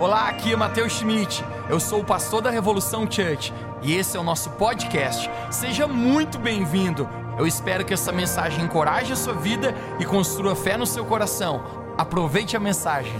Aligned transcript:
Olá, 0.00 0.30
aqui 0.30 0.50
é 0.50 0.56
Matheus 0.56 0.94
Schmidt. 0.94 1.44
Eu 1.68 1.78
sou 1.78 2.00
o 2.00 2.04
pastor 2.04 2.40
da 2.40 2.48
Revolução 2.48 3.02
Church 3.02 3.52
e 3.82 3.92
esse 3.94 4.16
é 4.16 4.20
o 4.20 4.22
nosso 4.22 4.48
podcast. 4.52 5.28
Seja 5.50 5.86
muito 5.86 6.38
bem-vindo. 6.38 7.06
Eu 7.38 7.46
espero 7.46 7.84
que 7.84 7.92
essa 7.92 8.10
mensagem 8.10 8.64
encoraje 8.64 9.12
a 9.12 9.16
sua 9.16 9.34
vida 9.34 9.74
e 10.00 10.06
construa 10.06 10.56
fé 10.56 10.78
no 10.78 10.86
seu 10.86 11.04
coração. 11.04 11.94
Aproveite 11.98 12.56
a 12.56 12.60
mensagem. 12.60 13.12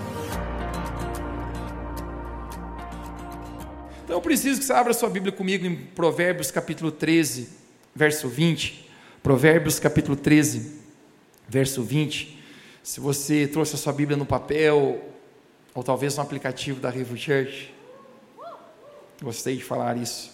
Então 4.02 4.16
eu 4.16 4.22
preciso 4.22 4.58
que 4.58 4.64
você 4.64 4.72
abra 4.72 4.94
sua 4.94 5.10
Bíblia 5.10 5.32
comigo 5.32 5.66
em 5.66 5.76
Provérbios 5.76 6.50
capítulo 6.50 6.90
13, 6.90 7.50
verso 7.94 8.26
20. 8.26 8.90
Provérbios 9.22 9.78
capítulo 9.78 10.16
13, 10.16 10.80
verso 11.46 11.82
20. 11.82 12.42
Se 12.82 13.00
você 13.00 13.46
trouxe 13.46 13.74
a 13.74 13.78
sua 13.78 13.92
Bíblia 13.92 14.16
no 14.16 14.24
papel, 14.24 15.09
ou 15.74 15.82
talvez 15.82 16.16
no 16.16 16.22
aplicativo 16.22 16.80
da 16.80 16.90
River 16.90 17.16
Church, 17.16 17.74
gostei 19.22 19.56
de 19.56 19.64
falar 19.64 19.96
isso. 19.96 20.30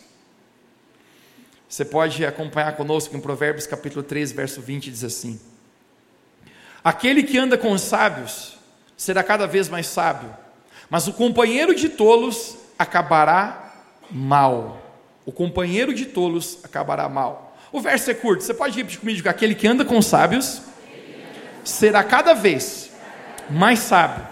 Você 1.69 1.85
pode 1.85 2.25
acompanhar 2.25 2.77
conosco 2.77 3.17
em 3.17 3.21
Provérbios 3.21 3.67
capítulo 3.67 4.03
13, 4.03 4.35
verso 4.35 4.61
20, 4.61 4.91
diz 4.91 5.05
assim: 5.05 5.41
Aquele 6.83 7.23
que 7.23 7.37
anda 7.37 7.59
com 7.59 7.73
os 7.73 7.83
sábios 7.83 8.57
será 8.97 9.23
cada 9.23 9.47
vez 9.47 9.69
mais 9.69 9.87
sábio, 9.87 10.35
mas 10.89 11.09
o 11.09 11.13
companheiro 11.13 11.75
de 11.75 11.89
tolos 11.89 12.57
acabará 12.79 13.75
mal. 14.11 14.83
O 15.25 15.33
companheiro 15.33 15.93
de 15.93 16.07
tolos 16.07 16.59
acabará 16.63 17.09
mal. 17.09 17.57
O 17.73 17.81
verso 17.81 18.11
é 18.11 18.15
curto, 18.15 18.45
você 18.45 18.55
pode 18.55 18.77
repetir 18.77 19.01
comigo: 19.01 19.29
aquele 19.29 19.55
que 19.55 19.67
anda 19.67 19.85
com 19.85 20.01
sábios 20.01 20.63
será 21.65 22.05
cada 22.05 22.33
vez 22.33 22.93
mais 23.51 23.81
sábio, 23.81 24.25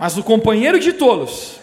mas 0.00 0.16
o 0.16 0.24
companheiro 0.24 0.80
de 0.80 0.94
tolos 0.94 1.60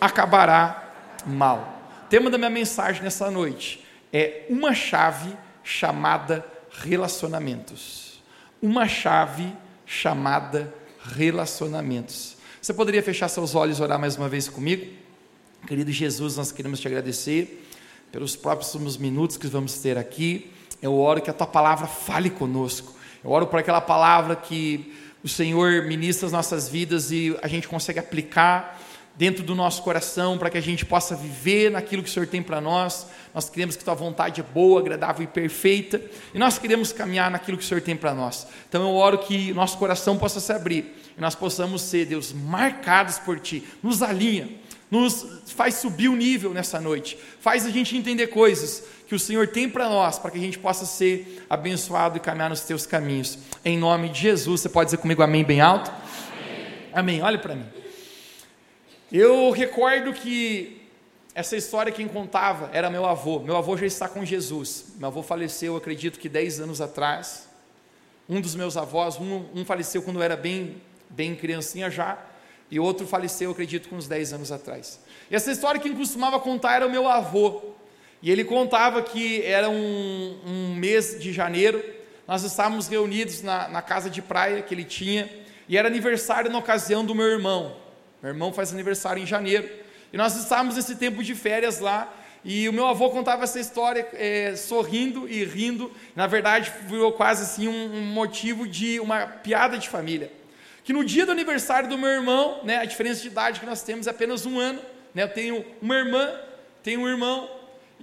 acabará 0.00 0.92
mal. 1.24 1.80
O 2.02 2.08
tema 2.08 2.28
da 2.28 2.36
minha 2.36 2.50
mensagem 2.50 3.00
nessa 3.00 3.30
noite 3.30 3.86
é 4.12 4.44
uma 4.50 4.74
chave 4.74 5.32
chamada 5.62 6.44
relacionamentos. 6.82 8.20
Uma 8.60 8.88
chave 8.88 9.52
chamada 9.86 10.74
relacionamentos. 11.14 12.36
Você 12.60 12.74
poderia 12.74 13.04
fechar 13.04 13.28
seus 13.28 13.54
olhos 13.54 13.78
e 13.78 13.82
orar 13.84 14.00
mais 14.00 14.16
uma 14.16 14.28
vez 14.28 14.48
comigo? 14.48 14.92
Querido 15.64 15.92
Jesus, 15.92 16.36
nós 16.36 16.50
queremos 16.50 16.80
te 16.80 16.88
agradecer 16.88 17.68
pelos 18.10 18.34
próximos 18.34 18.96
minutos 18.96 19.36
que 19.36 19.46
vamos 19.46 19.78
ter 19.78 19.96
aqui. 19.96 20.52
Eu 20.82 20.98
oro 20.98 21.22
que 21.22 21.30
a 21.30 21.32
tua 21.32 21.46
palavra 21.46 21.86
fale 21.86 22.30
conosco. 22.30 22.92
Eu 23.22 23.30
oro 23.30 23.46
por 23.46 23.60
aquela 23.60 23.80
palavra 23.80 24.34
que 24.34 24.92
o 25.24 25.28
Senhor 25.28 25.84
ministra 25.84 26.26
as 26.26 26.32
nossas 26.32 26.68
vidas 26.68 27.10
e 27.10 27.34
a 27.40 27.48
gente 27.48 27.66
consegue 27.66 27.98
aplicar 27.98 28.78
dentro 29.16 29.42
do 29.42 29.54
nosso 29.54 29.82
coração 29.82 30.36
para 30.36 30.50
que 30.50 30.58
a 30.58 30.60
gente 30.60 30.84
possa 30.84 31.16
viver 31.16 31.70
naquilo 31.70 32.02
que 32.02 32.10
o 32.10 32.12
Senhor 32.12 32.26
tem 32.26 32.42
para 32.42 32.60
nós. 32.60 33.06
Nós 33.32 33.48
queremos 33.48 33.74
que 33.74 33.82
tua 33.82 33.94
vontade 33.94 34.42
é 34.42 34.44
boa, 34.44 34.80
agradável 34.80 35.24
e 35.24 35.26
perfeita, 35.26 35.98
e 36.34 36.38
nós 36.38 36.58
queremos 36.58 36.92
caminhar 36.92 37.30
naquilo 37.30 37.56
que 37.56 37.64
o 37.64 37.66
Senhor 37.66 37.80
tem 37.80 37.96
para 37.96 38.12
nós. 38.12 38.46
Então 38.68 38.82
eu 38.82 38.94
oro 38.94 39.16
que 39.16 39.54
nosso 39.54 39.78
coração 39.78 40.18
possa 40.18 40.40
se 40.40 40.52
abrir 40.52 40.94
e 41.16 41.20
nós 41.20 41.34
possamos 41.34 41.80
ser, 41.80 42.04
Deus, 42.04 42.30
marcados 42.30 43.18
por 43.18 43.40
ti. 43.40 43.64
Nos 43.82 44.02
alinha 44.02 44.62
nos 44.90 45.26
faz 45.46 45.74
subir 45.74 46.08
o 46.08 46.14
nível 46.14 46.52
nessa 46.52 46.80
noite, 46.80 47.18
faz 47.40 47.66
a 47.66 47.70
gente 47.70 47.96
entender 47.96 48.28
coisas 48.28 48.84
que 49.06 49.14
o 49.14 49.18
Senhor 49.18 49.48
tem 49.48 49.68
para 49.68 49.88
nós, 49.88 50.18
para 50.18 50.30
que 50.30 50.38
a 50.38 50.40
gente 50.40 50.58
possa 50.58 50.86
ser 50.86 51.44
abençoado 51.48 52.16
e 52.16 52.20
caminhar 52.20 52.50
nos 52.50 52.60
teus 52.60 52.86
caminhos. 52.86 53.38
Em 53.64 53.78
nome 53.78 54.08
de 54.08 54.20
Jesus, 54.20 54.62
você 54.62 54.68
pode 54.68 54.88
dizer 54.88 54.98
comigo 54.98 55.22
amém 55.22 55.44
bem 55.44 55.60
alto? 55.60 55.90
Amém. 55.90 56.90
amém. 56.92 57.22
Olha 57.22 57.38
para 57.38 57.54
mim. 57.54 57.66
Eu 59.12 59.50
recordo 59.50 60.12
que 60.12 60.82
essa 61.34 61.56
história 61.56 61.92
quem 61.92 62.08
contava 62.08 62.70
era 62.72 62.88
meu 62.88 63.04
avô. 63.04 63.40
Meu 63.40 63.56
avô 63.56 63.76
já 63.76 63.86
está 63.86 64.08
com 64.08 64.24
Jesus. 64.24 64.94
Meu 64.96 65.08
avô 65.08 65.22
faleceu, 65.22 65.76
acredito 65.76 66.18
que 66.18 66.28
10 66.28 66.60
anos 66.60 66.80
atrás. 66.80 67.48
Um 68.28 68.40
dos 68.40 68.54
meus 68.54 68.76
avós, 68.76 69.16
um, 69.16 69.44
um 69.54 69.64
faleceu 69.64 70.02
quando 70.02 70.16
eu 70.16 70.22
era 70.22 70.36
bem, 70.36 70.80
bem 71.10 71.34
criancinha 71.34 71.90
já 71.90 72.18
e 72.70 72.80
outro 72.80 73.06
faleceu, 73.06 73.50
acredito, 73.50 73.88
com 73.88 73.96
uns 73.96 74.08
10 74.08 74.32
anos 74.32 74.50
atrás. 74.50 74.98
E 75.30 75.36
essa 75.36 75.50
história 75.52 75.80
que 75.80 75.90
costumava 75.90 76.40
contar 76.40 76.76
era 76.76 76.86
o 76.86 76.90
meu 76.90 77.06
avô. 77.06 77.73
E 78.24 78.30
ele 78.30 78.42
contava 78.42 79.02
que 79.02 79.42
era 79.42 79.68
um, 79.68 80.38
um 80.46 80.74
mês 80.74 81.20
de 81.20 81.30
janeiro, 81.30 81.84
nós 82.26 82.42
estávamos 82.42 82.88
reunidos 82.88 83.42
na, 83.42 83.68
na, 83.68 83.82
casa 83.82 84.08
de 84.08 84.22
praia 84.22 84.62
que 84.62 84.72
ele 84.72 84.82
tinha, 84.82 85.28
e 85.68 85.76
era 85.76 85.88
aniversário 85.88 86.50
na 86.50 86.56
ocasião 86.56 87.04
do 87.04 87.14
meu 87.14 87.26
irmão. 87.26 87.76
Meu 88.22 88.32
irmão 88.32 88.50
faz 88.50 88.72
aniversário 88.72 89.22
em 89.22 89.26
janeiro. 89.26 89.68
E 90.10 90.16
nós 90.16 90.34
estávamos 90.36 90.76
nesse 90.76 90.96
tempo 90.96 91.22
de 91.22 91.34
férias 91.34 91.80
lá, 91.80 92.10
e 92.42 92.66
o 92.66 92.72
meu 92.72 92.86
avô 92.86 93.10
contava 93.10 93.44
essa 93.44 93.60
história 93.60 94.08
é, 94.14 94.56
sorrindo 94.56 95.28
e 95.28 95.44
rindo. 95.44 95.92
Na 96.16 96.26
verdade, 96.26 96.72
virou 96.88 97.12
quase 97.12 97.42
assim 97.42 97.68
um, 97.68 97.94
um 97.94 98.06
motivo 98.06 98.66
de 98.66 98.98
uma 99.00 99.26
piada 99.26 99.76
de 99.76 99.86
família 99.86 100.32
que 100.82 100.92
no 100.92 101.02
dia 101.02 101.24
do 101.24 101.32
aniversário 101.32 101.88
do 101.88 101.96
meu 101.96 102.10
irmão, 102.10 102.60
né, 102.62 102.76
a 102.76 102.84
diferença 102.84 103.22
de 103.22 103.28
idade 103.28 103.58
que 103.58 103.64
nós 103.64 103.82
temos 103.82 104.06
é 104.06 104.10
apenas 104.10 104.44
um 104.44 104.58
ano, 104.58 104.80
né, 105.14 105.22
eu 105.22 105.28
tenho 105.28 105.64
uma 105.80 105.94
irmã, 105.94 106.30
tenho 106.82 107.00
um 107.00 107.08
irmão, 107.08 107.48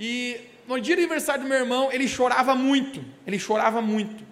e 0.04 0.42
no 0.68 0.82
dia 0.82 0.96
do 0.96 1.00
aniversário 1.00 1.44
do 1.44 1.48
meu 1.48 1.60
irmão, 1.60 1.92
ele 1.92 2.08
chorava 2.08 2.56
muito, 2.56 3.06
ele 3.28 3.38
chorava 3.38 3.84
muito, 3.84 4.24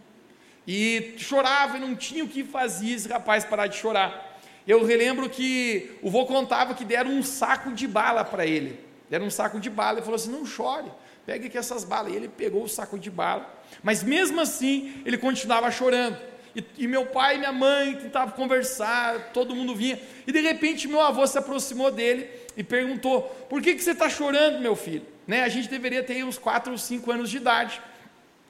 e 0.68 1.14
chorava 1.18 1.78
e 1.78 1.80
não 1.80 1.96
tinha 1.96 2.24
o 2.24 2.28
que 2.28 2.44
fazer 2.44 2.90
esse 2.90 3.08
rapaz 3.08 3.46
parar 3.46 3.68
de 3.68 3.78
chorar. 3.78 4.40
Eu 4.68 4.84
relembro 4.84 5.30
que 5.30 5.92
o 6.02 6.10
vô 6.10 6.26
contava 6.26 6.74
que 6.74 6.84
deram 6.84 7.12
um 7.12 7.22
saco 7.22 7.72
de 7.72 7.88
bala 7.88 8.26
para 8.26 8.48
ele, 8.48 8.80
deram 9.12 9.28
um 9.28 9.30
saco 9.30 9.60
de 9.60 9.70
bala, 9.70 10.00
e 10.00 10.02
falou 10.02 10.16
assim, 10.16 10.32
não 10.32 10.44
chore, 10.44 10.92
pegue 11.24 11.46
aqui 11.46 11.58
essas 11.58 11.84
balas, 11.84 12.14
e 12.14 12.16
ele 12.16 12.28
pegou 12.28 12.64
o 12.64 12.68
saco 12.68 12.98
de 12.98 13.12
bala, 13.12 13.48
mas 13.84 14.02
mesmo 14.02 14.42
assim, 14.42 15.04
ele 15.06 15.20
continuava 15.20 15.70
chorando, 15.70 16.18
e, 16.56 16.66
e, 16.80 16.88
meu 16.88 17.06
pai 17.06 17.36
e 17.36 17.38
minha 17.38 17.54
mãe 17.54 17.96
tentavam 17.96 18.34
conversar, 18.34 19.32
todo 19.34 19.56
mundo 19.56 19.76
vinha, 19.76 20.00
e 20.26 20.32
de 20.32 20.42
repente 20.42 20.88
meu 20.88 21.00
avô 21.00 21.28
se 21.28 21.38
aproximou 21.38 21.92
dele 21.92 22.28
e 22.58 22.64
perguntou: 22.64 23.22
Por 23.48 23.62
que, 23.62 23.76
que 23.76 23.84
você 23.84 23.92
está 23.92 24.10
chorando, 24.10 24.60
meu 24.60 24.76
filho? 24.76 25.06
Né? 25.30 25.44
A 25.44 25.48
gente 25.48 25.70
deveria 25.70 26.02
ter 26.02 26.26
uns 26.26 26.40
4 26.40 26.72
ou 26.72 26.78
5 26.80 27.12
anos 27.12 27.30
de 27.30 27.38
idade, 27.38 27.80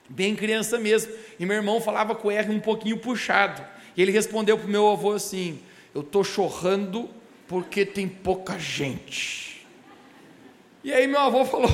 bem 0.08 0.34
criança 0.34 0.80
mesmo. 0.80 1.12
E 1.38 1.46
meu 1.46 1.58
irmão 1.58 1.82
falava 1.82 2.16
com 2.16 2.30
o 2.30 2.32
R 2.32 2.50
um 2.50 2.60
pouquinho 2.62 2.98
puxado. 2.98 3.62
E 3.98 4.02
ele 4.02 4.14
respondeu 4.14 4.58
para 4.58 4.66
o 4.66 4.70
meu 4.70 4.90
avô 4.90 5.12
assim: 5.12 5.60
Eu 5.94 6.00
estou 6.00 6.24
chorando 6.24 7.10
porque 7.50 7.86
tem 7.86 8.08
pouca 8.08 8.58
gente. 8.58 9.68
E 10.82 10.94
aí 10.94 11.06
meu 11.06 11.20
avô 11.20 11.44
falou: 11.44 11.70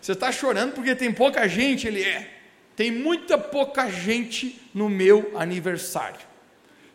Você 0.00 0.12
está 0.12 0.32
chorando 0.32 0.72
porque 0.72 0.94
tem 0.94 1.12
pouca 1.12 1.46
gente? 1.46 1.86
Ele 1.86 2.02
é. 2.02 2.30
Tem 2.74 2.90
muita 2.90 3.36
pouca 3.36 3.90
gente 3.90 4.58
no 4.72 4.88
meu 4.88 5.32
aniversário. 5.36 6.20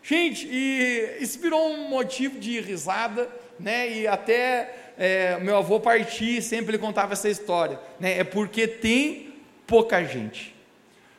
Gente, 0.02 0.48
e 0.52 1.18
isso 1.20 1.40
virou 1.40 1.74
um 1.74 1.90
motivo 1.90 2.40
de 2.40 2.60
risada, 2.60 3.30
né? 3.60 4.00
E 4.00 4.08
até 4.08 4.91
é, 5.04 5.40
meu 5.40 5.58
avô 5.58 5.80
partir, 5.80 6.44
sempre 6.44 6.76
ele 6.76 6.78
contava 6.78 7.14
essa 7.14 7.28
história, 7.28 7.80
né? 8.00 8.20
É 8.20 8.24
porque 8.24 8.68
tem 8.68 9.34
pouca 9.66 10.04
gente. 10.06 10.56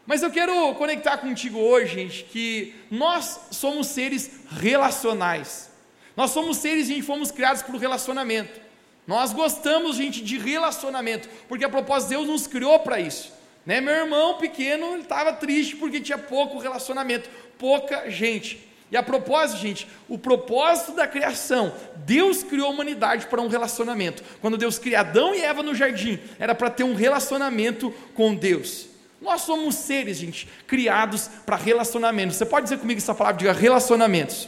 Mas 0.07 0.23
eu 0.23 0.31
quero 0.31 0.73
conectar 0.77 1.17
contigo 1.17 1.59
hoje, 1.59 1.95
gente, 1.95 2.23
que 2.23 2.77
nós 2.89 3.41
somos 3.51 3.89
seres 3.89 4.31
relacionais. 4.53 5.69
Nós 6.17 6.31
somos 6.31 6.59
seres, 6.59 6.87
gente, 6.87 7.03
fomos 7.03 7.33
criados 7.33 7.61
por 7.61 7.75
relacionamento. 7.75 8.61
Nós 9.05 9.33
gostamos, 9.33 9.97
gente, 9.97 10.23
de 10.23 10.39
relacionamento, 10.39 11.29
porque 11.49 11.65
a 11.65 11.69
propósito 11.69 12.11
Deus 12.11 12.29
nos 12.29 12.47
criou 12.47 12.79
para 12.79 13.01
isso. 13.01 13.33
Né? 13.67 13.81
Meu 13.81 13.95
irmão 13.95 14.39
pequeno 14.39 14.97
estava 14.99 15.33
triste 15.33 15.75
porque 15.75 16.01
tinha 16.01 16.19
pouco 16.19 16.57
relacionamento, 16.59 17.29
pouca 17.59 18.09
gente. 18.09 18.61
E 18.93 18.97
a 18.97 19.03
propósito, 19.03 19.59
gente, 19.59 19.89
o 20.07 20.19
propósito 20.19 20.93
da 20.93 21.07
criação, 21.07 21.73
Deus 22.05 22.43
criou 22.43 22.67
a 22.67 22.71
humanidade 22.71 23.25
para 23.25 23.41
um 23.41 23.49
relacionamento. 23.49 24.23
Quando 24.39 24.59
Deus 24.59 24.79
cria 24.79 25.01
Adão 25.01 25.35
e 25.35 25.41
Eva 25.41 25.63
no 25.63 25.75
jardim, 25.75 26.21
era 26.39 26.55
para 26.55 26.69
ter 26.69 26.85
um 26.85 26.95
relacionamento 26.95 27.91
com 28.15 28.35
Deus. 28.35 28.89
Nós 29.19 29.41
somos 29.41 29.77
seres, 29.77 30.19
gente, 30.19 30.47
criados 30.67 31.31
para 31.47 31.57
relacionamentos. 31.57 32.37
Você 32.37 32.45
pode 32.45 32.65
dizer 32.65 32.79
comigo 32.79 32.99
essa 32.99 33.15
palavra, 33.15 33.39
diga 33.39 33.53
relacionamentos. 33.53 34.47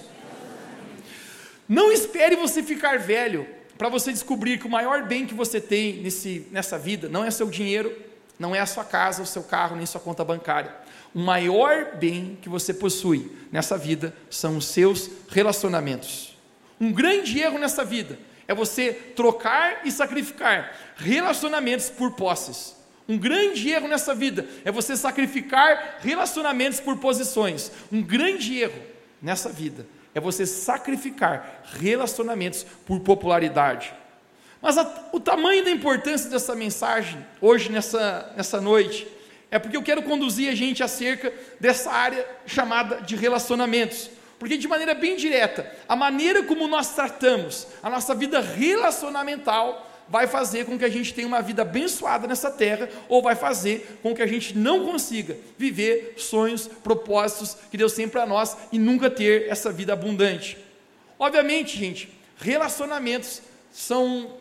Não 1.67 1.91
espere 1.91 2.37
você 2.37 2.63
ficar 2.63 2.99
velho 2.99 3.47
para 3.79 3.89
você 3.89 4.13
descobrir 4.13 4.59
que 4.59 4.67
o 4.67 4.71
maior 4.71 5.05
bem 5.05 5.25
que 5.25 5.33
você 5.33 5.59
tem 5.59 6.03
nesse, 6.03 6.47
nessa 6.53 6.79
vida 6.79 7.09
não 7.09 7.25
é 7.25 7.31
seu 7.31 7.49
dinheiro, 7.49 7.97
não 8.39 8.55
é 8.55 8.61
a 8.61 8.67
sua 8.67 8.85
casa, 8.85 9.23
o 9.23 9.27
seu 9.27 9.43
carro, 9.43 9.75
nem 9.75 9.87
sua 9.87 10.03
conta 10.03 10.23
bancária. 10.23 10.84
O 11.15 11.19
maior 11.21 11.97
bem 11.97 12.37
que 12.43 12.49
você 12.49 12.75
possui 12.75 13.31
nessa 13.53 13.79
vida 13.79 14.13
são 14.29 14.57
os 14.57 14.67
seus 14.67 15.09
relacionamentos. 15.31 16.37
Um 16.81 16.93
grande 16.93 17.39
erro 17.39 17.59
nessa 17.59 17.85
vida 17.85 18.19
é 18.49 18.55
você 18.55 18.93
trocar 18.93 19.83
e 19.85 19.93
sacrificar 19.93 20.77
relacionamentos 20.97 21.89
por 21.89 22.13
posses. 22.13 22.75
Um 23.09 23.17
grande 23.17 23.71
erro 23.71 23.87
nessa 23.87 24.15
vida 24.15 24.47
é 24.65 24.73
você 24.73 24.97
sacrificar 24.97 25.99
relacionamentos 26.01 26.81
por 26.81 26.97
posições. 26.97 27.71
Um 27.93 28.03
grande 28.03 28.59
erro 28.59 28.83
nessa 29.23 29.51
vida 29.51 29.87
é 30.15 30.21
você 30.21 30.47
sacrificar 30.47 31.63
relacionamentos 31.79 32.65
por 32.87 33.01
popularidade. 33.01 33.95
Mas 34.61 34.79
a, 34.79 35.11
o 35.13 35.21
tamanho 35.21 35.63
da 35.63 35.71
importância 35.71 36.31
dessa 36.31 36.55
mensagem, 36.55 37.25
hoje, 37.41 37.71
nessa, 37.71 38.33
nessa 38.35 38.61
noite, 38.61 39.07
é 39.55 39.59
porque 39.61 39.77
eu 39.77 39.85
quero 39.85 40.03
conduzir 40.03 40.51
a 40.51 40.55
gente 40.55 40.83
acerca 40.83 41.33
dessa 41.61 41.89
área 41.89 42.27
chamada 42.45 42.97
de 43.03 43.15
relacionamentos. 43.15 44.11
Porque, 44.37 44.57
de 44.57 44.67
maneira 44.67 44.95
bem 44.95 45.15
direta, 45.15 45.73
a 45.89 45.95
maneira 45.95 46.43
como 46.43 46.67
nós 46.67 46.93
tratamos 46.93 47.69
a 47.81 47.89
nossa 47.89 48.17
vida 48.17 48.41
relacionamental 48.41 49.89
vai 50.09 50.27
fazer 50.27 50.67
com 50.67 50.77
que 50.77 50.85
a 50.85 50.89
gente 50.89 51.15
tenha 51.15 51.29
uma 51.29 51.41
vida 51.41 51.63
abençoada 51.63 52.27
nessa 52.27 52.51
terra, 52.51 52.89
ou 53.09 53.23
vai 53.23 53.37
fazer 53.37 54.01
com 54.03 54.13
que 54.13 54.23
a 54.23 54.27
gente 54.27 54.59
não 54.59 54.85
consiga 54.85 55.37
viver 55.57 56.15
sonhos, 56.17 56.67
propósitos 56.67 57.57
que 57.71 57.77
Deus 57.77 57.93
tem 57.93 58.09
para 58.09 58.27
nós 58.27 58.57
e 58.73 58.79
nunca 58.79 59.09
ter 59.09 59.49
essa 59.49 59.71
vida 59.71 59.93
abundante. 59.93 60.59
Obviamente, 61.17 61.79
gente, 61.79 62.13
relacionamentos 62.39 63.41
são 63.73 64.37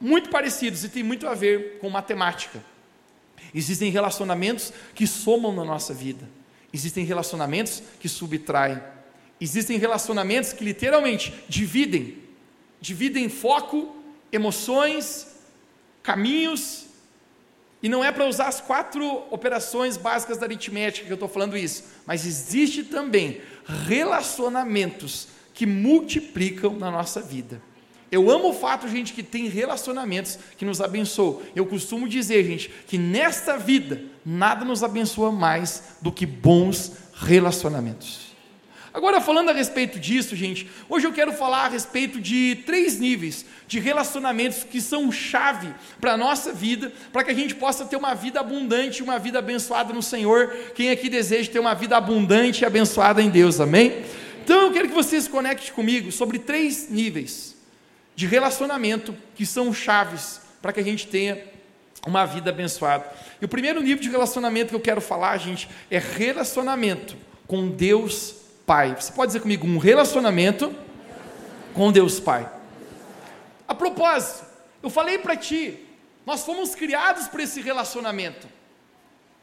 muito 0.00 0.30
parecidos 0.30 0.84
e 0.84 0.88
tem 0.88 1.02
muito 1.02 1.28
a 1.28 1.34
ver 1.34 1.76
com 1.82 1.90
matemática. 1.90 2.58
Existem 3.56 3.90
relacionamentos 3.90 4.70
que 4.94 5.06
somam 5.06 5.50
na 5.50 5.64
nossa 5.64 5.94
vida, 5.94 6.28
existem 6.74 7.06
relacionamentos 7.06 7.82
que 7.98 8.06
subtraem, 8.06 8.78
existem 9.40 9.78
relacionamentos 9.78 10.52
que 10.52 10.62
literalmente 10.62 11.32
dividem, 11.48 12.18
dividem 12.78 13.30
foco 13.30 13.96
emoções, 14.30 15.28
caminhos, 16.02 16.84
e 17.82 17.88
não 17.88 18.04
é 18.04 18.12
para 18.12 18.26
usar 18.26 18.48
as 18.48 18.60
quatro 18.60 19.24
operações 19.30 19.96
básicas 19.96 20.36
da 20.36 20.44
aritmética 20.44 21.06
que 21.06 21.12
eu 21.12 21.14
estou 21.14 21.28
falando 21.28 21.56
isso, 21.56 21.84
mas 22.04 22.26
existe 22.26 22.84
também 22.84 23.40
relacionamentos 23.86 25.28
que 25.54 25.64
multiplicam 25.64 26.74
na 26.76 26.90
nossa 26.90 27.22
vida. 27.22 27.62
Eu 28.10 28.30
amo 28.30 28.50
o 28.50 28.54
fato, 28.54 28.88
gente, 28.88 29.12
que 29.12 29.22
tem 29.22 29.48
relacionamentos 29.48 30.38
que 30.56 30.64
nos 30.64 30.80
abençoam. 30.80 31.42
Eu 31.56 31.66
costumo 31.66 32.08
dizer, 32.08 32.44
gente, 32.44 32.70
que 32.86 32.96
nesta 32.96 33.56
vida 33.56 34.00
nada 34.24 34.64
nos 34.64 34.84
abençoa 34.84 35.32
mais 35.32 35.96
do 36.00 36.12
que 36.12 36.24
bons 36.24 36.92
relacionamentos. 37.14 38.26
Agora, 38.94 39.20
falando 39.20 39.50
a 39.50 39.52
respeito 39.52 39.98
disso, 39.98 40.34
gente, 40.34 40.70
hoje 40.88 41.06
eu 41.06 41.12
quero 41.12 41.32
falar 41.32 41.66
a 41.66 41.68
respeito 41.68 42.18
de 42.18 42.62
três 42.64 42.98
níveis 42.98 43.44
de 43.66 43.78
relacionamentos 43.78 44.64
que 44.64 44.80
são 44.80 45.12
chave 45.12 45.68
para 46.00 46.12
a 46.12 46.16
nossa 46.16 46.52
vida, 46.52 46.90
para 47.12 47.24
que 47.24 47.32
a 47.32 47.34
gente 47.34 47.56
possa 47.56 47.84
ter 47.84 47.96
uma 47.96 48.14
vida 48.14 48.40
abundante, 48.40 49.02
uma 49.02 49.18
vida 49.18 49.40
abençoada 49.40 49.92
no 49.92 50.02
Senhor. 50.02 50.48
Quem 50.74 50.90
aqui 50.90 51.10
deseja 51.10 51.50
ter 51.50 51.58
uma 51.58 51.74
vida 51.74 51.96
abundante 51.96 52.62
e 52.62 52.64
abençoada 52.64 53.20
em 53.20 53.28
Deus, 53.28 53.60
amém? 53.60 54.02
Então 54.42 54.62
eu 54.62 54.72
quero 54.72 54.88
que 54.88 54.94
você 54.94 55.20
se 55.20 55.28
conecte 55.28 55.72
comigo 55.72 56.10
sobre 56.10 56.38
três 56.38 56.88
níveis 56.88 57.55
de 58.16 58.26
relacionamento 58.26 59.14
que 59.34 59.44
são 59.44 59.72
chaves 59.72 60.40
para 60.62 60.72
que 60.72 60.80
a 60.80 60.82
gente 60.82 61.06
tenha 61.06 61.44
uma 62.06 62.24
vida 62.24 62.50
abençoada. 62.50 63.04
E 63.40 63.44
o 63.44 63.48
primeiro 63.48 63.80
nível 63.82 64.02
de 64.02 64.08
relacionamento 64.08 64.70
que 64.70 64.74
eu 64.74 64.80
quero 64.80 65.00
falar, 65.02 65.36
gente, 65.36 65.68
é 65.90 65.98
relacionamento 65.98 67.16
com 67.46 67.68
Deus 67.68 68.34
Pai. 68.64 68.96
Você 68.98 69.12
pode 69.12 69.28
dizer 69.28 69.40
comigo 69.40 69.66
um 69.66 69.78
relacionamento 69.78 70.74
com 71.74 71.92
Deus 71.92 72.18
Pai. 72.18 72.50
A 73.68 73.74
propósito, 73.74 74.46
eu 74.82 74.88
falei 74.88 75.18
para 75.18 75.36
ti, 75.36 75.86
nós 76.24 76.42
fomos 76.42 76.74
criados 76.74 77.28
para 77.28 77.42
esse 77.42 77.60
relacionamento. 77.60 78.48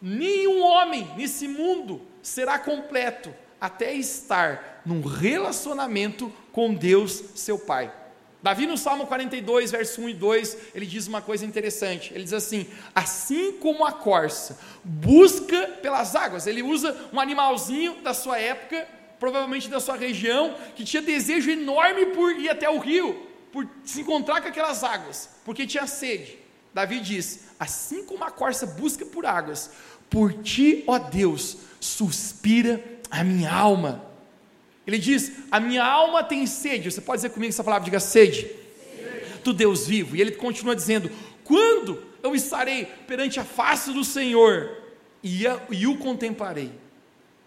Nenhum 0.02 0.62
homem 0.62 1.10
nesse 1.16 1.48
mundo 1.48 2.02
será 2.22 2.58
completo 2.58 3.34
até 3.62 3.94
estar 3.94 4.82
num 4.86 5.02
relacionamento 5.02 6.34
com 6.52 6.74
Deus, 6.74 7.24
seu 7.36 7.58
Pai. 7.60 7.92
Davi 8.44 8.68
no 8.68 8.78
Salmo 8.78 9.08
42, 9.08 9.72
verso 9.72 10.02
1 10.02 10.10
e 10.10 10.14
2, 10.14 10.58
ele 10.76 10.86
diz 10.86 11.08
uma 11.08 11.22
coisa 11.22 11.46
interessante. 11.46 12.14
Ele 12.14 12.26
diz 12.26 12.34
assim: 12.34 12.68
Assim 12.94 13.54
como 13.54 13.86
a 13.86 13.92
corça 13.94 14.60
busca 14.84 15.68
pelas 15.82 16.14
águas, 16.14 16.46
ele 16.46 16.62
usa 16.62 16.96
um 17.14 17.20
animalzinho 17.22 18.02
da 18.02 18.14
sua 18.14 18.38
época 18.38 18.86
provavelmente 19.24 19.70
da 19.70 19.80
sua 19.80 19.96
região, 19.96 20.54
que 20.76 20.84
tinha 20.84 21.02
desejo 21.02 21.50
enorme 21.50 22.08
por 22.08 22.34
ir 22.34 22.50
até 22.50 22.70
o 22.70 22.78
rio, 22.78 23.26
por 23.54 23.66
se 23.86 24.02
encontrar 24.02 24.42
com 24.42 24.50
aquelas 24.50 24.84
águas, 24.84 25.30
porque 25.46 25.66
tinha 25.66 25.88
sede. 25.88 26.38
Davi 26.74 27.00
diz: 27.00 27.46
Assim 27.58 28.04
como 28.04 28.26
a 28.26 28.32
corça 28.32 28.66
busca 28.66 29.06
por 29.06 29.26
águas, 29.26 29.72
por 30.10 30.34
ti, 30.44 30.84
ó 30.86 31.00
Deus, 31.00 31.60
suspira 31.80 32.84
a 33.10 33.24
minha 33.24 33.50
alma. 33.50 34.04
Ele 34.86 34.98
diz: 34.98 35.32
A 35.52 35.60
minha 35.60 35.84
alma 35.84 36.24
tem 36.24 36.46
sede. 36.46 36.92
Você 36.92 37.02
pode 37.02 37.20
dizer 37.20 37.30
comigo 37.30 37.50
essa 37.50 37.64
palavra, 37.64 37.86
diga 37.86 38.00
sede. 38.00 38.42
sede. 38.42 39.42
Do 39.44 39.54
Deus 39.54 39.88
vivo. 39.88 40.16
E 40.16 40.22
ele 40.22 40.32
continua 40.32 40.76
dizendo: 40.76 41.10
Quando 41.44 42.04
eu 42.22 42.36
estarei 42.36 42.86
perante 43.08 43.40
a 43.40 43.44
face 43.44 43.92
do 43.92 44.04
Senhor 44.04 44.78
e, 45.22 45.48
a, 45.48 45.60
e 45.72 45.88
o 45.88 45.98
contemplarei? 45.98 46.72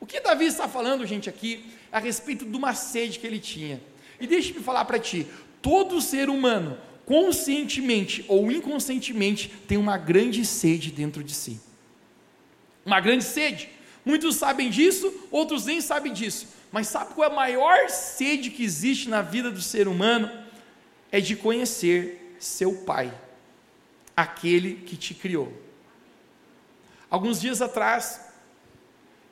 O 0.00 0.06
que 0.06 0.20
Davi 0.20 0.46
está 0.46 0.68
falando, 0.68 1.06
gente, 1.06 1.28
aqui, 1.28 1.64
a 1.90 1.98
respeito 1.98 2.44
de 2.44 2.56
uma 2.56 2.74
sede 2.74 3.18
que 3.18 3.26
ele 3.26 3.38
tinha. 3.38 3.80
E 4.20 4.26
deixe-me 4.26 4.60
falar 4.60 4.84
para 4.84 4.98
ti: 4.98 5.26
todo 5.60 6.00
ser 6.00 6.28
humano, 6.28 6.78
conscientemente 7.04 8.24
ou 8.28 8.50
inconscientemente, 8.50 9.50
tem 9.68 9.78
uma 9.78 9.96
grande 9.96 10.44
sede 10.44 10.90
dentro 10.90 11.22
de 11.22 11.34
si. 11.34 11.60
Uma 12.84 13.00
grande 13.00 13.24
sede. 13.24 13.68
Muitos 14.04 14.36
sabem 14.36 14.70
disso, 14.70 15.12
outros 15.30 15.66
nem 15.66 15.80
sabem 15.80 16.12
disso. 16.12 16.46
Mas 16.70 16.88
sabe 16.88 17.14
qual 17.14 17.28
é 17.28 17.32
a 17.32 17.34
maior 17.34 17.88
sede 17.88 18.50
que 18.50 18.64
existe 18.64 19.08
na 19.08 19.22
vida 19.22 19.50
do 19.50 19.60
ser 19.60 19.88
humano? 19.88 20.30
É 21.10 21.20
de 21.20 21.36
conhecer 21.36 22.36
seu 22.38 22.74
Pai, 22.84 23.12
aquele 24.16 24.74
que 24.74 24.96
te 24.96 25.14
criou. 25.14 25.52
Alguns 27.08 27.40
dias 27.40 27.62
atrás, 27.62 28.20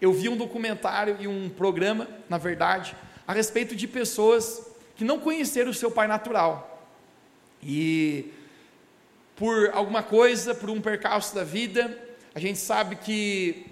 eu 0.00 0.12
vi 0.12 0.28
um 0.28 0.36
documentário 0.36 1.16
e 1.20 1.26
um 1.26 1.48
programa, 1.50 2.08
na 2.28 2.38
verdade, 2.38 2.96
a 3.26 3.32
respeito 3.32 3.74
de 3.74 3.88
pessoas 3.88 4.66
que 4.96 5.04
não 5.04 5.18
conheceram 5.18 5.70
o 5.70 5.74
seu 5.74 5.90
pai 5.90 6.06
natural. 6.06 6.88
E 7.62 8.32
por 9.34 9.70
alguma 9.70 10.02
coisa, 10.02 10.54
por 10.54 10.70
um 10.70 10.80
percalço 10.80 11.34
da 11.34 11.42
vida, 11.42 11.98
a 12.34 12.38
gente 12.38 12.58
sabe 12.58 12.96
que 12.96 13.66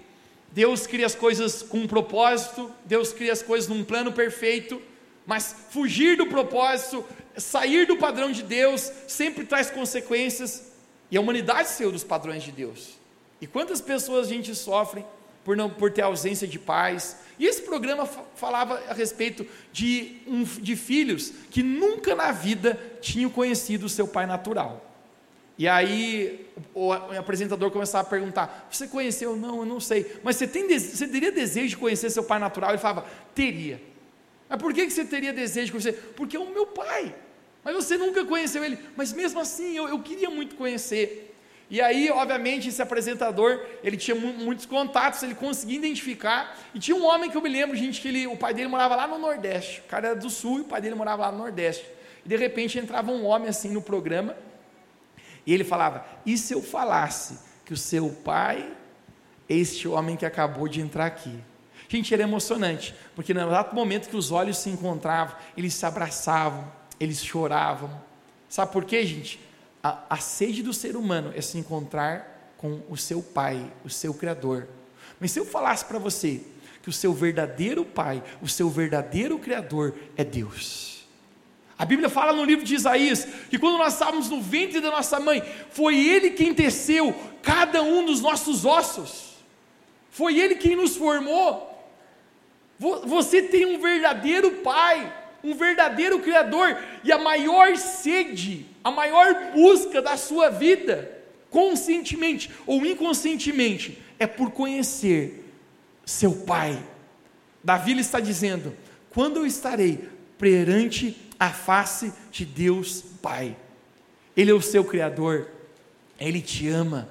Deus 0.53 0.85
cria 0.85 1.05
as 1.05 1.15
coisas 1.15 1.63
com 1.63 1.79
um 1.79 1.87
propósito, 1.87 2.71
Deus 2.85 3.11
cria 3.11 3.33
as 3.33 3.41
coisas 3.41 3.67
num 3.67 3.83
plano 3.83 4.11
perfeito, 4.11 4.81
mas 5.25 5.55
fugir 5.71 6.15
do 6.15 6.27
propósito, 6.27 7.03
sair 7.35 7.87
do 7.87 7.97
padrão 7.97 8.31
de 8.31 8.43
Deus, 8.43 8.91
sempre 9.07 9.45
traz 9.45 9.71
consequências, 9.71 10.71
e 11.09 11.17
a 11.17 11.21
humanidade 11.21 11.69
saiu 11.69 11.91
dos 11.91 12.03
padrões 12.03 12.43
de 12.43 12.51
Deus. 12.51 12.99
E 13.41 13.47
quantas 13.47 13.81
pessoas 13.81 14.27
a 14.27 14.29
gente 14.29 14.53
sofre 14.53 15.03
por, 15.43 15.57
não, 15.57 15.69
por 15.69 15.91
ter 15.91 16.01
ausência 16.01 16.47
de 16.47 16.57
pais. 16.57 17.17
E 17.37 17.45
esse 17.45 17.61
programa 17.61 18.05
falava 18.35 18.81
a 18.87 18.93
respeito 18.93 19.45
de, 19.71 20.21
um, 20.27 20.43
de 20.43 20.75
filhos 20.75 21.31
que 21.49 21.61
nunca 21.61 22.15
na 22.15 22.31
vida 22.31 22.79
tinham 23.01 23.29
conhecido 23.29 23.85
o 23.85 23.89
seu 23.89 24.07
pai 24.07 24.25
natural. 24.25 24.92
E 25.57 25.67
aí 25.67 26.47
o, 26.73 26.91
apresentador 26.91 27.69
começava 27.71 28.07
a 28.07 28.09
perguntar: 28.09 28.67
Você 28.71 28.87
conheceu? 28.87 29.35
Não, 29.35 29.59
eu 29.59 29.65
não 29.65 29.79
sei. 29.79 30.19
Mas 30.23 30.35
você, 30.35 30.47
tem, 30.47 30.67
você 30.67 31.07
teria 31.07 31.31
desejo 31.31 31.69
de 31.69 31.77
conhecer 31.77 32.09
seu 32.09 32.23
pai 32.23 32.39
natural? 32.39 32.71
Ele 32.71 32.79
falava: 32.79 33.05
Teria. 33.35 33.81
Mas 34.49 34.59
por 34.59 34.73
que 34.73 34.89
você 34.89 35.05
teria 35.05 35.31
desejo 35.31 35.67
de 35.67 35.71
conhecer? 35.71 36.13
Porque 36.15 36.35
é 36.35 36.39
o 36.39 36.51
meu 36.51 36.65
pai. 36.67 37.15
Mas 37.63 37.75
você 37.75 37.97
nunca 37.97 38.25
conheceu 38.25 38.63
ele. 38.63 38.77
Mas 38.95 39.13
mesmo 39.13 39.39
assim, 39.39 39.75
eu, 39.75 39.87
eu 39.87 39.99
queria 39.99 40.29
muito 40.29 40.55
conhecer. 40.55 41.33
E 41.69 41.81
aí, 41.81 42.11
obviamente, 42.11 42.69
esse 42.69 42.81
apresentador, 42.81 43.65
ele 43.83 43.97
tinha 43.97 44.13
muitos 44.13 44.65
contatos, 44.65 45.23
ele 45.23 45.33
conseguia 45.33 45.77
identificar. 45.77 46.57
E 46.73 46.79
tinha 46.79 46.95
um 46.95 47.05
homem 47.05 47.31
que 47.31 47.37
eu 47.37 47.41
me 47.41 47.49
lembro, 47.49 47.75
gente, 47.75 48.01
que 48.01 48.07
ele, 48.09 48.27
o 48.27 48.35
pai 48.35 48.53
dele 48.53 48.67
morava 48.67 48.95
lá 48.95 49.07
no 49.07 49.17
Nordeste. 49.17 49.79
O 49.79 49.89
cara 49.89 50.09
era 50.09 50.15
do 50.15 50.29
Sul 50.29 50.59
e 50.59 50.61
o 50.61 50.65
pai 50.65 50.81
dele 50.81 50.95
morava 50.95 51.23
lá 51.23 51.31
no 51.31 51.37
Nordeste. 51.37 51.85
E 52.25 52.29
de 52.29 52.35
repente 52.35 52.77
entrava 52.77 53.11
um 53.11 53.25
homem 53.25 53.49
assim 53.49 53.69
no 53.69 53.81
programa, 53.81 54.35
e 55.45 55.53
ele 55.53 55.63
falava: 55.63 56.05
E 56.25 56.37
se 56.37 56.53
eu 56.53 56.61
falasse 56.61 57.39
que 57.65 57.73
o 57.73 57.77
seu 57.77 58.09
pai 58.09 58.71
é 59.49 59.55
este 59.55 59.87
homem 59.87 60.15
que 60.15 60.25
acabou 60.25 60.67
de 60.67 60.81
entrar 60.81 61.05
aqui? 61.05 61.37
Gente, 61.87 62.13
era 62.13 62.23
emocionante, 62.23 62.95
porque 63.15 63.33
no 63.33 63.41
exato 63.41 63.75
momento 63.75 64.09
que 64.09 64.17
os 64.17 64.31
olhos 64.31 64.57
se 64.57 64.69
encontravam, 64.69 65.35
eles 65.55 65.73
se 65.73 65.85
abraçavam, 65.85 66.71
eles 66.99 67.23
choravam. 67.23 68.01
Sabe 68.49 68.71
por 68.71 68.85
quê, 68.85 69.05
gente? 69.05 69.39
a, 69.83 70.01
a 70.11 70.17
sede 70.17 70.63
do 70.63 70.73
ser 70.73 70.95
humano 70.95 71.33
é 71.35 71.41
se 71.41 71.57
encontrar 71.57 72.53
com 72.57 72.81
o 72.89 72.95
seu 72.95 73.21
Pai, 73.21 73.69
o 73.83 73.89
seu 73.89 74.13
Criador. 74.13 74.67
Mas 75.19 75.31
se 75.31 75.39
eu 75.39 75.45
falasse 75.45 75.83
para 75.83 75.99
você 75.99 76.41
que 76.81 76.89
o 76.89 76.93
seu 76.93 77.13
verdadeiro 77.13 77.83
Pai, 77.83 78.23
o 78.41 78.47
seu 78.47 78.69
verdadeiro 78.69 79.37
Criador 79.37 79.93
é 80.15 80.23
Deus. 80.23 80.92
A 81.77 81.85
Bíblia 81.85 82.09
fala 82.09 82.33
no 82.33 82.43
livro 82.43 82.63
de 82.63 82.75
Isaías 82.75 83.27
que 83.49 83.57
quando 83.57 83.77
nós 83.77 83.93
estávamos 83.93 84.29
no 84.29 84.41
ventre 84.41 84.79
da 84.79 84.91
nossa 84.91 85.19
mãe, 85.19 85.43
foi 85.71 85.97
Ele 85.97 86.31
quem 86.31 86.53
teceu 86.53 87.15
cada 87.41 87.81
um 87.81 88.05
dos 88.05 88.21
nossos 88.21 88.63
ossos, 88.65 89.33
foi 90.09 90.39
Ele 90.39 90.55
quem 90.55 90.75
nos 90.75 90.95
formou. 90.95 91.71
Você 92.79 93.41
tem 93.41 93.65
um 93.65 93.79
verdadeiro 93.79 94.51
Pai, 94.57 95.11
um 95.43 95.55
verdadeiro 95.55 96.19
Criador, 96.19 96.77
e 97.03 97.11
a 97.11 97.17
maior 97.17 97.75
sede, 97.77 98.65
a 98.83 98.91
maior 98.91 99.51
busca 99.53 100.01
da 100.01 100.15
sua 100.17 100.49
vida, 100.49 101.21
conscientemente 101.49 102.49
ou 102.65 102.85
inconscientemente, 102.85 103.97
é 104.19 104.27
por 104.27 104.51
conhecer 104.51 105.43
seu 106.05 106.33
Pai. 106.33 106.81
Davi 107.63 107.97
está 107.99 108.19
dizendo: 108.19 108.75
quando 109.09 109.37
eu 109.37 109.45
estarei 109.45 110.09
perante 110.37 111.15
a 111.39 111.49
face 111.49 112.13
de 112.31 112.45
Deus 112.45 113.01
Pai, 113.21 113.55
Ele 114.35 114.51
é 114.51 114.53
o 114.53 114.61
seu 114.61 114.83
Criador, 114.83 115.47
Ele 116.19 116.41
te 116.41 116.67
ama, 116.67 117.09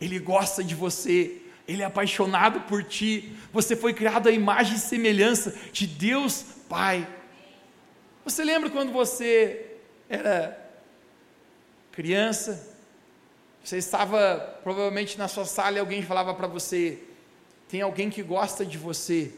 Ele 0.00 0.18
gosta 0.18 0.62
de 0.62 0.74
você, 0.74 1.42
Ele 1.66 1.82
é 1.82 1.84
apaixonado 1.84 2.60
por 2.62 2.82
ti, 2.84 3.34
você 3.52 3.74
foi 3.76 3.92
criado 3.92 4.28
à 4.28 4.32
imagem 4.32 4.76
e 4.76 4.80
semelhança 4.80 5.54
de 5.72 5.86
Deus 5.86 6.44
Pai. 6.68 7.06
Você 8.24 8.42
lembra 8.44 8.70
quando 8.70 8.92
você 8.92 9.76
era 10.08 10.58
criança? 11.92 12.74
Você 13.62 13.78
estava 13.78 14.58
provavelmente 14.62 15.16
na 15.16 15.28
sua 15.28 15.46
sala 15.46 15.76
e 15.76 15.80
alguém 15.80 16.02
falava 16.02 16.34
para 16.34 16.46
você: 16.46 16.98
tem 17.68 17.80
alguém 17.80 18.10
que 18.10 18.22
gosta 18.22 18.64
de 18.64 18.76
você. 18.76 19.32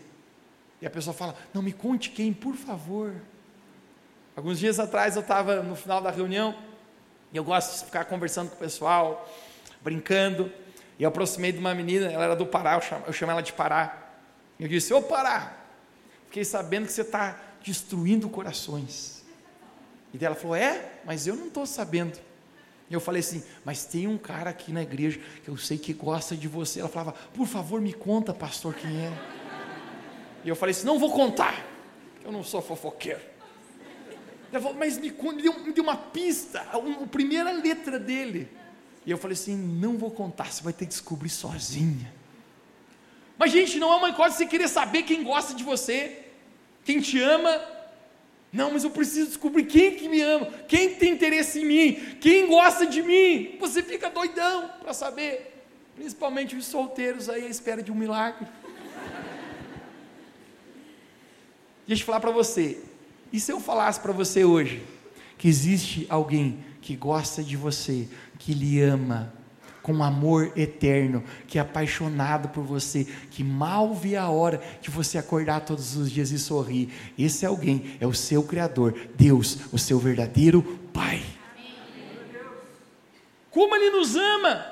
E 0.80 0.86
a 0.86 0.90
pessoa 0.90 1.14
fala: 1.14 1.36
não 1.54 1.62
me 1.62 1.72
conte 1.72 2.10
quem, 2.10 2.32
por 2.32 2.54
favor. 2.54 3.14
Alguns 4.36 4.58
dias 4.58 4.78
atrás 4.78 5.16
eu 5.16 5.22
estava 5.22 5.62
no 5.62 5.74
final 5.74 5.98
da 6.02 6.10
reunião 6.10 6.54
e 7.32 7.36
eu 7.38 7.42
gosto 7.42 7.78
de 7.78 7.86
ficar 7.86 8.04
conversando 8.04 8.50
com 8.50 8.56
o 8.56 8.58
pessoal, 8.58 9.26
brincando. 9.80 10.52
E 10.98 11.04
eu 11.04 11.08
aproximei 11.08 11.52
de 11.52 11.58
uma 11.58 11.74
menina, 11.74 12.12
ela 12.12 12.24
era 12.24 12.36
do 12.36 12.44
Pará, 12.44 12.74
eu 12.74 12.82
chamo, 12.82 13.04
eu 13.06 13.12
chamo 13.14 13.32
ela 13.32 13.42
de 13.42 13.54
Pará. 13.54 14.10
Eu 14.60 14.68
disse: 14.68 14.92
Ô 14.92 15.00
Pará, 15.00 15.56
fiquei 16.26 16.44
sabendo 16.44 16.84
que 16.84 16.92
você 16.92 17.00
está 17.00 17.40
destruindo 17.64 18.28
corações. 18.28 19.24
E 20.12 20.22
ela 20.22 20.34
falou: 20.34 20.54
É, 20.54 20.86
mas 21.06 21.26
eu 21.26 21.34
não 21.34 21.46
estou 21.46 21.64
sabendo. 21.64 22.18
E 22.90 22.94
eu 22.94 23.00
falei 23.00 23.20
assim: 23.20 23.42
Mas 23.64 23.86
tem 23.86 24.06
um 24.06 24.18
cara 24.18 24.50
aqui 24.50 24.70
na 24.70 24.82
igreja 24.82 25.18
que 25.42 25.48
eu 25.48 25.56
sei 25.56 25.78
que 25.78 25.94
gosta 25.94 26.36
de 26.36 26.46
você. 26.46 26.80
Ela 26.80 26.90
falava: 26.90 27.12
Por 27.32 27.46
favor, 27.46 27.80
me 27.80 27.94
conta, 27.94 28.34
pastor, 28.34 28.74
quem 28.74 29.06
é. 29.06 29.12
E 30.44 30.48
eu 30.50 30.54
falei 30.54 30.72
assim: 30.72 30.86
Não 30.86 30.98
vou 30.98 31.12
contar, 31.12 31.64
eu 32.22 32.30
não 32.30 32.44
sou 32.44 32.60
fofoqueiro. 32.60 33.35
Ela 34.52 34.62
falou: 34.62 34.76
Mas 34.76 34.98
me, 34.98 35.10
me, 35.10 35.42
deu, 35.42 35.58
me 35.60 35.72
deu 35.72 35.84
uma 35.84 35.96
pista, 35.96 36.60
a, 36.72 36.76
a 36.76 37.06
primeira 37.06 37.52
letra 37.52 37.98
dele. 37.98 38.48
E 39.04 39.10
eu 39.10 39.18
falei 39.18 39.34
assim: 39.34 39.56
Não 39.56 39.96
vou 39.96 40.10
contar, 40.10 40.52
você 40.52 40.62
vai 40.62 40.72
ter 40.72 40.86
que 40.86 40.90
descobrir 40.90 41.28
sozinha. 41.28 42.12
Mas, 43.38 43.52
gente, 43.52 43.78
não 43.78 43.92
é 43.92 43.96
uma 43.96 44.12
coisa 44.14 44.34
você 44.34 44.46
querer 44.46 44.68
saber 44.68 45.02
quem 45.02 45.22
gosta 45.22 45.54
de 45.54 45.62
você, 45.62 46.24
quem 46.84 47.00
te 47.00 47.20
ama. 47.20 47.60
Não, 48.52 48.72
mas 48.72 48.84
eu 48.84 48.90
preciso 48.90 49.26
descobrir 49.26 49.64
quem 49.64 49.96
que 49.96 50.08
me 50.08 50.22
ama, 50.22 50.46
quem 50.66 50.94
tem 50.94 51.12
interesse 51.12 51.60
em 51.60 51.64
mim, 51.66 51.92
quem 52.20 52.46
gosta 52.46 52.86
de 52.86 53.02
mim. 53.02 53.56
Você 53.60 53.82
fica 53.82 54.08
doidão 54.08 54.70
para 54.80 54.94
saber. 54.94 55.52
Principalmente 55.94 56.56
os 56.56 56.66
solteiros 56.66 57.28
aí 57.28 57.44
à 57.44 57.48
espera 57.48 57.82
de 57.82 57.90
um 57.90 57.94
milagre. 57.94 58.46
Deixa 61.86 62.02
eu 62.02 62.06
falar 62.06 62.20
para 62.20 62.30
você. 62.30 62.82
E 63.32 63.40
se 63.40 63.52
eu 63.52 63.60
falasse 63.60 64.00
para 64.00 64.12
você 64.12 64.44
hoje 64.44 64.82
que 65.38 65.48
existe 65.48 66.06
alguém 66.08 66.64
que 66.80 66.96
gosta 66.96 67.42
de 67.42 67.56
você, 67.56 68.08
que 68.38 68.54
lhe 68.54 68.80
ama, 68.80 69.32
com 69.82 70.02
amor 70.02 70.52
eterno, 70.56 71.22
que 71.46 71.58
é 71.58 71.60
apaixonado 71.60 72.48
por 72.48 72.64
você, 72.64 73.06
que 73.30 73.44
mal 73.44 73.94
vê 73.94 74.16
a 74.16 74.28
hora 74.28 74.60
de 74.80 74.90
você 74.90 75.16
acordar 75.16 75.60
todos 75.60 75.96
os 75.96 76.10
dias 76.10 76.32
e 76.32 76.38
sorrir. 76.40 76.92
Esse 77.16 77.46
alguém 77.46 77.96
é 78.00 78.06
o 78.06 78.12
seu 78.12 78.42
Criador, 78.42 78.96
Deus, 79.14 79.58
o 79.72 79.78
seu 79.78 79.98
verdadeiro 79.98 80.60
Pai. 80.92 81.22
Como 83.48 83.76
Ele 83.76 83.90
nos 83.90 84.16
ama! 84.16 84.66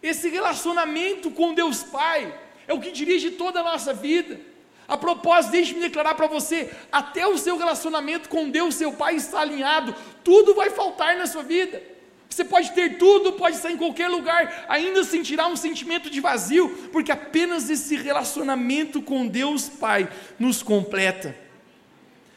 Esse 0.00 0.28
relacionamento 0.28 1.30
com 1.32 1.52
Deus 1.52 1.82
Pai 1.82 2.32
é 2.68 2.72
o 2.72 2.80
que 2.80 2.92
dirige 2.92 3.32
toda 3.32 3.58
a 3.58 3.64
nossa 3.64 3.92
vida. 3.92 4.40
A 4.88 4.96
propósito, 4.96 5.52
deixe-me 5.52 5.80
declarar 5.80 6.14
para 6.14 6.26
você: 6.26 6.70
até 6.90 7.26
o 7.26 7.38
seu 7.38 7.56
relacionamento 7.56 8.28
com 8.28 8.48
Deus, 8.48 8.74
seu 8.74 8.92
Pai, 8.92 9.16
está 9.16 9.40
alinhado, 9.40 9.94
tudo 10.22 10.54
vai 10.54 10.70
faltar 10.70 11.16
na 11.16 11.26
sua 11.26 11.42
vida. 11.42 11.82
Você 12.28 12.44
pode 12.44 12.72
ter 12.72 12.98
tudo, 12.98 13.32
pode 13.32 13.56
estar 13.56 13.70
em 13.70 13.76
qualquer 13.76 14.08
lugar, 14.08 14.66
ainda 14.68 15.02
sentirá 15.04 15.46
um 15.46 15.56
sentimento 15.56 16.10
de 16.10 16.20
vazio, 16.20 16.68
porque 16.92 17.10
apenas 17.10 17.70
esse 17.70 17.96
relacionamento 17.96 19.00
com 19.00 19.26
Deus 19.26 19.68
Pai 19.68 20.08
nos 20.38 20.62
completa. 20.62 21.34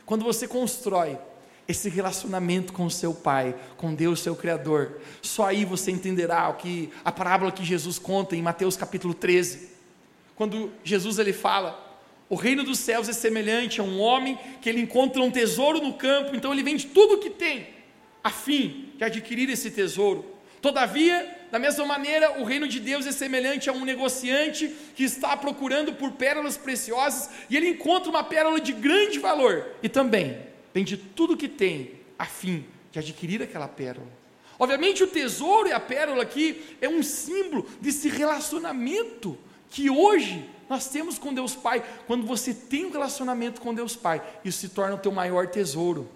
Quando 0.06 0.24
você 0.24 0.48
constrói 0.48 1.18
esse 1.68 1.90
relacionamento 1.90 2.74
com 2.74 2.86
o 2.86 2.90
seu 2.90 3.14
Pai, 3.14 3.56
com 3.78 3.94
Deus, 3.94 4.22
seu 4.22 4.36
Criador, 4.36 5.00
só 5.22 5.48
aí 5.48 5.66
você 5.66 5.92
entenderá 5.92 6.50
o 6.50 6.56
que 6.56 6.90
a 7.04 7.12
parábola 7.12 7.52
que 7.52 7.64
Jesus 7.64 8.00
conta 8.00 8.36
em 8.36 8.42
Mateus 8.42 8.76
capítulo 8.76 9.14
13. 9.14 9.70
Quando 10.36 10.72
Jesus 10.84 11.20
ele 11.20 11.34
fala: 11.34 11.89
"O 12.30 12.36
reino 12.36 12.64
dos 12.64 12.80
céus 12.80 13.10
é 13.10 13.14
semelhante 13.14 13.82
a 13.82 13.84
um 13.84 14.00
homem 14.00 14.38
que 14.62 14.70
ele 14.70 14.82
encontra 14.82 15.22
um 15.22 15.32
tesouro 15.32 15.82
no 15.82 15.94
campo, 15.94 16.36
então 16.36 16.54
ele 16.54 16.64
vende 16.64 16.88
tudo 16.88 17.16
o 17.16 17.18
que 17.18 17.30
tem 17.30 17.68
a 18.24 18.30
fim 18.30 18.90
de 18.98 19.04
adquirir 19.04 19.50
esse 19.50 19.72
tesouro. 19.72 20.26
Todavia, 20.62 21.38
da 21.52 21.58
mesma 21.58 21.86
maneira, 21.86 22.40
o 22.40 22.44
reino 22.44 22.68
de 22.68 22.80
Deus 22.80 23.08
é 23.08 23.12
semelhante 23.12 23.70
a 23.70 23.74
um 23.74 23.86
negociante 23.86 24.76
que 24.94 25.04
está 25.04 25.36
procurando 25.38 25.94
por 25.94 26.12
pérolas 26.12 26.58
preciosas 26.58 27.30
e 27.50 27.56
ele 27.56 27.70
encontra 27.70 28.10
uma 28.10 28.24
pérola 28.24 28.60
de 28.60 28.74
grande 28.74 29.20
valor 29.20 29.66
e 29.82 29.88
também 29.88 30.38
vende 30.74 30.98
tudo 30.98 31.38
que 31.38 31.48
tem 31.48 31.92
a 32.18 32.26
fim 32.26 32.66
de 32.92 33.00
adquirir 33.00 33.42
aquela 33.42 33.68
pérola. 33.68 34.08
Obviamente, 34.60 35.02
o 35.02 35.08
tesouro 35.08 35.70
e 35.70 35.72
a 35.72 35.80
pérola 35.80 36.24
aqui 36.24 36.62
é 36.82 36.90
um 36.90 37.02
símbolo 37.02 37.66
desse 37.80 38.10
relacionamento 38.10 39.38
que 39.70 39.90
hoje 39.90 40.44
nós 40.70 40.88
temos 40.88 41.18
com 41.18 41.34
Deus 41.34 41.56
Pai. 41.56 41.84
Quando 42.06 42.28
você 42.28 42.54
tem 42.54 42.86
um 42.86 42.92
relacionamento 42.92 43.60
com 43.60 43.74
Deus 43.74 43.96
Pai, 43.96 44.22
isso 44.46 44.60
se 44.60 44.70
torna 44.70 44.96
o 44.96 45.00
teu 45.00 45.12
maior 45.12 45.48
tesouro. 45.48 46.08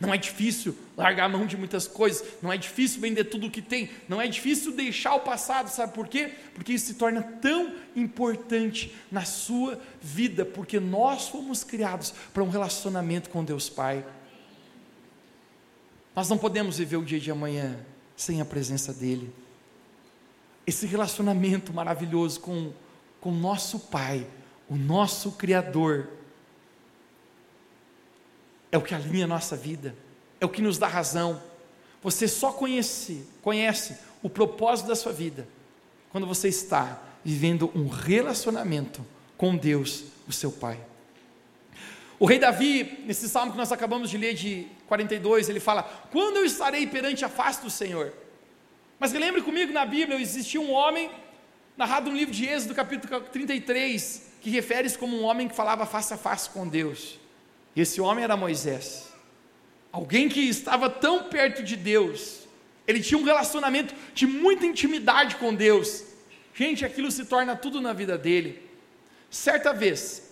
Não 0.00 0.12
é 0.12 0.18
difícil 0.18 0.76
largar 0.96 1.24
a 1.24 1.28
mão 1.28 1.46
de 1.46 1.56
muitas 1.56 1.86
coisas, 1.86 2.22
não 2.42 2.52
é 2.52 2.58
difícil 2.58 3.00
vender 3.00 3.24
tudo 3.24 3.46
o 3.46 3.50
que 3.50 3.62
tem, 3.62 3.90
não 4.06 4.20
é 4.20 4.26
difícil 4.26 4.72
deixar 4.72 5.14
o 5.14 5.20
passado, 5.20 5.68
sabe 5.68 5.94
por 5.94 6.06
quê? 6.06 6.34
Porque 6.54 6.74
isso 6.74 6.86
se 6.86 6.94
torna 6.94 7.22
tão 7.22 7.74
importante 7.94 8.94
na 9.10 9.24
sua 9.24 9.80
vida, 10.02 10.44
porque 10.44 10.78
nós 10.78 11.28
fomos 11.28 11.64
criados 11.64 12.12
para 12.32 12.42
um 12.42 12.50
relacionamento 12.50 13.30
com 13.30 13.42
Deus 13.42 13.70
Pai. 13.70 14.04
Nós 16.14 16.28
não 16.28 16.36
podemos 16.36 16.76
viver 16.76 16.96
o 16.96 17.04
dia 17.04 17.20
de 17.20 17.30
amanhã 17.30 17.78
sem 18.14 18.40
a 18.40 18.44
presença 18.44 18.92
dEle. 18.92 19.32
Esse 20.66 20.86
relacionamento 20.86 21.72
maravilhoso 21.72 22.40
com 22.40 22.72
o 23.26 23.32
nosso 23.32 23.80
Pai, 23.80 24.26
o 24.68 24.76
nosso 24.76 25.32
Criador, 25.32 26.08
é 28.70 28.78
o 28.78 28.82
que 28.82 28.94
alinha 28.94 29.24
a 29.24 29.28
nossa 29.28 29.56
vida, 29.56 29.96
é 30.40 30.46
o 30.46 30.48
que 30.48 30.62
nos 30.62 30.78
dá 30.78 30.86
razão. 30.86 31.42
Você 32.02 32.28
só 32.28 32.52
conhece, 32.52 33.26
conhece 33.42 33.96
o 34.22 34.30
propósito 34.30 34.86
da 34.86 34.94
sua 34.94 35.12
vida 35.12 35.48
quando 36.10 36.26
você 36.26 36.48
está 36.48 37.02
vivendo 37.24 37.70
um 37.74 37.88
relacionamento 37.88 39.04
com 39.36 39.56
Deus, 39.56 40.04
o 40.28 40.32
seu 40.32 40.52
Pai. 40.52 40.78
O 42.18 42.26
rei 42.26 42.38
Davi, 42.38 43.02
nesse 43.04 43.28
salmo 43.28 43.52
que 43.52 43.58
nós 43.58 43.72
acabamos 43.72 44.08
de 44.08 44.16
ler 44.16 44.34
de 44.34 44.68
42, 44.86 45.48
ele 45.48 45.60
fala: 45.60 45.82
Quando 46.12 46.36
eu 46.36 46.44
estarei 46.44 46.86
perante 46.86 47.24
a 47.24 47.28
face 47.28 47.60
do 47.60 47.70
Senhor? 47.70 48.12
Mas 48.98 49.12
lembre 49.12 49.42
comigo, 49.42 49.72
na 49.72 49.84
Bíblia 49.84 50.18
existia 50.18 50.60
um 50.60 50.72
homem, 50.72 51.10
narrado 51.76 52.10
no 52.10 52.16
livro 52.16 52.34
de 52.34 52.46
Êxodo, 52.46 52.74
capítulo 52.74 53.20
33, 53.20 54.32
que 54.40 54.50
refere-se 54.50 54.96
como 54.96 55.16
um 55.16 55.24
homem 55.24 55.48
que 55.48 55.54
falava 55.54 55.84
face 55.84 56.14
a 56.14 56.16
face 56.16 56.48
com 56.48 56.66
Deus. 56.66 57.18
E 57.74 57.80
esse 57.82 58.00
homem 58.00 58.24
era 58.24 58.36
Moisés. 58.36 59.12
Alguém 59.92 60.28
que 60.28 60.40
estava 60.40 60.88
tão 60.88 61.24
perto 61.24 61.62
de 61.62 61.76
Deus. 61.76 62.46
Ele 62.86 63.00
tinha 63.00 63.18
um 63.18 63.24
relacionamento 63.24 63.94
de 64.14 64.26
muita 64.26 64.64
intimidade 64.64 65.36
com 65.36 65.54
Deus. 65.54 66.04
Gente, 66.54 66.84
aquilo 66.84 67.10
se 67.10 67.24
torna 67.26 67.54
tudo 67.54 67.80
na 67.80 67.92
vida 67.92 68.16
dele. 68.16 68.62
Certa 69.30 69.72
vez, 69.72 70.30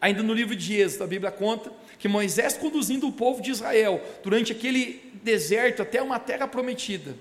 ainda 0.00 0.22
no 0.22 0.32
livro 0.32 0.56
de 0.56 0.74
Êxodo, 0.74 1.04
a 1.04 1.06
Bíblia 1.06 1.30
conta 1.30 1.72
que 1.98 2.08
Moisés 2.08 2.56
conduzindo 2.56 3.06
o 3.06 3.12
povo 3.12 3.40
de 3.40 3.50
Israel 3.50 4.02
durante 4.22 4.52
aquele 4.52 5.12
deserto 5.22 5.82
até 5.82 6.02
uma 6.02 6.18
terra 6.18 6.48
prometida. 6.48 7.14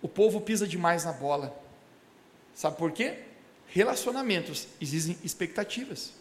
O 0.00 0.08
povo 0.08 0.40
pisa 0.40 0.66
demais 0.66 1.04
na 1.04 1.12
bola. 1.12 1.59
Sabe 2.54 2.76
por 2.76 2.92
quê? 2.92 3.14
Relacionamentos 3.68 4.66
exigem 4.80 5.16
expectativas. 5.22 6.12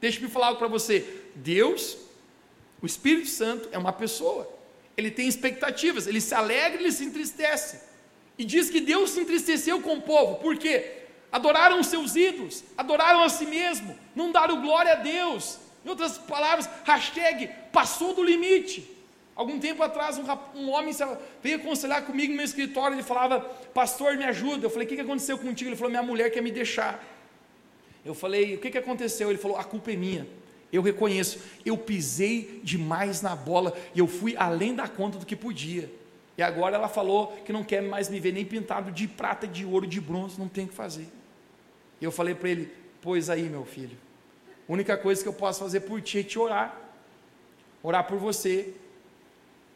Deixa-me 0.00 0.28
falar 0.28 0.48
algo 0.48 0.58
para 0.58 0.68
você. 0.68 1.22
Deus, 1.34 1.96
o 2.82 2.86
Espírito 2.86 3.28
Santo, 3.28 3.68
é 3.72 3.78
uma 3.78 3.92
pessoa. 3.92 4.50
Ele 4.96 5.10
tem 5.10 5.28
expectativas, 5.28 6.06
ele 6.06 6.20
se 6.20 6.34
alegra, 6.34 6.80
ele 6.80 6.92
se 6.92 7.04
entristece. 7.04 7.80
E 8.36 8.44
diz 8.44 8.70
que 8.70 8.80
Deus 8.80 9.10
se 9.10 9.20
entristeceu 9.20 9.80
com 9.80 9.96
o 9.96 10.02
povo. 10.02 10.36
Por 10.36 10.56
quê? 10.56 11.00
adoraram 11.32 11.80
os 11.80 11.86
seus 11.86 12.16
ídolos, 12.16 12.64
adoraram 12.76 13.22
a 13.22 13.28
si 13.28 13.46
mesmo, 13.46 13.96
não 14.14 14.32
deram 14.32 14.60
glória 14.60 14.92
a 14.92 14.96
Deus. 14.96 15.58
Em 15.84 15.88
outras 15.88 16.18
palavras, 16.18 16.68
hashtag 16.84 17.48
passou 17.72 18.14
do 18.14 18.22
limite. 18.22 18.88
Algum 19.40 19.58
tempo 19.58 19.82
atrás, 19.82 20.18
um, 20.18 20.24
um 20.54 20.68
homem 20.68 20.94
veio 21.42 21.56
aconselhar 21.56 22.04
comigo 22.04 22.30
no 22.30 22.36
meu 22.36 22.44
escritório, 22.44 22.94
ele 22.94 23.02
falava, 23.02 23.40
pastor, 23.72 24.14
me 24.18 24.24
ajuda. 24.24 24.66
Eu 24.66 24.68
falei, 24.68 24.84
o 24.84 24.88
que, 24.90 24.96
que 24.96 25.00
aconteceu 25.00 25.38
contigo? 25.38 25.70
Ele 25.70 25.76
falou, 25.76 25.90
minha 25.90 26.02
mulher 26.02 26.28
quer 26.30 26.42
me 26.42 26.52
deixar. 26.52 27.02
Eu 28.04 28.14
falei, 28.14 28.56
o 28.56 28.58
que, 28.58 28.70
que 28.70 28.76
aconteceu? 28.76 29.30
Ele 29.30 29.38
falou, 29.38 29.56
a 29.56 29.64
culpa 29.64 29.92
é 29.92 29.96
minha. 29.96 30.26
Eu 30.70 30.82
reconheço, 30.82 31.40
eu 31.64 31.74
pisei 31.78 32.60
demais 32.62 33.22
na 33.22 33.34
bola 33.34 33.74
e 33.94 34.00
eu 34.00 34.06
fui 34.06 34.36
além 34.36 34.74
da 34.74 34.86
conta 34.86 35.18
do 35.18 35.24
que 35.24 35.34
podia. 35.34 35.90
E 36.36 36.42
agora 36.42 36.76
ela 36.76 36.86
falou 36.86 37.28
que 37.42 37.50
não 37.50 37.64
quer 37.64 37.80
mais 37.80 38.10
me 38.10 38.20
ver 38.20 38.34
nem 38.34 38.44
pintado 38.44 38.92
de 38.92 39.08
prata, 39.08 39.46
de 39.46 39.64
ouro, 39.64 39.86
de 39.86 40.02
bronze, 40.02 40.38
não 40.38 40.48
tem 40.48 40.66
o 40.66 40.68
que 40.68 40.74
fazer. 40.74 41.08
E 41.98 42.04
eu 42.04 42.12
falei 42.12 42.34
para 42.34 42.50
ele: 42.50 42.70
Pois 43.00 43.30
aí, 43.30 43.44
meu 43.44 43.64
filho, 43.64 43.96
a 44.68 44.70
única 44.70 44.98
coisa 44.98 45.22
que 45.22 45.28
eu 45.30 45.32
posso 45.32 45.60
fazer 45.60 45.80
por 45.80 46.02
ti 46.02 46.18
é 46.18 46.22
te 46.22 46.38
orar, 46.38 46.78
orar 47.82 48.06
por 48.06 48.18
você. 48.18 48.74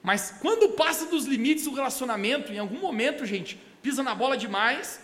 Mas 0.05 0.33
quando 0.41 0.75
passa 0.75 1.07
dos 1.07 1.25
limites 1.25 1.65
do 1.65 1.75
relacionamento, 1.75 2.53
em 2.53 2.59
algum 2.61 2.79
momento, 2.79 3.27
gente, 3.27 3.59
pisa 3.83 4.05
na 4.05 4.15
bola 4.15 4.37
demais, 4.37 5.01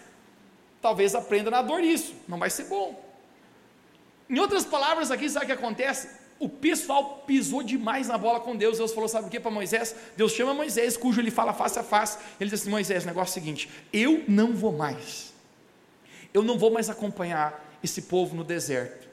talvez 0.81 1.17
aprenda 1.17 1.51
na 1.51 1.61
dor 1.61 1.83
isso, 1.83 2.15
não 2.29 2.39
vai 2.39 2.51
ser 2.51 2.67
bom. 2.67 3.05
Em 4.29 4.39
outras 4.39 4.65
palavras, 4.65 5.11
aqui 5.11 5.29
sabe 5.29 5.47
o 5.47 5.49
que 5.49 5.55
acontece? 5.55 6.21
O 6.39 6.49
pessoal 6.49 7.25
pisou 7.27 7.65
demais 7.65 8.07
na 8.07 8.17
bola 8.17 8.39
com 8.39 8.55
Deus. 8.55 8.79
Deus 8.79 8.93
falou: 8.93 9.09
sabe 9.09 9.27
o 9.27 9.31
que 9.31 9.41
para 9.41 9.51
Moisés? 9.51 9.97
Deus 10.17 10.33
chama 10.33 10.55
Moisés, 10.55 10.97
cujo 10.97 11.21
ele 11.21 11.33
fala 11.33 11.53
face 11.53 11.81
a 11.81 11.83
face. 11.83 12.17
Ele 12.39 12.49
diz 12.49 12.61
assim: 12.61 12.71
Moisés, 12.71 13.05
negócio 13.05 13.31
é 13.31 13.33
o 13.33 13.43
seguinte: 13.43 13.69
eu 13.93 14.23
não 14.29 14.55
vou 14.55 14.73
mais 14.73 15.31
eu 16.33 16.43
não 16.43 16.59
vou 16.59 16.71
mais 16.71 16.89
acompanhar 16.89 17.79
esse 17.83 18.03
povo 18.03 18.35
no 18.35 18.45
deserto. 18.45 19.09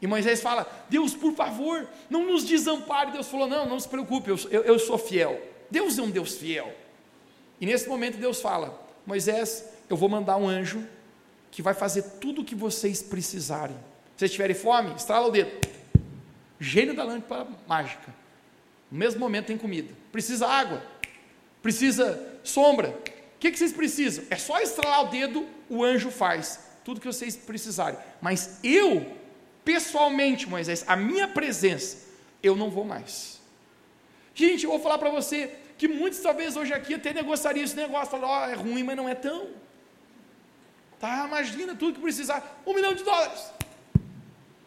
E 0.00 0.06
Moisés 0.06 0.40
fala: 0.40 0.66
Deus, 0.88 1.14
por 1.14 1.34
favor, 1.34 1.88
não 2.10 2.26
nos 2.26 2.44
desampare. 2.44 3.12
Deus 3.12 3.28
falou: 3.28 3.46
Não, 3.46 3.66
não 3.66 3.80
se 3.80 3.88
preocupe, 3.88 4.30
eu, 4.30 4.38
eu, 4.50 4.62
eu 4.62 4.78
sou 4.78 4.98
fiel. 4.98 5.40
Deus 5.70 5.98
é 5.98 6.02
um 6.02 6.10
Deus 6.10 6.36
fiel. 6.36 6.72
E 7.60 7.66
nesse 7.66 7.88
momento 7.88 8.18
Deus 8.18 8.40
fala: 8.40 8.78
Moisés, 9.06 9.64
eu 9.88 9.96
vou 9.96 10.08
mandar 10.08 10.36
um 10.36 10.48
anjo 10.48 10.86
que 11.50 11.62
vai 11.62 11.74
fazer 11.74 12.02
tudo 12.20 12.42
o 12.42 12.44
que 12.44 12.54
vocês 12.54 13.02
precisarem. 13.02 13.76
Se 13.76 14.20
vocês 14.20 14.32
tiverem 14.32 14.54
fome, 14.54 14.94
estrala 14.94 15.28
o 15.28 15.30
dedo. 15.30 15.50
Gênio 16.60 16.94
da 16.94 17.04
lâmpada 17.04 17.50
mágica. 17.66 18.14
No 18.90 18.98
mesmo 18.98 19.20
momento 19.20 19.46
tem 19.46 19.58
comida. 19.58 19.92
Precisa 20.12 20.46
água. 20.46 20.82
Precisa 21.62 22.38
sombra. 22.44 22.90
O 22.90 23.38
que, 23.38 23.50
que 23.50 23.58
vocês 23.58 23.72
precisam? 23.72 24.24
É 24.30 24.36
só 24.36 24.58
estralar 24.60 25.04
o 25.04 25.08
dedo, 25.08 25.46
o 25.68 25.84
anjo 25.84 26.10
faz 26.10 26.60
tudo 26.84 27.00
que 27.00 27.06
vocês 27.06 27.36
precisarem. 27.36 27.98
Mas 28.20 28.60
eu, 28.62 29.04
pessoalmente, 29.66 30.48
Moisés, 30.48 30.84
a 30.86 30.94
minha 30.94 31.26
presença, 31.26 32.06
eu 32.40 32.54
não 32.54 32.70
vou 32.70 32.84
mais. 32.84 33.40
Gente, 34.32 34.64
eu 34.64 34.70
vou 34.70 34.78
falar 34.78 34.96
para 34.96 35.10
você 35.10 35.50
que 35.76 35.88
muitos 35.88 36.20
talvez 36.20 36.56
hoje 36.56 36.72
aqui 36.72 36.94
até 36.94 37.12
negociariam 37.12 37.64
esse 37.64 37.74
negócio, 37.74 38.12
falando, 38.12 38.30
ó, 38.30 38.46
oh, 38.46 38.48
é 38.48 38.54
ruim, 38.54 38.84
mas 38.84 38.96
não 38.96 39.08
é 39.08 39.14
tão. 39.16 39.48
Tá, 41.00 41.26
imagina 41.26 41.74
tudo 41.74 41.94
que 41.94 42.00
precisar. 42.00 42.62
Um 42.64 42.74
milhão 42.74 42.94
de 42.94 43.02
dólares. 43.02 43.50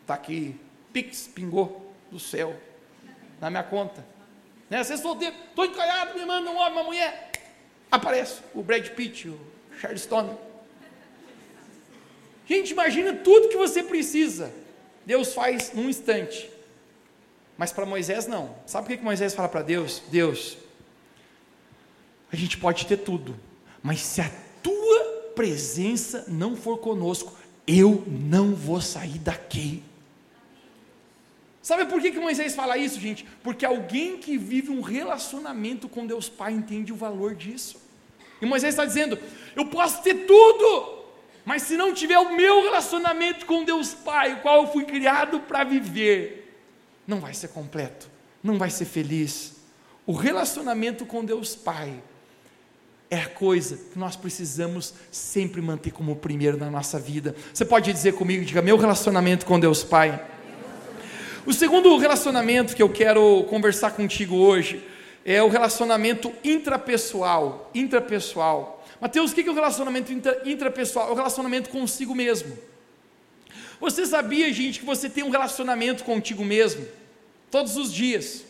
Está 0.01 0.15
aqui, 0.15 0.59
Pix, 0.91 1.29
pingou 1.33 1.93
do 2.11 2.19
céu, 2.19 2.59
na 3.39 3.49
minha 3.49 3.63
conta. 3.63 4.05
Né? 4.69 4.83
Vocês 4.83 4.99
solteiros, 4.99 5.39
estou 5.47 5.65
encalhado, 5.65 6.19
me 6.19 6.25
manda 6.25 6.51
um 6.51 6.57
homem, 6.57 6.73
uma 6.73 6.83
mulher 6.83 7.31
aparece 7.89 8.41
o 8.53 8.61
Brad 8.61 8.85
Pitt, 8.89 9.29
o 9.29 9.39
Charles 9.79 10.01
Stone. 10.01 10.37
Gente, 12.45 12.71
imagina 12.71 13.13
tudo 13.13 13.47
que 13.47 13.57
você 13.57 13.81
precisa. 13.81 14.51
Deus 15.09 15.33
faz 15.33 15.73
num 15.73 15.89
instante. 15.89 16.47
Mas 17.57 17.71
para 17.71 17.83
Moisés 17.83 18.27
não. 18.27 18.55
Sabe 18.67 18.85
o 18.85 18.87
que, 18.91 18.97
que 18.97 19.03
Moisés 19.03 19.33
fala 19.33 19.49
para 19.49 19.63
Deus? 19.63 20.03
Deus, 20.11 20.55
a 22.31 22.35
gente 22.35 22.59
pode 22.59 22.85
ter 22.85 22.97
tudo, 22.97 23.35
mas 23.81 24.01
se 24.01 24.21
a 24.21 24.31
tua 24.61 25.31
presença 25.35 26.25
não 26.27 26.55
for 26.55 26.77
conosco, 26.77 27.35
eu 27.65 28.03
não 28.07 28.53
vou 28.53 28.79
sair 28.79 29.17
daqui. 29.17 29.81
Sabe 31.59 31.87
por 31.87 31.99
que, 31.99 32.11
que 32.11 32.19
Moisés 32.19 32.53
fala 32.53 32.77
isso, 32.77 32.99
gente? 32.99 33.25
Porque 33.41 33.65
alguém 33.65 34.19
que 34.19 34.37
vive 34.37 34.69
um 34.69 34.81
relacionamento 34.81 35.89
com 35.89 36.05
Deus 36.05 36.29
Pai 36.29 36.53
entende 36.53 36.93
o 36.93 36.95
valor 36.95 37.33
disso. 37.33 37.81
E 38.39 38.45
Moisés 38.45 38.75
está 38.75 38.85
dizendo: 38.85 39.17
eu 39.55 39.65
posso 39.65 40.03
ter 40.03 40.27
tudo, 40.27 40.98
mas 41.45 41.63
se 41.63 41.75
não 41.75 41.93
tiver 41.93 42.17
o 42.19 42.35
meu 42.35 42.63
relacionamento 42.63 43.45
com 43.45 43.63
Deus 43.63 43.93
Pai, 43.93 44.33
o 44.33 44.37
qual 44.41 44.63
eu 44.63 44.71
fui 44.71 44.85
criado 44.85 45.39
para 45.39 45.63
viver, 45.63 46.55
não 47.07 47.19
vai 47.19 47.33
ser 47.33 47.49
completo, 47.49 48.09
não 48.43 48.57
vai 48.57 48.69
ser 48.69 48.85
feliz. 48.85 49.55
O 50.05 50.13
relacionamento 50.13 51.05
com 51.05 51.23
Deus 51.23 51.55
Pai 51.55 52.01
é 53.09 53.17
a 53.17 53.27
coisa 53.27 53.77
que 53.91 53.97
nós 53.97 54.15
precisamos 54.15 54.93
sempre 55.11 55.61
manter 55.61 55.91
como 55.91 56.15
primeiro 56.15 56.57
na 56.57 56.69
nossa 56.69 56.99
vida. 56.99 57.35
Você 57.53 57.65
pode 57.65 57.91
dizer 57.91 58.13
comigo, 58.13 58.45
diga, 58.45 58.61
meu 58.61 58.77
relacionamento 58.77 59.45
com 59.45 59.59
Deus 59.59 59.83
Pai. 59.83 60.23
O 61.45 61.53
segundo 61.53 61.97
relacionamento 61.97 62.75
que 62.75 62.83
eu 62.83 62.89
quero 62.89 63.43
conversar 63.45 63.91
contigo 63.91 64.35
hoje 64.35 64.85
é 65.25 65.41
o 65.41 65.47
relacionamento 65.47 66.31
intrapessoal. 66.43 67.71
Intrapessoal. 67.73 68.78
Mateus, 68.99 69.31
o 69.31 69.35
que 69.35 69.41
é 69.41 69.51
o 69.51 69.53
relacionamento 69.53 70.11
intrapessoal? 70.45 71.09
É 71.09 71.11
o 71.11 71.15
relacionamento 71.15 71.69
consigo 71.69 72.13
mesmo. 72.13 72.57
Você 73.79 74.05
sabia, 74.05 74.51
gente, 74.51 74.79
que 74.79 74.85
você 74.85 75.09
tem 75.09 75.23
um 75.23 75.29
relacionamento 75.29 76.03
contigo 76.03 76.43
mesmo? 76.43 76.85
Todos 77.49 77.77
os 77.77 77.93
dias. 77.93 78.43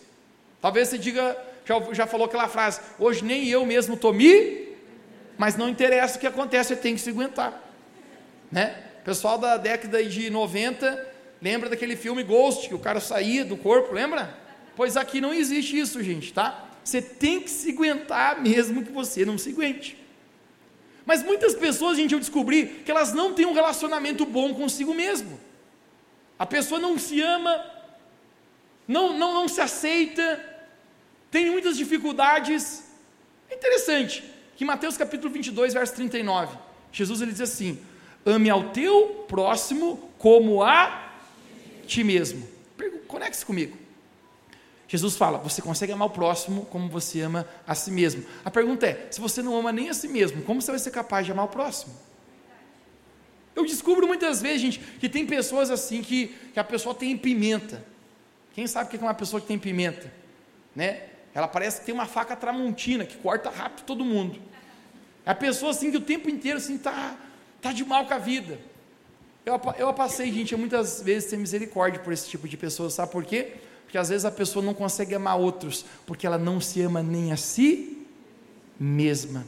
Talvez 0.61 0.89
você 0.89 0.97
diga, 0.97 1.37
já, 1.65 1.93
já 1.93 2.07
falou 2.07 2.25
aquela 2.25 2.47
frase, 2.47 2.81
hoje 2.97 3.23
nem 3.23 3.47
eu 3.47 3.65
mesmo 3.65 3.93
estou 3.93 4.11
me, 4.11 4.69
mas 5.37 5.55
não 5.55 5.69
interessa 5.69 6.17
o 6.17 6.19
que 6.19 6.27
acontece, 6.27 6.69
você 6.69 6.75
tem 6.75 6.95
que 6.95 7.01
se 7.01 7.09
aguentar. 7.09 7.63
Né? 8.51 8.85
pessoal 9.05 9.37
da 9.37 9.57
década 9.57 10.03
de 10.03 10.29
90 10.29 11.09
Lembra 11.41 11.69
daquele 11.69 11.95
filme 11.95 12.21
Ghost, 12.21 12.67
que 12.67 12.75
o 12.75 12.79
cara 12.79 12.99
saía 12.99 13.45
do 13.45 13.55
corpo, 13.55 13.93
lembra? 13.93 14.37
Pois 14.75 14.97
aqui 14.97 15.21
não 15.21 15.33
existe 15.33 15.79
isso, 15.79 16.03
gente, 16.03 16.33
tá? 16.33 16.69
Você 16.83 17.01
tem 17.01 17.39
que 17.39 17.49
se 17.49 17.71
aguentar 17.71 18.41
mesmo 18.41 18.83
que 18.83 18.91
você 18.91 19.25
não 19.25 19.37
se 19.37 19.51
aguente. 19.51 19.97
Mas 21.09 21.23
muitas 21.23 21.55
pessoas, 21.55 21.97
gente, 21.97 22.13
eu 22.13 22.19
descobri 22.19 22.67
que 22.85 22.91
elas 22.91 23.13
não 23.13 23.33
têm 23.33 23.47
um 23.47 23.51
relacionamento 23.51 24.27
bom 24.27 24.53
consigo 24.53 24.93
mesmo. 24.93 25.39
A 26.37 26.45
pessoa 26.45 26.79
não 26.79 26.99
se 26.99 27.19
ama, 27.19 27.65
não, 28.87 29.17
não, 29.17 29.33
não 29.33 29.47
se 29.47 29.59
aceita, 29.59 30.39
tem 31.31 31.49
muitas 31.49 31.75
dificuldades. 31.75 32.83
É 33.49 33.55
interessante 33.55 34.23
que 34.55 34.63
Mateus 34.63 34.97
capítulo 34.97 35.33
22, 35.33 35.73
verso 35.73 35.95
39, 35.95 36.55
Jesus 36.91 37.21
ele 37.21 37.31
diz 37.31 37.41
assim: 37.41 37.79
ame 38.23 38.47
ao 38.47 38.65
teu 38.69 39.25
próximo 39.27 40.11
como 40.19 40.61
a 40.61 41.11
ti 41.87 42.03
mesmo. 42.03 42.47
Conecte-se 43.07 43.47
comigo. 43.47 43.75
Jesus 44.89 45.15
fala: 45.15 45.37
você 45.37 45.61
consegue 45.61 45.91
amar 45.91 46.07
o 46.07 46.11
próximo 46.11 46.65
como 46.65 46.89
você 46.89 47.21
ama 47.21 47.47
a 47.65 47.75
si 47.75 47.91
mesmo. 47.91 48.25
A 48.43 48.49
pergunta 48.49 48.87
é: 48.87 49.07
se 49.11 49.21
você 49.21 49.41
não 49.43 49.55
ama 49.55 49.71
nem 49.71 49.87
a 49.87 49.93
si 49.93 50.07
mesmo, 50.07 50.41
como 50.41 50.61
você 50.61 50.71
vai 50.71 50.79
ser 50.79 50.89
capaz 50.89 51.27
de 51.27 51.31
amar 51.31 51.45
o 51.45 51.47
próximo? 51.47 51.93
Eu 53.55 53.65
descubro 53.65 54.07
muitas 54.07 54.41
vezes, 54.41 54.61
gente, 54.61 54.79
que 54.79 55.07
tem 55.07 55.27
pessoas 55.27 55.69
assim 55.69 56.01
que, 56.01 56.35
que 56.53 56.59
a 56.59 56.63
pessoa 56.63 56.95
tem 56.95 57.15
pimenta. 57.15 57.85
Quem 58.53 58.65
sabe 58.65 58.87
o 58.87 58.89
que 58.89 58.97
é 58.97 58.99
uma 58.99 59.13
pessoa 59.13 59.39
que 59.39 59.47
tem 59.47 59.59
pimenta? 59.59 60.11
Né? 60.75 61.03
Ela 61.35 61.47
parece 61.47 61.81
que 61.81 61.85
tem 61.85 61.93
uma 61.93 62.07
faca 62.07 62.35
tramontina 62.35 63.05
que 63.05 63.17
corta 63.17 63.49
rápido 63.49 63.85
todo 63.85 64.03
mundo. 64.03 64.41
É 65.23 65.31
a 65.31 65.35
pessoa 65.35 65.71
assim 65.71 65.91
que 65.91 65.97
o 65.97 66.01
tempo 66.01 66.29
inteiro 66.29 66.57
assim 66.57 66.77
tá, 66.79 67.15
tá 67.61 67.71
de 67.71 67.85
mal 67.85 68.07
com 68.07 68.13
a 68.13 68.17
vida. 68.17 68.59
Eu, 69.45 69.59
eu 69.77 69.93
passei, 69.93 70.31
gente, 70.31 70.55
muitas 70.55 71.01
vezes 71.01 71.29
ter 71.29 71.37
misericórdia 71.37 71.99
por 71.99 72.11
esse 72.11 72.27
tipo 72.27 72.47
de 72.47 72.57
pessoa, 72.57 72.89
sabe 72.89 73.11
por 73.11 73.23
quê? 73.23 73.57
Porque 73.89 73.97
às 73.97 74.09
vezes 74.09 74.23
a 74.23 74.29
pessoa 74.29 74.63
não 74.63 74.75
consegue 74.75 75.15
amar 75.15 75.35
outros, 75.35 75.83
porque 76.05 76.27
ela 76.27 76.37
não 76.37 76.61
se 76.61 76.79
ama 76.79 77.01
nem 77.01 77.31
a 77.31 77.35
si 77.35 78.05
mesma. 78.79 79.47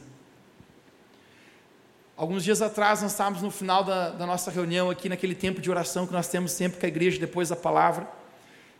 Alguns 2.16 2.42
dias 2.42 2.60
atrás, 2.60 3.02
nós 3.02 3.12
estávamos 3.12 3.40
no 3.40 3.52
final 3.52 3.84
da, 3.84 4.10
da, 4.10 4.26
nossa 4.26 4.50
reunião 4.50 4.90
aqui, 4.90 5.08
naquele 5.08 5.36
tempo 5.36 5.60
de 5.60 5.70
oração 5.70 6.08
que 6.08 6.12
nós 6.12 6.26
temos 6.26 6.50
sempre 6.50 6.80
com 6.80 6.84
a 6.84 6.88
igreja 6.88 7.20
depois 7.20 7.50
da 7.50 7.54
palavra. 7.54 8.08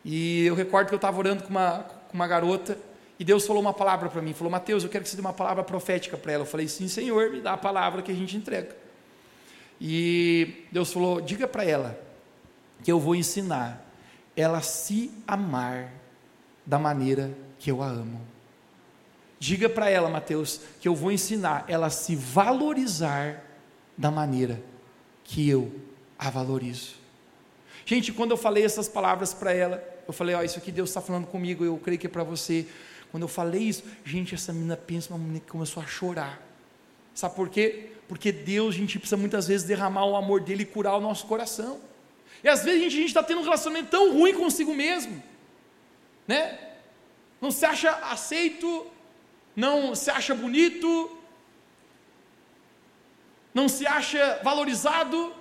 E 0.05 0.47
eu 0.47 0.57
recordo 0.57 0.89
que 0.89 0.95
eu 0.95 0.97
estava 0.97 1.17
orando 1.17 1.45
com 1.45 1.51
uma, 1.51 1.87
com 2.09 2.15
uma 2.15 2.27
garota, 2.27 2.77
e 3.17 3.25
Deus 3.25 3.47
falou 3.47 3.63
uma 3.63 3.73
palavra 3.73 4.09
para 4.09 4.21
mim: 4.21 4.35
falou, 4.35 4.51
Mateus, 4.51 4.83
eu 4.83 4.91
quero 4.91 5.05
que 5.05 5.11
você 5.11 5.15
dê 5.15 5.21
uma 5.21 5.33
palavra 5.33 5.63
profética 5.63 6.17
para 6.17 6.33
ela. 6.33 6.43
Eu 6.43 6.49
falei, 6.49 6.67
sim, 6.67 6.89
Senhor, 6.89 7.31
me 7.31 7.41
dá 7.41 7.53
a 7.53 7.57
palavra 7.57 8.03
que 8.03 8.11
a 8.11 8.17
gente 8.17 8.37
entrega. 8.37 8.77
E 9.81 10.67
Deus 10.73 10.93
falou: 10.93 11.21
diga 11.21 11.47
para 11.47 11.65
ela 11.65 11.97
que 12.83 12.91
eu 12.91 12.99
vou 12.99 13.15
ensinar 13.15 13.92
ela 14.37 14.61
se 14.61 15.11
amar 15.27 15.93
da 16.65 16.79
maneira 16.79 17.37
que 17.59 17.71
eu 17.71 17.83
a 17.83 17.87
amo. 17.87 18.21
Diga 19.39 19.69
para 19.69 19.91
ela, 19.91 20.09
Mateus, 20.09 20.61
que 20.81 20.87
eu 20.87 20.95
vou 20.95 21.11
ensinar 21.11 21.65
ela 21.67 21.87
a 21.87 21.91
se 21.91 22.15
valorizar 22.15 23.45
da 23.97 24.11
maneira 24.11 24.63
que 25.25 25.49
eu 25.49 25.73
a 26.19 26.31
valorizo. 26.31 26.95
Gente, 27.85 28.13
quando 28.13 28.31
eu 28.31 28.37
falei 28.37 28.65
essas 28.65 28.89
palavras 28.89 29.35
para 29.35 29.53
ela, 29.53 29.83
eu 30.07 30.13
falei, 30.13 30.35
ó, 30.35 30.41
oh, 30.41 30.43
isso 30.43 30.59
aqui 30.59 30.71
Deus 30.71 30.91
está 30.91 31.01
falando 31.01 31.27
comigo, 31.27 31.65
eu 31.65 31.77
creio 31.79 31.99
que 31.99 32.07
é 32.07 32.11
para 32.11 32.23
você. 32.23 32.67
Quando 33.11 33.25
eu 33.25 33.29
falei 33.29 33.63
isso, 33.63 33.83
gente, 34.05 34.35
essa 34.35 34.53
menina 34.53 34.77
pensa, 34.77 35.13
uma 35.13 35.19
menina 35.19 35.41
que 35.41 35.51
começou 35.51 35.83
a 35.83 35.87
chorar. 35.87 36.41
Sabe 37.15 37.35
por 37.35 37.49
quê? 37.49 37.91
Porque 38.09 38.31
Deus, 38.31 38.75
a 38.75 38.79
gente 38.79 38.99
precisa 38.99 39.17
muitas 39.17 39.49
vezes 39.49 39.67
derramar 39.67 40.07
o 40.07 40.17
amor 40.17 40.41
dele 40.41 40.63
e 40.63 40.67
curar 40.67 40.97
o 40.97 41.01
nosso 41.01 41.27
coração. 41.27 41.81
E 42.43 42.49
às 42.49 42.65
vezes 42.65 42.87
a 42.87 42.89
gente 42.89 43.07
está 43.07 43.23
tendo 43.23 43.41
um 43.41 43.45
relacionamento 43.45 43.91
tão 43.91 44.13
ruim 44.13 44.35
consigo 44.35 44.75
mesmo, 44.75 45.23
né? 46.27 46.59
Não 47.41 47.51
se 47.51 47.65
acha 47.65 47.91
aceito, 47.91 48.87
não 49.55 49.95
se 49.95 50.11
acha 50.11 50.35
bonito, 50.35 51.19
não 53.55 53.69
se 53.69 53.87
acha 53.87 54.41
valorizado. 54.43 55.35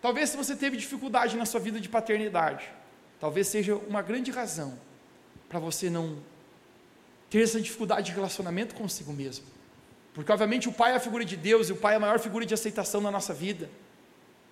Talvez 0.00 0.30
se 0.30 0.36
você 0.36 0.54
teve 0.54 0.76
dificuldade 0.76 1.36
na 1.36 1.44
sua 1.44 1.60
vida 1.60 1.80
de 1.80 1.88
paternidade, 1.88 2.70
talvez 3.18 3.48
seja 3.48 3.74
uma 3.74 4.00
grande 4.00 4.30
razão 4.30 4.78
para 5.48 5.58
você 5.58 5.90
não 5.90 6.18
ter 7.28 7.42
essa 7.42 7.60
dificuldade 7.60 8.06
de 8.06 8.12
relacionamento 8.12 8.74
consigo 8.74 9.12
mesmo. 9.12 9.44
Porque 10.14 10.32
obviamente 10.32 10.68
o 10.68 10.72
pai 10.72 10.92
é 10.92 10.96
a 10.96 11.00
figura 11.00 11.24
de 11.24 11.36
Deus 11.36 11.68
e 11.68 11.72
o 11.72 11.76
pai 11.76 11.94
é 11.94 11.96
a 11.96 12.00
maior 12.00 12.18
figura 12.18 12.46
de 12.46 12.54
aceitação 12.54 13.00
na 13.00 13.10
nossa 13.10 13.34
vida. 13.34 13.70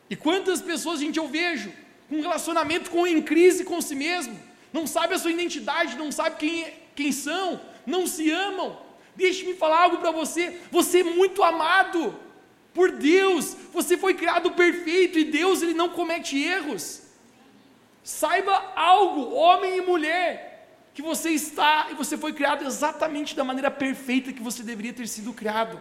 E 0.09 0.17
quantas 0.17 0.61
pessoas, 0.61 1.01
gente, 1.01 1.19
eu 1.19 1.29
vejo 1.29 1.73
com 2.09 2.21
relacionamento 2.21 2.91
com, 2.91 3.07
em 3.07 3.21
crise 3.21 3.65
com 3.65 3.81
si 3.81 3.95
mesmo, 3.95 4.39
não 4.73 4.87
sabe 4.87 5.15
a 5.15 5.19
sua 5.19 5.33
identidade, 5.33 5.97
não 5.97 6.13
sabe 6.13 6.37
quem, 6.37 6.73
quem 6.95 7.13
são, 7.13 7.61
não 7.85 8.07
se 8.07 8.31
amam. 8.31 8.79
Deixe-me 9.15 9.55
falar 9.55 9.83
algo 9.83 9.99
para 9.99 10.11
você: 10.11 10.61
você 10.71 11.01
é 11.01 11.05
muito 11.05 11.43
amado 11.43 12.15
por 12.75 12.93
Deus, 12.93 13.57
você 13.73 13.97
foi 13.97 14.15
criado 14.15 14.53
perfeito 14.53 15.19
e 15.19 15.25
Deus 15.25 15.63
ele 15.63 15.75
não 15.75 15.89
comete 15.89 16.39
erros. 16.39 17.03
Saiba 18.05 18.73
algo, 18.77 19.35
homem 19.35 19.79
e 19.79 19.81
mulher, 19.81 20.69
que 20.95 21.03
você 21.03 21.31
está 21.31 21.89
e 21.91 21.95
você 21.95 22.17
foi 22.17 22.33
criado 22.33 22.65
exatamente 22.65 23.35
da 23.35 23.43
maneira 23.43 23.71
perfeita 23.71 24.33
que 24.33 24.43
você 24.43 24.63
deveria 24.63 24.93
ter 24.93 25.09
sido 25.09 25.33
criado. 25.33 25.81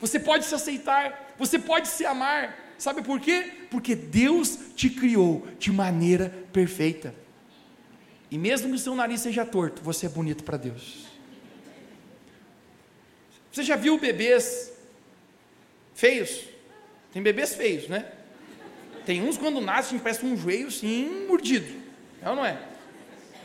Você 0.00 0.18
pode 0.18 0.46
se 0.46 0.54
aceitar, 0.54 1.34
você 1.38 1.58
pode 1.58 1.88
se 1.88 2.06
amar, 2.06 2.56
Sabe 2.80 3.02
por 3.02 3.20
quê? 3.20 3.44
Porque 3.70 3.94
Deus 3.94 4.58
te 4.74 4.88
criou 4.88 5.46
de 5.58 5.70
maneira 5.70 6.32
perfeita. 6.50 7.14
E 8.30 8.38
mesmo 8.38 8.70
que 8.70 8.76
o 8.76 8.78
seu 8.78 8.94
nariz 8.94 9.20
seja 9.20 9.44
torto, 9.44 9.82
você 9.82 10.06
é 10.06 10.08
bonito 10.08 10.42
para 10.42 10.56
Deus. 10.56 11.04
Você 13.52 13.62
já 13.62 13.76
viu 13.76 13.98
bebês 13.98 14.72
feios? 15.94 16.44
Tem 17.12 17.22
bebês 17.22 17.54
feios, 17.54 17.86
né? 17.86 18.06
Tem 19.04 19.22
uns 19.22 19.36
quando 19.36 19.60
nascem 19.60 19.98
parece 19.98 20.24
um 20.24 20.34
joelho 20.34 20.68
assim 20.68 21.26
mordido. 21.28 21.70
É 22.22 22.30
ou 22.30 22.36
não 22.36 22.46
é? 22.46 22.58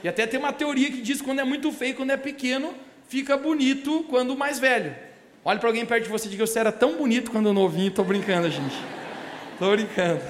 E 0.01 0.07
até 0.07 0.25
tem 0.25 0.39
uma 0.39 0.53
teoria 0.53 0.89
que 0.89 1.01
diz 1.01 1.19
que 1.19 1.25
quando 1.25 1.39
é 1.39 1.43
muito 1.43 1.73
feio, 1.73 1.93
quando 1.93 2.11
é 2.11 2.17
pequeno, 2.17 2.73
fica 3.09 3.35
bonito 3.35 4.05
quando 4.09 4.33
mais 4.37 4.59
velho. 4.59 4.95
Olhe 5.43 5.59
para 5.59 5.67
alguém 5.67 5.85
perto 5.85 6.05
de 6.05 6.09
você 6.09 6.29
e 6.29 6.31
diga: 6.31 6.47
Você 6.47 6.57
era 6.57 6.71
tão 6.71 6.95
bonito 6.95 7.31
quando 7.31 7.51
novinho. 7.51 7.89
Estou 7.89 8.05
brincando, 8.05 8.49
gente. 8.49 8.95
Estou 9.55 9.71
brincando. 9.71 10.21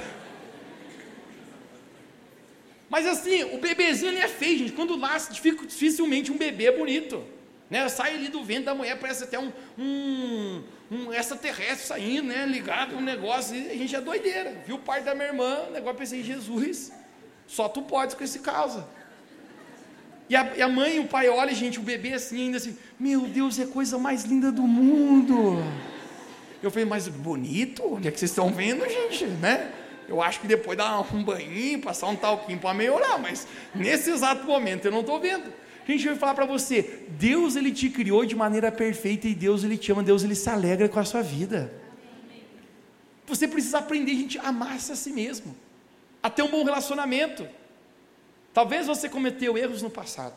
Mas 2.87 3.07
assim, 3.07 3.43
o 3.55 3.57
bebezinho 3.57 4.11
ele 4.11 4.19
é 4.19 4.27
feio, 4.27 4.59
gente. 4.59 4.73
Quando 4.73 4.95
nasce, 4.95 5.33
dificilmente 5.33 6.31
um 6.31 6.37
bebê 6.37 6.65
é 6.65 6.71
bonito. 6.71 7.23
Né? 7.67 7.89
Sai 7.89 8.13
ali 8.13 8.27
do 8.27 8.43
vento 8.43 8.65
da 8.65 8.75
mulher, 8.75 8.99
parece 8.99 9.23
até 9.23 9.39
um, 9.39 9.51
um, 9.79 10.61
um 10.91 11.11
extraterrestre 11.11 11.87
saindo, 11.87 12.27
né? 12.27 12.45
ligado 12.45 12.95
um 12.95 13.01
negócio. 13.01 13.55
E 13.55 13.71
a 13.71 13.75
gente 13.75 13.95
é 13.95 13.99
doideira. 13.99 14.61
Viu 14.63 14.75
o 14.75 14.79
pai 14.79 15.01
da 15.01 15.15
minha 15.15 15.29
irmã, 15.29 15.65
o 15.69 15.71
negócio 15.71 15.97
pensei, 15.97 16.21
Jesus, 16.21 16.93
só 17.47 17.67
tu 17.67 17.81
podes 17.81 18.13
com 18.13 18.23
esse 18.23 18.39
causa. 18.39 18.87
E 20.29 20.35
a, 20.35 20.55
e 20.55 20.61
a 20.61 20.67
mãe 20.67 20.97
e 20.97 20.99
o 20.99 21.07
pai 21.07 21.27
olham, 21.29 21.53
gente, 21.55 21.79
o 21.79 21.83
bebê 21.83 22.13
assim, 22.13 22.43
ainda 22.45 22.57
assim, 22.57 22.77
meu 22.99 23.21
Deus, 23.21 23.57
é 23.57 23.63
a 23.63 23.67
coisa 23.67 23.97
mais 23.97 24.23
linda 24.23 24.51
do 24.51 24.61
mundo. 24.61 25.63
Eu 26.61 26.71
falei, 26.71 26.85
mas 26.85 27.07
bonito? 27.07 27.83
Onde 27.95 28.07
é 28.07 28.11
que 28.11 28.19
vocês 28.19 28.31
estão 28.31 28.51
vendo, 28.51 28.87
gente? 28.89 29.25
Né? 29.25 29.71
Eu 30.07 30.21
acho 30.21 30.39
que 30.39 30.47
depois 30.47 30.77
dar 30.77 30.99
um 31.13 31.23
banhinho, 31.23 31.81
passar 31.81 32.07
um 32.07 32.15
talquinho 32.15 32.59
para 32.59 32.73
melhorar, 32.73 33.17
mas 33.17 33.47
nesse 33.73 34.11
exato 34.11 34.45
momento 34.45 34.85
eu 34.85 34.91
não 34.91 35.01
estou 35.01 35.19
vendo. 35.19 35.51
Gente, 35.87 36.05
eu 36.05 36.13
vou 36.13 36.19
falar 36.19 36.33
para 36.33 36.45
você, 36.45 37.05
Deus 37.09 37.55
ele 37.55 37.71
te 37.71 37.89
criou 37.89 38.25
de 38.25 38.35
maneira 38.35 38.71
perfeita 38.71 39.27
e 39.27 39.35
Deus 39.35 39.63
ele 39.63 39.77
te 39.77 39.91
ama, 39.91 40.01
Deus 40.01 40.23
ele 40.23 40.35
se 40.35 40.49
alegra 40.49 40.89
com 40.89 40.99
a 40.99 41.05
sua 41.05 41.21
vida. 41.21 41.71
Você 43.27 43.47
precisa 43.47 43.79
aprender, 43.79 44.11
gente, 44.11 44.37
a 44.39 44.49
amar-se 44.49 44.91
a 44.91 44.95
si 44.95 45.11
mesmo, 45.11 45.55
a 46.21 46.29
ter 46.29 46.43
um 46.43 46.49
bom 46.49 46.63
relacionamento. 46.63 47.47
Talvez 48.53 48.87
você 48.87 49.09
cometeu 49.09 49.57
erros 49.57 49.81
no 49.81 49.89
passado. 49.89 50.35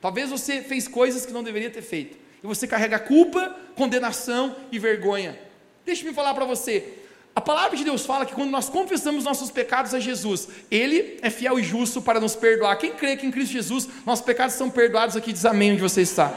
Talvez 0.00 0.30
você 0.30 0.62
fez 0.62 0.86
coisas 0.88 1.26
que 1.26 1.32
não 1.32 1.42
deveria 1.42 1.70
ter 1.70 1.82
feito 1.82 2.16
e 2.42 2.46
você 2.46 2.66
carrega 2.66 2.98
culpa, 2.98 3.56
condenação 3.74 4.56
e 4.72 4.78
vergonha. 4.78 5.38
Deixe-me 5.84 6.12
falar 6.12 6.34
para 6.34 6.44
você. 6.44 6.94
A 7.34 7.40
palavra 7.40 7.76
de 7.76 7.84
Deus 7.84 8.04
fala 8.04 8.26
que 8.26 8.34
quando 8.34 8.50
nós 8.50 8.68
confessamos 8.68 9.24
nossos 9.24 9.50
pecados 9.50 9.94
a 9.94 10.00
Jesus, 10.00 10.48
Ele 10.70 11.18
é 11.22 11.30
fiel 11.30 11.58
e 11.58 11.62
justo 11.62 12.02
para 12.02 12.20
nos 12.20 12.34
perdoar. 12.34 12.76
Quem 12.76 12.92
crê 12.92 13.16
que 13.16 13.26
em 13.26 13.30
Cristo 13.30 13.52
Jesus 13.52 13.88
nossos 14.04 14.24
pecados 14.24 14.54
são 14.56 14.68
perdoados 14.68 15.16
aqui, 15.16 15.32
diz 15.32 15.44
amém 15.44 15.72
onde 15.72 15.80
você 15.80 16.02
está. 16.02 16.34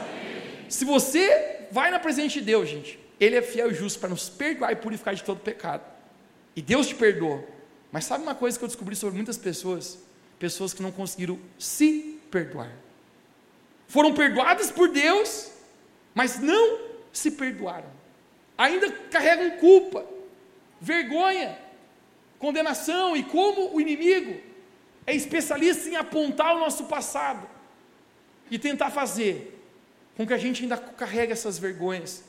Se 0.68 0.84
você 0.84 1.66
vai 1.70 1.90
na 1.90 1.98
presença 1.98 2.34
de 2.34 2.40
Deus, 2.42 2.68
gente, 2.68 2.98
Ele 3.18 3.36
é 3.36 3.42
fiel 3.42 3.70
e 3.70 3.74
justo 3.74 3.98
para 3.98 4.08
nos 4.08 4.28
perdoar 4.28 4.72
e 4.72 4.76
purificar 4.76 5.14
de 5.14 5.24
todo 5.24 5.40
pecado. 5.40 5.82
E 6.54 6.62
Deus 6.62 6.86
te 6.86 6.94
perdoa. 6.94 7.44
Mas 7.90 8.04
sabe 8.04 8.22
uma 8.22 8.34
coisa 8.34 8.58
que 8.58 8.64
eu 8.64 8.68
descobri 8.68 8.94
sobre 8.94 9.16
muitas 9.16 9.36
pessoas? 9.36 9.98
Pessoas 10.38 10.72
que 10.72 10.82
não 10.82 10.92
conseguiram 10.92 11.38
se 11.58 12.20
perdoar. 12.30 12.70
Foram 13.86 14.14
perdoadas 14.14 14.70
por 14.70 14.88
Deus, 14.88 15.50
mas 16.14 16.38
não 16.38 16.78
se 17.12 17.30
perdoaram. 17.32 17.90
Ainda 18.56 18.90
carregam 19.10 19.58
culpa, 19.58 20.06
vergonha, 20.80 21.58
condenação, 22.38 23.16
e 23.16 23.24
como 23.24 23.74
o 23.74 23.80
inimigo 23.80 24.40
é 25.06 25.14
especialista 25.14 25.88
em 25.88 25.96
apontar 25.96 26.54
o 26.54 26.60
nosso 26.60 26.84
passado 26.84 27.48
e 28.50 28.58
tentar 28.58 28.90
fazer 28.90 29.50
com 30.16 30.26
que 30.26 30.32
a 30.32 30.38
gente 30.38 30.62
ainda 30.62 30.76
carregue 30.76 31.32
essas 31.32 31.58
vergonhas, 31.58 32.22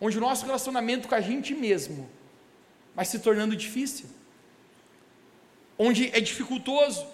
onde 0.00 0.16
o 0.16 0.20
nosso 0.20 0.46
relacionamento 0.46 1.08
com 1.08 1.14
a 1.14 1.20
gente 1.20 1.54
mesmo 1.54 2.08
vai 2.94 3.04
se 3.04 3.18
tornando 3.18 3.56
difícil, 3.56 4.06
onde 5.76 6.08
é 6.10 6.20
dificultoso. 6.20 7.04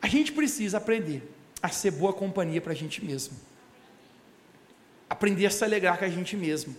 A 0.00 0.08
gente 0.08 0.32
precisa 0.32 0.78
aprender 0.78 1.22
a 1.60 1.68
ser 1.68 1.90
boa 1.90 2.12
companhia 2.12 2.60
para 2.60 2.72
a 2.72 2.76
gente 2.76 3.04
mesmo 3.04 3.36
aprender 5.08 5.46
a 5.46 5.50
se 5.50 5.64
alegrar 5.64 5.98
com 5.98 6.04
a 6.04 6.08
gente 6.08 6.36
mesmo. 6.36 6.76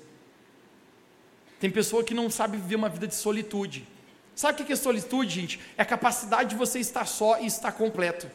Tem 1.59 1.69
pessoa 1.69 2.03
que 2.03 2.13
não 2.13 2.29
sabe 2.29 2.57
viver 2.57 2.75
uma 2.75 2.89
vida 2.89 3.07
de 3.07 3.15
solitude. 3.15 3.87
Sabe 4.35 4.61
o 4.61 4.65
que 4.65 4.73
é 4.73 4.75
solitude, 4.75 5.33
gente? 5.33 5.59
É 5.77 5.81
a 5.81 5.85
capacidade 5.85 6.51
de 6.51 6.55
você 6.55 6.79
estar 6.79 7.05
só 7.05 7.39
e 7.39 7.47
estar 7.47 7.71
completo. 7.71 8.29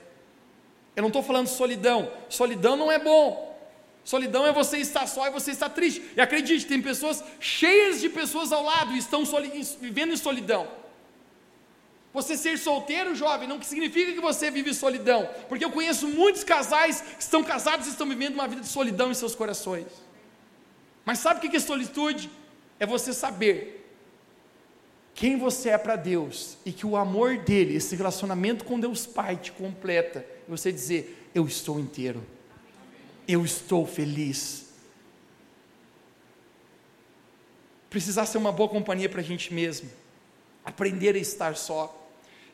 Eu 0.96 1.02
não 1.02 1.08
estou 1.08 1.22
falando 1.22 1.46
solidão. 1.46 2.10
Solidão 2.28 2.76
não 2.76 2.90
é 2.90 2.98
bom. 2.98 3.52
Solidão 4.04 4.44
é 4.44 4.52
você 4.52 4.78
estar 4.78 5.06
só 5.06 5.28
e 5.28 5.30
você 5.30 5.52
estar 5.52 5.68
triste. 5.68 6.02
E 6.16 6.20
acredite, 6.20 6.66
tem 6.66 6.82
pessoas 6.82 7.22
cheias 7.38 8.00
de 8.00 8.08
pessoas 8.08 8.50
ao 8.52 8.64
lado 8.64 8.92
e 8.94 8.98
estão 8.98 9.22
vivendo 9.80 10.12
em 10.12 10.16
solidão. 10.16 10.81
Você 12.12 12.36
ser 12.36 12.58
solteiro, 12.58 13.14
jovem, 13.14 13.48
não 13.48 13.60
significa 13.62 14.12
que 14.12 14.20
você 14.20 14.50
vive 14.50 14.74
solidão, 14.74 15.28
porque 15.48 15.64
eu 15.64 15.70
conheço 15.70 16.06
muitos 16.06 16.44
casais 16.44 17.00
que 17.00 17.22
estão 17.22 17.42
casados 17.42 17.86
e 17.86 17.90
estão 17.90 18.06
vivendo 18.06 18.34
uma 18.34 18.46
vida 18.46 18.60
de 18.60 18.68
solidão 18.68 19.10
em 19.10 19.14
seus 19.14 19.34
corações. 19.34 19.86
Mas 21.04 21.20
sabe 21.20 21.38
o 21.38 21.50
que 21.50 21.56
é 21.56 21.60
solitude? 21.60 22.30
É 22.78 22.84
você 22.84 23.12
saber 23.14 23.82
quem 25.14 25.36
você 25.36 25.70
é 25.70 25.78
para 25.78 25.96
Deus 25.96 26.56
e 26.64 26.72
que 26.72 26.86
o 26.86 26.96
amor 26.96 27.38
dele, 27.38 27.76
esse 27.76 27.96
relacionamento 27.96 28.64
com 28.64 28.78
Deus 28.78 29.06
Pai 29.06 29.36
te 29.36 29.52
completa, 29.52 30.26
e 30.46 30.50
você 30.50 30.70
dizer: 30.70 31.30
Eu 31.34 31.46
estou 31.46 31.80
inteiro, 31.80 32.22
eu 33.26 33.44
estou 33.44 33.86
feliz. 33.86 34.70
Precisar 37.88 38.26
ser 38.26 38.38
uma 38.38 38.52
boa 38.52 38.68
companhia 38.68 39.08
para 39.08 39.20
a 39.20 39.24
gente 39.24 39.52
mesmo, 39.52 39.90
aprender 40.64 41.14
a 41.14 41.18
estar 41.18 41.56
só. 41.56 42.01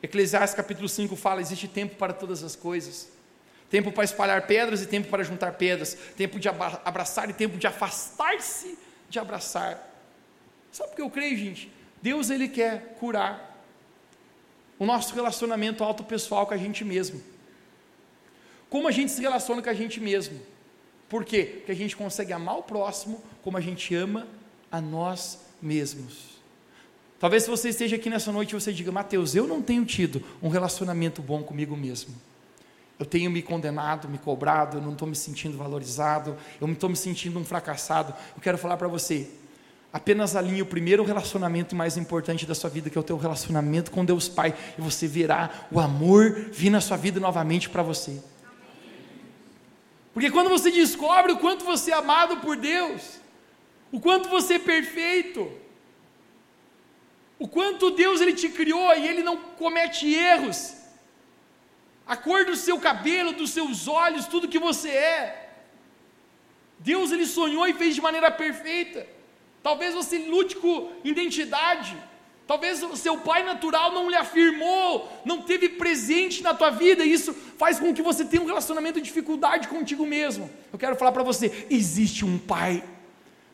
Eclesiastes 0.02 0.56
capítulo 0.56 0.88
5 0.88 1.16
fala: 1.16 1.40
existe 1.40 1.66
tempo 1.68 1.96
para 1.96 2.12
todas 2.12 2.42
as 2.42 2.54
coisas. 2.54 3.08
Tempo 3.70 3.92
para 3.92 4.04
espalhar 4.04 4.46
pedras 4.46 4.82
e 4.82 4.87
tempo 4.87 5.08
para 5.08 5.22
juntar 5.22 5.52
pedras. 5.52 5.96
Tempo 6.16 6.38
de 6.38 6.48
abraçar 6.48 7.28
e 7.28 7.32
tempo 7.32 7.58
de 7.58 7.66
afastar-se 7.66 8.78
de 9.08 9.18
abraçar. 9.18 9.87
Sabe 10.72 10.92
o 10.92 10.96
que 10.96 11.02
eu 11.02 11.11
creio, 11.11 11.37
gente? 11.37 11.70
Deus 12.00 12.30
ele 12.30 12.48
quer 12.48 12.94
curar 12.98 13.62
o 14.78 14.87
nosso 14.87 15.14
relacionamento 15.14 15.82
auto-pessoal 15.82 16.46
com 16.46 16.54
a 16.54 16.56
gente 16.56 16.84
mesmo. 16.84 17.20
Como 18.70 18.87
a 18.87 18.90
gente 18.92 19.11
se 19.11 19.20
relaciona 19.20 19.61
com 19.61 19.70
a 19.70 19.74
gente 19.74 20.00
mesmo? 20.00 20.40
Por 21.08 21.24
quê? 21.24 21.54
Porque 21.56 21.72
a 21.72 21.76
gente 21.76 21.96
consegue 21.96 22.32
amar 22.32 22.58
o 22.58 22.62
próximo 22.62 23.22
como 23.42 23.56
a 23.56 23.61
gente 23.61 23.94
ama 23.94 24.28
a 24.70 24.80
nós 24.80 25.40
mesmos. 25.61 26.38
Talvez 27.18 27.42
se 27.42 27.50
você 27.50 27.70
esteja 27.70 27.96
aqui 27.96 28.09
nessa 28.09 28.31
noite 28.31 28.54
você 28.54 28.72
diga, 28.72 28.92
Mateus, 28.92 29.35
eu 29.35 29.46
não 29.46 29.61
tenho 29.61 29.85
tido 29.85 30.22
um 30.40 30.48
relacionamento 30.48 31.20
bom 31.20 31.42
comigo 31.42 31.76
mesmo. 31.76 32.14
Eu 32.98 33.07
tenho 33.07 33.31
me 33.31 33.42
condenado, 33.42 34.09
me 34.09 34.18
cobrado, 34.18 34.78
eu 34.78 34.83
não 34.83 34.92
estou 34.92 35.07
me 35.07 35.14
sentindo 35.14 35.57
valorizado, 35.57 36.37
eu 36.61 36.70
estou 36.70 36.88
me 36.88 36.96
sentindo 36.96 37.38
um 37.38 37.44
fracassado. 37.44 38.14
Eu 38.37 38.42
quero 38.42 38.59
falar 38.59 38.76
para 38.76 38.88
você, 38.88 39.28
apenas 39.92 40.37
alinhe 40.37 40.62
o 40.62 40.66
primeiro 40.66 41.04
relacionamento 41.04 41.74
mais 41.74 41.96
importante 41.96 42.46
da 42.46 42.54
sua 42.54 42.70
vida, 42.70 42.90
que 42.90 42.98
é 42.98 43.00
o 43.00 43.04
teu 43.04 43.16
relacionamento 43.16 43.90
com 43.90 44.04
Deus 44.04 44.28
Pai, 44.28 44.54
e 44.76 44.81
você 44.81 45.07
verá 45.07 45.66
o 45.70 45.81
amor 45.81 46.50
vir 46.52 46.70
na 46.70 46.81
sua 46.81 46.96
vida 46.96 47.18
novamente 47.18 47.68
para 47.68 47.83
você. 47.83 48.20
Porque 50.12 50.31
quando 50.31 50.48
você 50.48 50.70
descobre 50.70 51.33
o 51.33 51.38
quanto 51.38 51.64
você 51.64 51.92
é 51.92 51.94
amado 51.94 52.38
por 52.38 52.57
Deus, 52.57 53.20
o 53.92 54.00
quanto 54.00 54.28
você 54.28 54.54
é 54.54 54.59
perfeito, 54.59 55.48
o 57.38 57.46
quanto 57.46 57.90
Deus 57.90 58.20
ele 58.20 58.33
te 58.33 58.48
criou 58.48 58.94
e 58.94 59.07
ele 59.07 59.22
não 59.22 59.37
comete 59.37 60.12
erros, 60.12 60.74
a 62.07 62.16
cor 62.16 62.44
do 62.44 62.57
seu 62.57 62.79
cabelo, 62.81 63.33
dos 63.33 63.51
seus 63.51 63.87
olhos, 63.87 64.27
tudo 64.27 64.48
que 64.48 64.59
você 64.59 64.88
é. 64.88 65.51
Deus 66.79 67.12
ele 67.12 67.27
sonhou 67.27 67.66
e 67.66 67.74
fez 67.74 67.94
de 67.94 68.01
maneira 68.01 68.31
perfeita. 68.31 69.07
Talvez 69.62 69.94
você 69.94 70.18
lute 70.18 70.57
com 70.57 70.90
identidade. 71.05 71.96
Talvez 72.46 72.83
o 72.83 72.96
seu 72.96 73.18
pai 73.18 73.42
natural 73.42 73.92
não 73.92 74.09
lhe 74.09 74.16
afirmou, 74.16 75.07
não 75.22 75.42
teve 75.42 75.68
presente 75.68 76.42
na 76.42 76.55
tua 76.55 76.70
vida, 76.70 77.05
e 77.05 77.12
isso 77.12 77.35
faz 77.35 77.79
com 77.79 77.92
que 77.92 78.01
você 78.01 78.24
tenha 78.24 78.42
um 78.42 78.46
relacionamento 78.46 78.98
de 78.98 79.05
dificuldade 79.05 79.68
contigo 79.68 80.07
mesmo. 80.07 80.51
Eu 80.72 80.79
quero 80.79 80.96
falar 80.96 81.12
para 81.12 81.22
você: 81.22 81.66
existe 81.68 82.24
um 82.24 82.38
pai 82.38 82.83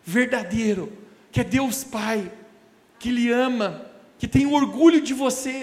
verdadeiro, 0.04 0.92
que 1.32 1.40
é 1.40 1.44
Deus 1.44 1.82
Pai, 1.82 2.30
que 3.04 3.10
lhe 3.10 3.30
ama, 3.30 3.84
que 4.18 4.26
tem 4.26 4.46
orgulho 4.46 4.98
de 4.98 5.12
você, 5.12 5.56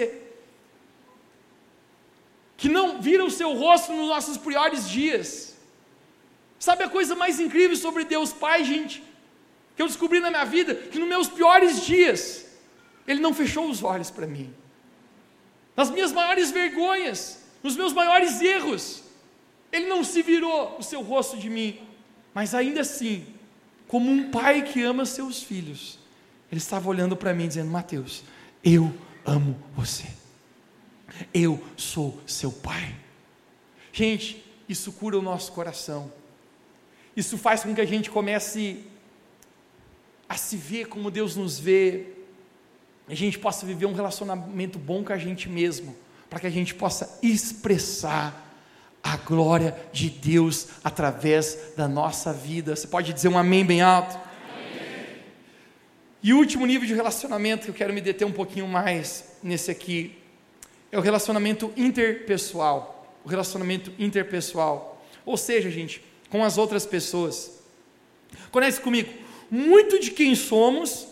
que 2.56 2.68
não 2.68 3.02
vira 3.02 3.24
o 3.24 3.32
seu 3.32 3.52
rosto 3.52 3.92
nos 3.92 4.06
nossos 4.06 4.36
piores 4.36 4.88
dias. 4.88 5.56
Sabe 6.56 6.84
a 6.84 6.88
coisa 6.88 7.16
mais 7.16 7.40
incrível 7.40 7.76
sobre 7.76 8.04
Deus 8.04 8.32
Pai, 8.32 8.62
gente? 8.62 9.02
Que 9.74 9.82
eu 9.82 9.88
descobri 9.88 10.20
na 10.20 10.30
minha 10.30 10.44
vida 10.44 10.72
que 10.72 11.00
nos 11.00 11.08
meus 11.08 11.26
piores 11.26 11.84
dias, 11.84 12.46
Ele 13.08 13.18
não 13.18 13.34
fechou 13.34 13.68
os 13.68 13.82
olhos 13.82 14.08
para 14.08 14.24
mim. 14.24 14.54
Nas 15.74 15.90
minhas 15.90 16.12
maiores 16.12 16.52
vergonhas, 16.52 17.42
nos 17.60 17.76
meus 17.76 17.92
maiores 17.92 18.40
erros, 18.40 19.02
Ele 19.72 19.86
não 19.86 20.04
se 20.04 20.22
virou 20.22 20.76
o 20.78 20.82
seu 20.84 21.02
rosto 21.02 21.36
de 21.36 21.50
mim, 21.50 21.80
mas 22.32 22.54
ainda 22.54 22.82
assim, 22.82 23.26
como 23.88 24.08
um 24.08 24.30
pai 24.30 24.62
que 24.62 24.80
ama 24.80 25.04
seus 25.04 25.42
filhos, 25.42 25.98
Ele 26.52 26.58
estava 26.58 26.86
olhando 26.86 27.16
para 27.16 27.32
mim 27.32 27.48
dizendo: 27.48 27.70
Mateus, 27.70 28.22
eu 28.62 28.92
amo 29.24 29.56
você. 29.74 30.06
Eu 31.32 31.62
sou 31.78 32.20
seu 32.26 32.52
pai. 32.52 32.94
Gente, 33.90 34.44
isso 34.68 34.92
cura 34.92 35.18
o 35.18 35.22
nosso 35.22 35.52
coração. 35.52 36.12
Isso 37.16 37.38
faz 37.38 37.62
com 37.62 37.74
que 37.74 37.80
a 37.80 37.86
gente 37.86 38.10
comece 38.10 38.84
a 40.28 40.36
se 40.36 40.56
ver 40.56 40.88
como 40.88 41.10
Deus 41.10 41.36
nos 41.36 41.58
vê. 41.58 42.08
A 43.08 43.14
gente 43.14 43.38
possa 43.38 43.64
viver 43.64 43.86
um 43.86 43.94
relacionamento 43.94 44.78
bom 44.78 45.02
com 45.02 45.12
a 45.12 45.18
gente 45.18 45.48
mesmo, 45.48 45.96
para 46.28 46.38
que 46.38 46.46
a 46.46 46.50
gente 46.50 46.74
possa 46.74 47.18
expressar 47.22 48.50
a 49.02 49.16
glória 49.16 49.76
de 49.90 50.08
Deus 50.08 50.68
através 50.84 51.72
da 51.76 51.88
nossa 51.88 52.32
vida. 52.32 52.76
Você 52.76 52.86
pode 52.86 53.12
dizer 53.12 53.28
um 53.28 53.38
amém 53.38 53.64
bem 53.64 53.80
alto? 53.80 54.31
E 56.22 56.32
o 56.32 56.38
último 56.38 56.64
nível 56.64 56.86
de 56.86 56.94
relacionamento 56.94 57.64
que 57.64 57.70
eu 57.70 57.74
quero 57.74 57.92
me 57.92 58.00
deter 58.00 58.26
um 58.26 58.32
pouquinho 58.32 58.68
mais 58.68 59.36
nesse 59.42 59.70
aqui 59.70 60.16
é 60.92 60.96
o 60.96 61.00
relacionamento 61.00 61.72
interpessoal. 61.76 63.18
O 63.24 63.28
relacionamento 63.28 63.92
interpessoal. 63.98 65.04
Ou 65.26 65.36
seja, 65.36 65.68
gente, 65.68 66.02
com 66.30 66.44
as 66.44 66.58
outras 66.58 66.86
pessoas. 66.86 67.60
Conhece 68.52 68.80
comigo. 68.80 69.12
Muito 69.50 69.98
de 69.98 70.12
quem 70.12 70.34
somos, 70.34 71.08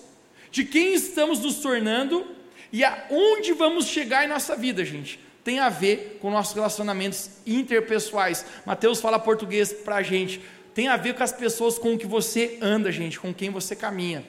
de 0.51 0.64
quem 0.64 0.94
estamos 0.94 1.40
nos 1.40 1.57
tornando 1.57 2.27
e 2.73 2.85
aonde 2.85 3.53
vamos 3.53 3.87
chegar 3.87 4.25
em 4.25 4.29
nossa 4.29 4.55
vida, 4.55 4.85
gente. 4.85 5.18
Tem 5.42 5.59
a 5.59 5.68
ver 5.68 6.18
com 6.20 6.31
nossos 6.31 6.55
relacionamentos 6.55 7.31
interpessoais. 7.44 8.44
Mateus 8.64 9.01
fala 9.01 9.18
português 9.18 9.73
para 9.73 9.96
a 9.96 10.03
gente. 10.03 10.40
Tem 10.73 10.87
a 10.87 10.96
ver 10.96 11.14
com 11.14 11.25
as 11.25 11.33
pessoas 11.33 11.79
com 11.79 11.99
que 11.99 12.07
você 12.07 12.59
anda, 12.61 12.92
gente, 12.92 13.18
com 13.18 13.35
quem 13.35 13.51
você 13.51 13.75
caminha. 13.75 14.25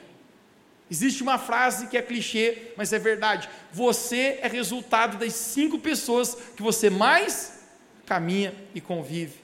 Existe 0.92 1.22
uma 1.22 1.38
frase 1.38 1.86
que 1.86 1.96
é 1.96 2.02
clichê, 2.02 2.74
mas 2.76 2.92
é 2.92 2.98
verdade. 2.98 3.48
Você 3.72 4.38
é 4.42 4.46
resultado 4.46 5.16
das 5.16 5.32
cinco 5.32 5.78
pessoas 5.78 6.36
que 6.54 6.62
você 6.62 6.90
mais 6.90 7.62
caminha 8.04 8.52
e 8.74 8.80
convive. 8.80 9.36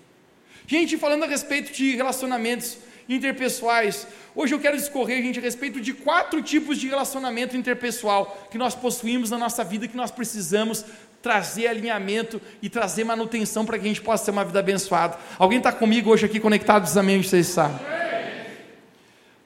Gente, 0.67 0.99
falando 0.99 1.25
a 1.25 1.27
respeito 1.27 1.73
de 1.73 1.97
relacionamentos 1.97 2.77
interpessoais, 3.09 4.07
hoje 4.37 4.55
eu 4.55 4.61
quero 4.61 4.77
discorrer, 4.77 5.23
gente, 5.23 5.39
a 5.39 5.43
respeito 5.43 5.81
de 5.81 5.95
quatro 5.95 6.43
tipos 6.43 6.77
de 6.77 6.87
relacionamento 6.87 7.57
interpessoal 7.57 8.47
que 8.51 8.59
nós 8.59 8.75
possuímos 8.75 9.31
na 9.31 9.39
nossa 9.39 9.65
vida, 9.65 9.89
que 9.89 9.97
nós 9.97 10.11
precisamos 10.11 10.85
trazer 11.23 11.69
alinhamento 11.69 12.43
e 12.61 12.69
trazer 12.69 13.05
manutenção 13.05 13.65
para 13.65 13.79
que 13.79 13.87
a 13.87 13.89
gente 13.89 14.03
possa 14.03 14.27
ter 14.27 14.33
uma 14.33 14.45
vida 14.45 14.59
abençoada. 14.59 15.17
Alguém 15.39 15.57
está 15.57 15.73
comigo 15.73 16.11
hoje 16.11 16.27
aqui 16.27 16.39
conectado? 16.39 16.87
Amém, 16.99 17.23
vocês 17.23 17.47
sabem. 17.47 17.79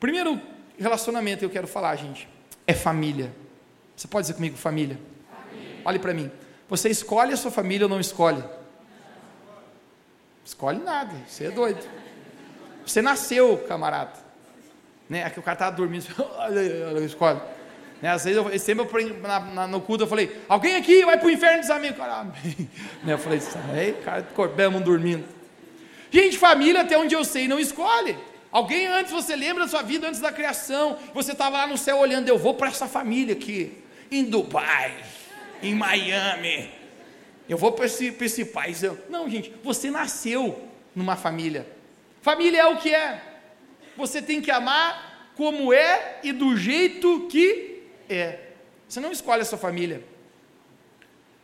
Primeiro 0.01 0.51
relacionamento 0.83 1.45
eu 1.45 1.51
quero 1.51 1.67
falar, 1.67 1.97
gente, 1.97 2.29
é 2.67 2.75
família. 2.75 3.33
Você 3.97 4.09
pode 4.09 4.25
dizer 4.25 4.35
comigo, 4.35 4.57
família? 4.57 4.99
família. 5.31 5.83
Olhe 5.85 5.99
para 5.99 6.15
mim. 6.15 6.31
Você 6.69 6.89
escolhe 6.89 7.33
a 7.33 7.37
sua 7.37 7.51
família 7.51 7.87
ou 7.87 7.91
não 7.91 8.01
escolhe? 8.01 8.43
Escolhe 10.45 10.79
nada, 10.79 11.15
você 11.27 11.47
é 11.47 11.51
doido. 11.51 11.87
Você 12.85 13.01
nasceu, 13.01 13.59
camarada. 13.69 14.13
Né? 15.09 15.25
Aqui 15.25 15.39
o 15.39 15.43
cara 15.43 15.55
estava 15.55 15.77
dormindo, 15.77 16.05
escolhe. 17.05 17.41
Né? 18.01 18.11
Às 18.11 18.25
vezes, 18.25 18.37
eu, 18.37 18.59
sempre 18.59 19.05
eu, 19.05 19.19
na, 19.21 19.41
na, 19.41 19.67
no 19.67 19.81
culto 19.81 20.05
eu 20.05 20.09
falei, 20.09 20.43
alguém 20.49 20.75
aqui 20.75 21.05
vai 21.05 21.17
para 21.17 21.27
o 21.29 21.31
inferno 21.31 21.61
dos 21.61 21.71
amigos. 21.71 21.99
Cara, 21.99 22.25
né? 23.05 23.13
Eu 23.13 23.19
falei, 23.19 23.41
aí, 23.75 23.93
cara, 24.05 24.23
corpemos 24.35 24.83
dormindo. 24.83 25.25
Gente, 26.11 26.37
família, 26.37 26.81
até 26.83 26.99
onde 26.99 27.15
eu 27.15 27.25
sei, 27.25 27.47
não 27.47 27.61
escolhe. 27.61 28.19
Alguém 28.53 28.87
antes, 28.87 29.11
você 29.11 29.35
lembra 29.35 29.65
da 29.65 29.69
sua 29.69 29.81
vida 29.81 30.07
antes 30.07 30.21
da 30.21 30.31
criação? 30.31 30.99
Você 31.15 31.33
estava 31.33 31.57
lá 31.57 31.67
no 31.67 31.79
céu 31.79 31.97
olhando, 31.97 32.29
eu 32.29 32.37
vou 32.37 32.53
para 32.53 32.69
essa 32.69 32.87
família 32.87 33.33
aqui, 33.33 33.83
em 34.11 34.25
Dubai, 34.25 34.95
em 35.63 35.75
Miami. 35.75 36.71
Eu 37.49 37.57
vou 37.57 37.73
para 37.73 37.87
esse, 37.87 38.15
esse 38.21 38.45
país. 38.45 38.83
Não, 39.09 39.29
gente, 39.29 39.55
você 39.65 39.91
nasceu 39.91 40.69
numa 40.95 41.17
família. 41.17 41.67
Família 42.21 42.61
é 42.61 42.67
o 42.67 42.77
que 42.77 42.95
é. 42.95 43.23
Você 43.97 44.21
tem 44.21 44.43
que 44.43 44.51
amar 44.51 45.33
como 45.35 45.73
é 45.73 46.21
e 46.23 46.31
do 46.31 46.55
jeito 46.55 47.27
que 47.31 47.85
é. 48.07 48.39
Você 48.87 49.01
não 49.01 49.11
escolhe 49.11 49.41
a 49.41 49.47
sua 49.47 49.57
família. 49.57 50.05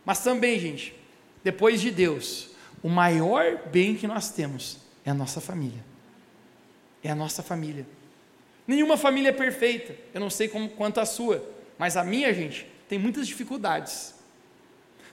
Mas 0.05 0.23
também, 0.23 0.61
gente, 0.61 0.95
depois 1.43 1.81
de 1.81 1.91
Deus, 1.91 2.51
o 2.83 2.89
maior 2.91 3.63
bem 3.69 3.95
que 3.95 4.07
nós 4.07 4.31
temos 4.31 4.77
é 5.07 5.11
a 5.11 5.15
nossa 5.15 5.41
família 5.41 5.88
é 7.03 7.11
a 7.11 7.15
nossa 7.15 7.43
família. 7.43 7.87
Nenhuma 8.67 8.97
família 8.97 9.31
é 9.31 9.33
perfeita, 9.33 9.95
eu 10.13 10.21
não 10.21 10.29
sei 10.29 10.49
como, 10.49 10.69
quanto 10.69 11.01
a 11.01 11.07
sua, 11.07 11.45
mas 11.79 11.97
a 11.97 12.05
minha, 12.05 12.33
gente, 12.35 12.67
tem 12.89 12.99
muitas 12.99 13.27
dificuldades. 13.27 14.15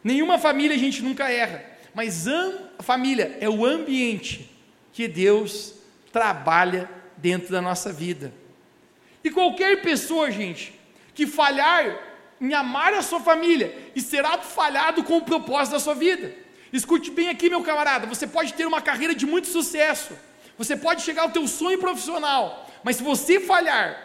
Nenhuma 0.03 0.37
família 0.37 0.75
a 0.75 0.79
gente 0.79 1.01
nunca 1.01 1.31
erra, 1.31 1.63
mas 1.93 2.27
a 2.27 2.83
família 2.83 3.37
é 3.39 3.49
o 3.49 3.65
ambiente 3.65 4.51
que 4.91 5.07
Deus 5.07 5.73
trabalha 6.11 6.89
dentro 7.17 7.51
da 7.51 7.61
nossa 7.61 7.91
vida. 7.91 8.33
E 9.23 9.31
qualquer 9.31 9.81
pessoa, 9.81 10.29
gente, 10.29 10.73
que 11.13 11.25
falhar 11.25 11.97
em 12.39 12.53
amar 12.53 12.93
a 12.93 13.01
sua 13.01 13.19
família, 13.19 13.73
e 13.95 14.01
será 14.01 14.37
falhado 14.37 15.03
com 15.03 15.17
o 15.17 15.21
propósito 15.21 15.73
da 15.73 15.79
sua 15.79 15.95
vida. 15.95 16.33
Escute 16.71 17.09
bem 17.09 17.29
aqui, 17.29 17.49
meu 17.49 17.63
camarada, 17.63 18.05
você 18.05 18.27
pode 18.27 18.53
ter 18.53 18.65
uma 18.65 18.81
carreira 18.81 19.15
de 19.15 19.25
muito 19.25 19.47
sucesso, 19.47 20.13
você 20.57 20.75
pode 20.75 21.01
chegar 21.01 21.23
ao 21.23 21.31
teu 21.31 21.47
sonho 21.47 21.79
profissional, 21.79 22.69
mas 22.83 22.97
se 22.97 23.03
você 23.03 23.39
falhar 23.39 24.01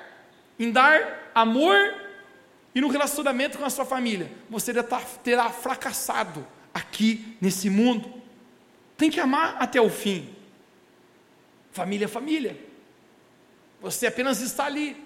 em 0.58 0.70
dar 0.70 1.30
amor 1.34 1.76
e 2.74 2.80
no 2.80 2.88
relacionamento 2.88 3.58
com 3.58 3.64
a 3.64 3.70
sua 3.70 3.84
família, 3.84 4.30
você 4.48 4.72
terá 5.22 5.50
fracassado 5.50 6.46
aqui 6.72 7.36
nesse 7.40 7.68
mundo. 7.68 8.12
Tem 8.96 9.10
que 9.10 9.20
amar 9.20 9.56
até 9.58 9.80
o 9.80 9.88
fim. 9.88 10.34
Família 11.72 12.04
é 12.04 12.08
família. 12.08 12.56
Você 13.80 14.06
apenas 14.06 14.40
está 14.40 14.66
ali. 14.66 14.96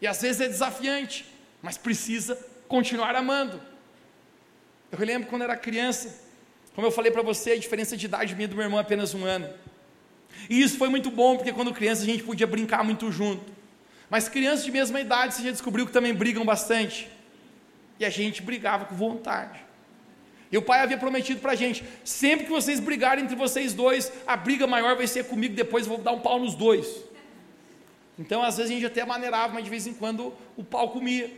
E 0.00 0.06
às 0.06 0.20
vezes 0.20 0.40
é 0.40 0.48
desafiante, 0.48 1.24
mas 1.62 1.78
precisa 1.78 2.36
continuar 2.68 3.14
amando. 3.14 3.60
Eu 4.90 4.98
lembro 4.98 5.28
quando 5.28 5.42
era 5.42 5.56
criança, 5.56 6.20
como 6.74 6.86
eu 6.86 6.90
falei 6.90 7.10
para 7.10 7.22
você, 7.22 7.52
a 7.52 7.58
diferença 7.58 7.96
de 7.96 8.06
idade 8.06 8.34
minha 8.34 8.48
do 8.48 8.56
meu 8.56 8.64
irmão 8.64 8.78
é 8.78 8.82
apenas 8.82 9.14
um 9.14 9.24
ano. 9.24 9.48
E 10.48 10.62
isso 10.62 10.78
foi 10.78 10.88
muito 10.88 11.10
bom, 11.10 11.36
porque 11.36 11.52
quando 11.52 11.72
criança 11.72 12.02
a 12.02 12.06
gente 12.06 12.22
podia 12.22 12.46
brincar 12.46 12.84
muito 12.84 13.10
junto. 13.10 13.52
Mas 14.10 14.28
crianças 14.28 14.64
de 14.64 14.70
mesma 14.70 15.00
idade, 15.00 15.34
você 15.34 15.42
já 15.42 15.50
descobriu 15.50 15.86
que 15.86 15.92
também 15.92 16.12
brigam 16.12 16.44
bastante. 16.44 17.08
E 17.98 18.04
a 18.04 18.10
gente 18.10 18.42
brigava 18.42 18.84
com 18.84 18.94
vontade. 18.94 19.60
E 20.50 20.58
o 20.58 20.62
pai 20.62 20.80
havia 20.80 20.98
prometido 20.98 21.40
para 21.40 21.52
a 21.52 21.54
gente: 21.54 21.82
sempre 22.04 22.44
que 22.44 22.52
vocês 22.52 22.78
brigarem 22.78 23.24
entre 23.24 23.34
vocês 23.34 23.72
dois, 23.72 24.12
a 24.26 24.36
briga 24.36 24.66
maior 24.66 24.96
vai 24.96 25.06
ser 25.06 25.24
comigo, 25.24 25.54
depois 25.54 25.86
eu 25.86 25.94
vou 25.94 26.02
dar 26.02 26.12
um 26.12 26.20
pau 26.20 26.38
nos 26.38 26.54
dois. 26.54 27.02
Então, 28.18 28.42
às 28.42 28.58
vezes 28.58 28.70
a 28.70 28.74
gente 28.74 28.84
até 28.84 29.04
maneirava, 29.04 29.54
mas 29.54 29.64
de 29.64 29.70
vez 29.70 29.86
em 29.86 29.94
quando 29.94 30.34
o 30.56 30.62
pau 30.62 30.90
comia. 30.90 31.30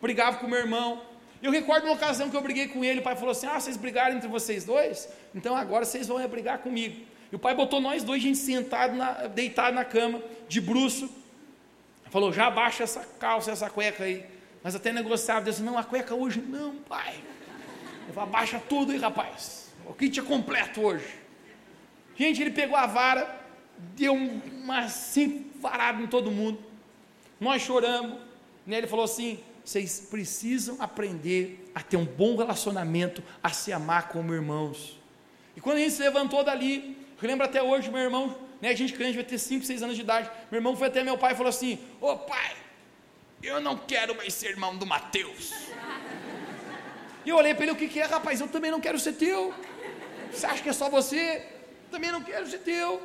Brigava 0.00 0.38
com 0.38 0.46
o 0.46 0.50
meu 0.50 0.58
irmão. 0.58 1.02
Eu 1.42 1.52
recordo 1.52 1.84
uma 1.84 1.94
ocasião 1.94 2.30
que 2.30 2.36
eu 2.36 2.40
briguei 2.40 2.68
com 2.68 2.82
ele, 2.84 3.00
o 3.00 3.02
pai 3.02 3.14
falou 3.14 3.32
assim: 3.32 3.46
Ah, 3.46 3.60
vocês 3.60 3.76
brigaram 3.76 4.16
entre 4.16 4.28
vocês 4.28 4.64
dois? 4.64 5.08
Então 5.34 5.54
agora 5.54 5.84
vocês 5.84 6.08
vão 6.08 6.26
brigar 6.26 6.58
comigo. 6.58 7.04
E 7.32 7.36
o 7.36 7.38
pai 7.38 7.54
botou 7.54 7.80
nós 7.80 8.04
dois, 8.04 8.22
gente 8.22 8.36
sentado, 8.36 8.94
na, 8.94 9.26
deitado 9.26 9.74
na 9.74 9.86
cama, 9.86 10.22
de 10.46 10.60
bruxo. 10.60 11.08
Falou: 12.10 12.30
Já 12.30 12.48
abaixa 12.48 12.84
essa 12.84 13.00
calça, 13.18 13.50
essa 13.50 13.70
cueca 13.70 14.04
aí. 14.04 14.26
Mas 14.62 14.74
até 14.74 14.92
negociava, 14.92 15.42
disse: 15.42 15.62
Não, 15.62 15.78
a 15.78 15.82
cueca 15.82 16.14
hoje 16.14 16.42
não, 16.42 16.76
pai. 16.76 17.14
Eu 18.06 18.12
falei, 18.12 18.28
abaixa 18.28 18.62
tudo 18.68 18.92
aí, 18.92 18.98
rapaz. 18.98 19.72
O 19.86 19.94
kit 19.94 20.20
é 20.20 20.22
completo 20.22 20.82
hoje. 20.82 21.06
Gente, 22.14 22.42
ele 22.42 22.50
pegou 22.50 22.76
a 22.76 22.86
vara, 22.86 23.40
deu 23.96 24.12
uma 24.12 24.88
cinco 24.88 25.58
varada 25.58 26.02
em 26.02 26.06
todo 26.06 26.30
mundo. 26.30 26.58
Nós 27.40 27.62
choramos. 27.62 28.18
Né? 28.66 28.76
Ele 28.76 28.86
falou 28.86 29.06
assim: 29.06 29.40
vocês 29.64 30.06
precisam 30.10 30.76
aprender 30.80 31.70
a 31.74 31.80
ter 31.80 31.96
um 31.96 32.04
bom 32.04 32.36
relacionamento, 32.36 33.22
a 33.42 33.48
se 33.48 33.72
amar 33.72 34.08
como 34.08 34.34
irmãos. 34.34 35.00
E 35.56 35.60
quando 35.62 35.78
a 35.78 35.80
gente 35.80 35.94
se 35.94 36.02
levantou 36.02 36.44
dali, 36.44 37.01
eu 37.26 37.30
lembro 37.30 37.46
até 37.46 37.62
hoje, 37.62 37.90
meu 37.90 38.00
irmão, 38.00 38.36
né, 38.60 38.70
a 38.70 38.74
gente 38.74 38.92
crente 38.92 39.14
vai 39.14 39.24
ter 39.24 39.38
5, 39.38 39.64
6 39.64 39.82
anos 39.82 39.96
de 39.96 40.02
idade. 40.02 40.30
Meu 40.50 40.58
irmão 40.58 40.76
foi 40.76 40.88
até 40.88 41.02
meu 41.02 41.18
pai 41.18 41.32
e 41.32 41.36
falou 41.36 41.50
assim: 41.50 41.78
Ô 42.00 42.10
oh, 42.10 42.18
pai, 42.18 42.56
eu 43.42 43.60
não 43.60 43.76
quero 43.76 44.14
mais 44.16 44.34
ser 44.34 44.50
irmão 44.50 44.76
do 44.76 44.86
Mateus. 44.86 45.52
E 47.24 47.28
eu 47.28 47.36
olhei 47.36 47.54
para 47.54 47.64
ele: 47.64 47.72
O 47.72 47.76
que, 47.76 47.88
que 47.88 48.00
é, 48.00 48.04
rapaz? 48.04 48.40
Eu 48.40 48.48
também 48.48 48.70
não 48.70 48.80
quero 48.80 48.98
ser 48.98 49.12
teu. 49.14 49.54
Você 50.30 50.46
acha 50.46 50.62
que 50.62 50.68
é 50.68 50.72
só 50.72 50.88
você? 50.88 51.46
Também 51.90 52.10
não 52.10 52.22
quero 52.22 52.46
ser 52.46 52.58
teu. 52.58 53.02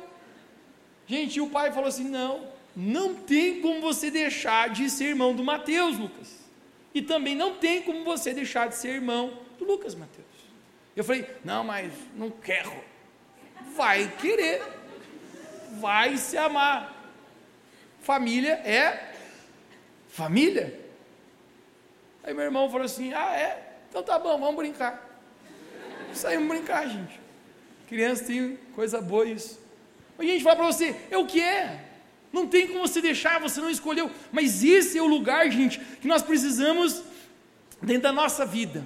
Gente, 1.06 1.36
e 1.36 1.40
o 1.40 1.50
pai 1.50 1.72
falou 1.72 1.88
assim: 1.88 2.04
Não, 2.04 2.48
não 2.74 3.14
tem 3.14 3.60
como 3.60 3.80
você 3.80 4.10
deixar 4.10 4.70
de 4.70 4.88
ser 4.88 5.06
irmão 5.06 5.34
do 5.34 5.42
Mateus, 5.44 5.98
Lucas. 5.98 6.38
E 6.94 7.02
também 7.02 7.34
não 7.34 7.56
tem 7.56 7.82
como 7.82 8.04
você 8.04 8.32
deixar 8.32 8.68
de 8.68 8.74
ser 8.74 8.88
irmão 8.88 9.38
do 9.58 9.64
Lucas 9.64 9.94
Mateus. 9.94 10.26
Eu 10.96 11.04
falei, 11.04 11.26
não, 11.44 11.62
mas 11.62 11.92
não 12.16 12.30
quero. 12.30 12.72
Vai 13.76 14.12
querer. 14.18 14.62
Vai 15.80 16.16
se 16.16 16.36
amar. 16.36 16.94
Família 18.00 18.54
é 18.64 19.14
família. 20.08 20.78
Aí 22.24 22.34
meu 22.34 22.44
irmão 22.44 22.70
falou 22.70 22.84
assim: 22.84 23.12
ah, 23.12 23.36
é? 23.36 23.76
Então 23.88 24.02
tá 24.02 24.18
bom, 24.18 24.38
vamos 24.38 24.56
brincar. 24.56 25.06
Saímos 26.12 26.48
brincar, 26.48 26.88
gente. 26.88 27.20
Criança 27.86 28.24
tem 28.24 28.58
coisa 28.74 29.00
boa 29.00 29.26
isso. 29.26 29.60
A 30.18 30.22
gente 30.24 30.42
fala 30.42 30.56
para 30.56 30.66
você, 30.66 30.96
é 31.10 31.16
o 31.16 31.26
que 31.26 31.40
é? 31.40 31.84
Não 32.32 32.46
tem 32.46 32.66
como 32.66 32.80
você 32.80 33.00
deixar, 33.00 33.40
você 33.40 33.60
não 33.60 33.70
escolheu. 33.70 34.10
Mas 34.32 34.64
esse 34.64 34.98
é 34.98 35.02
o 35.02 35.06
lugar, 35.06 35.48
gente, 35.50 35.78
que 35.78 36.08
nós 36.08 36.22
precisamos, 36.22 37.02
dentro 37.80 38.02
da 38.02 38.12
nossa 38.12 38.44
vida, 38.44 38.84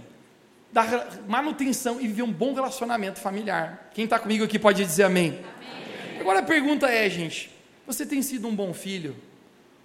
dar 0.72 1.20
manutenção 1.28 2.00
e 2.00 2.06
viver 2.06 2.22
um 2.22 2.32
bom 2.32 2.54
relacionamento 2.54 3.20
familiar. 3.20 3.90
Quem 3.94 4.04
está 4.04 4.18
comigo 4.18 4.44
aqui 4.44 4.58
pode 4.58 4.84
dizer 4.84 5.04
amém. 5.04 5.38
amém. 5.38 6.20
Agora 6.20 6.38
a 6.38 6.42
pergunta 6.42 6.88
é, 6.88 7.08
gente: 7.10 7.50
você 7.86 8.06
tem 8.06 8.22
sido 8.22 8.48
um 8.48 8.56
bom 8.56 8.72
filho? 8.72 9.14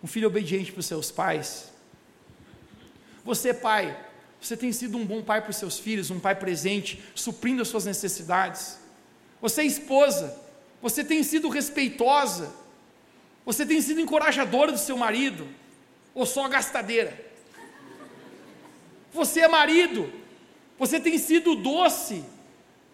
Um 0.02 0.08
filho 0.08 0.28
obediente 0.28 0.72
para 0.72 0.80
os 0.80 0.86
seus 0.86 1.12
pais? 1.12 1.72
Você, 3.26 3.54
pai, 3.54 3.98
você 4.40 4.56
tem 4.56 4.72
sido 4.72 4.98
um 4.98 5.06
bom 5.06 5.22
pai 5.22 5.42
para 5.42 5.50
os 5.50 5.58
seus 5.58 5.78
filhos, 5.78 6.10
um 6.10 6.20
pai 6.20 6.36
presente, 6.36 7.04
suprindo 7.14 7.62
as 7.62 7.68
suas 7.68 7.86
necessidades? 7.86 8.80
Você, 9.42 9.64
esposa, 9.64 10.40
você 10.82 11.04
tem 11.04 11.22
sido 11.24 11.50
respeitosa? 11.50 12.54
Você 13.46 13.66
tem 13.66 13.82
sido 13.82 14.00
encorajadora 14.00 14.72
do 14.72 14.78
seu 14.78 14.96
marido? 14.96 15.48
Ou 16.14 16.26
só 16.26 16.48
gastadeira? 16.48 17.20
Você 19.12 19.42
é 19.42 19.48
marido? 19.48 20.12
Você 20.78 21.00
tem 21.00 21.18
sido 21.18 21.56
doce? 21.56 22.24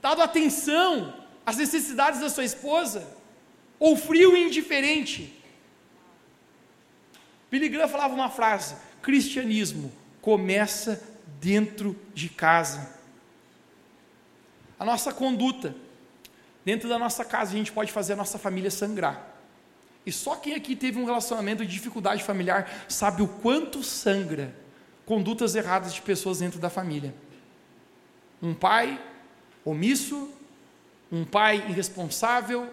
Dado 0.01 0.21
atenção 0.21 1.13
às 1.45 1.57
necessidades 1.57 2.19
da 2.19 2.29
sua 2.29 2.43
esposa? 2.43 3.07
Ou 3.79 3.95
frio 3.95 4.35
e 4.35 4.43
indiferente? 4.43 5.41
Billy 7.51 7.69
Graham 7.69 7.87
falava 7.87 8.13
uma 8.13 8.29
frase: 8.29 8.75
cristianismo 9.01 9.91
começa 10.21 11.01
dentro 11.39 11.99
de 12.13 12.29
casa. 12.29 12.97
A 14.79 14.85
nossa 14.85 15.13
conduta, 15.13 15.75
dentro 16.65 16.89
da 16.89 16.97
nossa 16.97 17.23
casa, 17.23 17.51
a 17.53 17.57
gente 17.57 17.71
pode 17.71 17.91
fazer 17.91 18.13
a 18.13 18.15
nossa 18.15 18.39
família 18.39 18.71
sangrar. 18.71 19.33
E 20.05 20.11
só 20.11 20.35
quem 20.35 20.55
aqui 20.55 20.75
teve 20.75 20.99
um 20.99 21.05
relacionamento 21.05 21.65
de 21.65 21.71
dificuldade 21.71 22.23
familiar 22.23 22.85
sabe 22.89 23.21
o 23.21 23.27
quanto 23.27 23.83
sangra 23.83 24.53
condutas 25.05 25.55
erradas 25.55 25.93
de 25.93 26.01
pessoas 26.01 26.39
dentro 26.39 26.59
da 26.59 26.69
família. 26.69 27.13
Um 28.43 28.53
pai 28.53 29.01
omisso, 29.65 30.29
um 31.09 31.23
pai 31.23 31.65
irresponsável, 31.69 32.69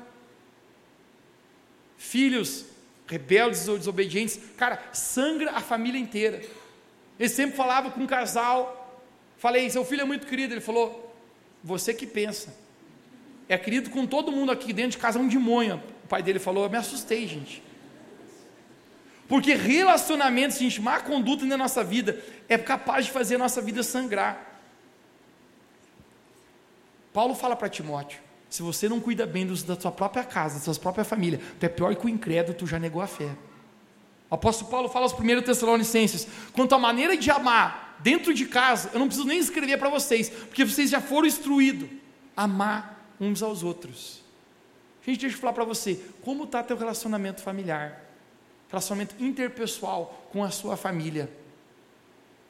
filhos 1.97 2.67
rebeldes 3.07 3.69
ou 3.69 3.79
desobedientes, 3.79 4.39
cara, 4.57 4.83
sangra 4.93 5.53
a 5.53 5.61
família 5.61 6.01
inteira. 6.01 6.43
Ele 7.19 7.29
sempre 7.29 7.57
falava 7.57 7.91
com 7.91 8.01
um 8.01 8.07
casal, 8.07 9.01
falei, 9.39 9.71
seu 9.71 9.85
filho 9.85 10.03
é 10.03 10.05
muito 10.05 10.27
querido, 10.27 10.55
ele 10.55 10.61
falou, 10.61 11.15
você 11.63 11.95
que 11.95 12.07
pensa, 12.07 12.55
é 13.49 13.57
querido 13.57 13.91
com 13.91 14.07
todo 14.07 14.33
mundo 14.33 14.51
aqui 14.51 14.73
dentro 14.73 14.93
de 14.93 14.99
casa, 14.99 15.19
é 15.19 15.23
um 15.23 15.29
demônio, 15.29 15.81
pai 16.11 16.23
dele 16.25 16.41
falou, 16.41 16.65
eu 16.65 16.71
me 16.71 16.77
assustei, 16.77 17.27
gente. 17.29 17.63
Porque 19.29 19.55
relacionamentos, 19.55 20.59
gente, 20.59 20.81
má 20.81 20.99
conduta 20.99 21.47
na 21.47 21.57
nossa 21.57 21.85
vida 21.85 22.21
é 22.49 22.59
capaz 22.59 23.07
de 23.07 23.13
fazer 23.13 23.37
a 23.37 23.39
nossa 23.39 23.63
vida 23.63 23.85
sangrar. 23.85 24.50
Paulo 27.13 27.35
fala 27.35 27.57
para 27.57 27.69
Timóteo: 27.69 28.21
se 28.49 28.63
você 28.63 28.89
não 28.89 29.01
cuida 29.01 29.27
bem 29.27 29.47
dos, 29.47 29.63
da 29.63 29.79
sua 29.79 29.93
própria 29.93 30.25
casa, 30.25 30.59
da 30.59 30.61
sua 30.61 30.75
própria 30.75 31.05
família, 31.05 31.41
tu 31.59 31.65
é 31.65 31.69
pior 31.69 31.95
que 31.95 32.07
o 32.07 32.09
incrédulo, 32.09 32.57
tu 32.57 32.67
já 32.67 32.79
negou 32.79 33.01
a 33.01 33.07
fé. 33.07 33.31
O 34.29 34.35
apóstolo 34.35 34.71
Paulo 34.71 34.89
fala 34.89 35.05
aos 35.05 35.13
primeiros 35.13 35.45
Tessalonicenses: 35.45 36.27
quanto 36.53 36.75
à 36.75 36.79
maneira 36.79 37.17
de 37.17 37.31
amar 37.31 37.99
dentro 38.01 38.33
de 38.33 38.47
casa, 38.47 38.91
eu 38.93 38.99
não 38.99 39.07
preciso 39.07 39.27
nem 39.27 39.39
escrever 39.39 39.79
para 39.79 39.89
vocês, 39.89 40.29
porque 40.29 40.65
vocês 40.65 40.91
já 40.91 41.01
foram 41.01 41.27
instruídos. 41.27 41.89
Amar 42.37 43.15
uns 43.21 43.43
aos 43.43 43.63
outros. 43.63 44.23
Gente, 45.05 45.21
deixa 45.21 45.37
eu 45.37 45.41
falar 45.41 45.53
para 45.53 45.65
você, 45.65 46.01
como 46.23 46.45
está 46.45 46.63
teu 46.63 46.77
relacionamento 46.77 47.41
familiar? 47.41 48.05
Relacionamento 48.69 49.17
interpessoal 49.19 50.29
com 50.33 50.45
a 50.45 50.51
sua 50.51 50.77
família. 50.77 51.31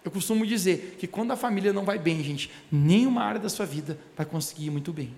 Eu 0.05 0.11
costumo 0.11 0.47
dizer 0.47 0.97
que 0.99 1.07
quando 1.07 1.33
a 1.33 1.37
família 1.37 1.73
não 1.73 1.85
vai 1.85 1.99
bem, 1.99 2.23
gente, 2.23 2.51
nenhuma 2.73 3.23
área 3.23 3.41
da 3.41 3.49
sua 3.49 3.67
vida 3.67 3.99
vai 4.17 4.25
conseguir 4.25 4.67
ir 4.67 4.71
muito 4.71 4.93
bem. 4.93 5.15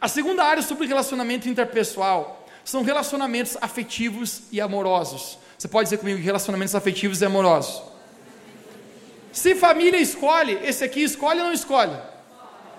A 0.00 0.08
segunda 0.08 0.44
área 0.44 0.62
sobre 0.62 0.86
relacionamento 0.86 1.48
interpessoal 1.48 2.46
são 2.64 2.82
relacionamentos 2.82 3.56
afetivos 3.60 4.42
e 4.50 4.60
amorosos. 4.60 5.38
Você 5.56 5.68
pode 5.68 5.86
dizer 5.86 5.98
comigo 5.98 6.20
relacionamentos 6.20 6.74
afetivos 6.74 7.20
e 7.20 7.24
amorosos? 7.24 7.82
Se 9.32 9.54
família 9.54 9.98
escolhe, 9.98 10.58
esse 10.62 10.82
aqui 10.82 11.02
escolhe 11.02 11.40
ou 11.40 11.46
não 11.46 11.52
escolhe? 11.52 11.96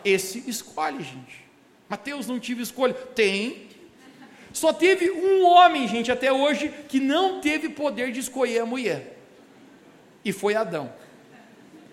Esse 0.03 0.43
escolhe, 0.49 1.03
gente. 1.03 1.45
Mateus 1.87 2.27
não 2.27 2.39
tive 2.39 2.63
escolha. 2.63 2.93
Tem. 2.93 3.67
Só 4.51 4.73
teve 4.73 5.11
um 5.11 5.45
homem, 5.45 5.87
gente, 5.87 6.11
até 6.11 6.31
hoje, 6.31 6.73
que 6.89 6.99
não 6.99 7.41
teve 7.41 7.69
poder 7.69 8.11
de 8.11 8.19
escolher 8.19 8.59
a 8.59 8.65
mulher. 8.65 9.16
E 10.27 10.33
foi 10.33 10.55
Adão. 10.55 10.91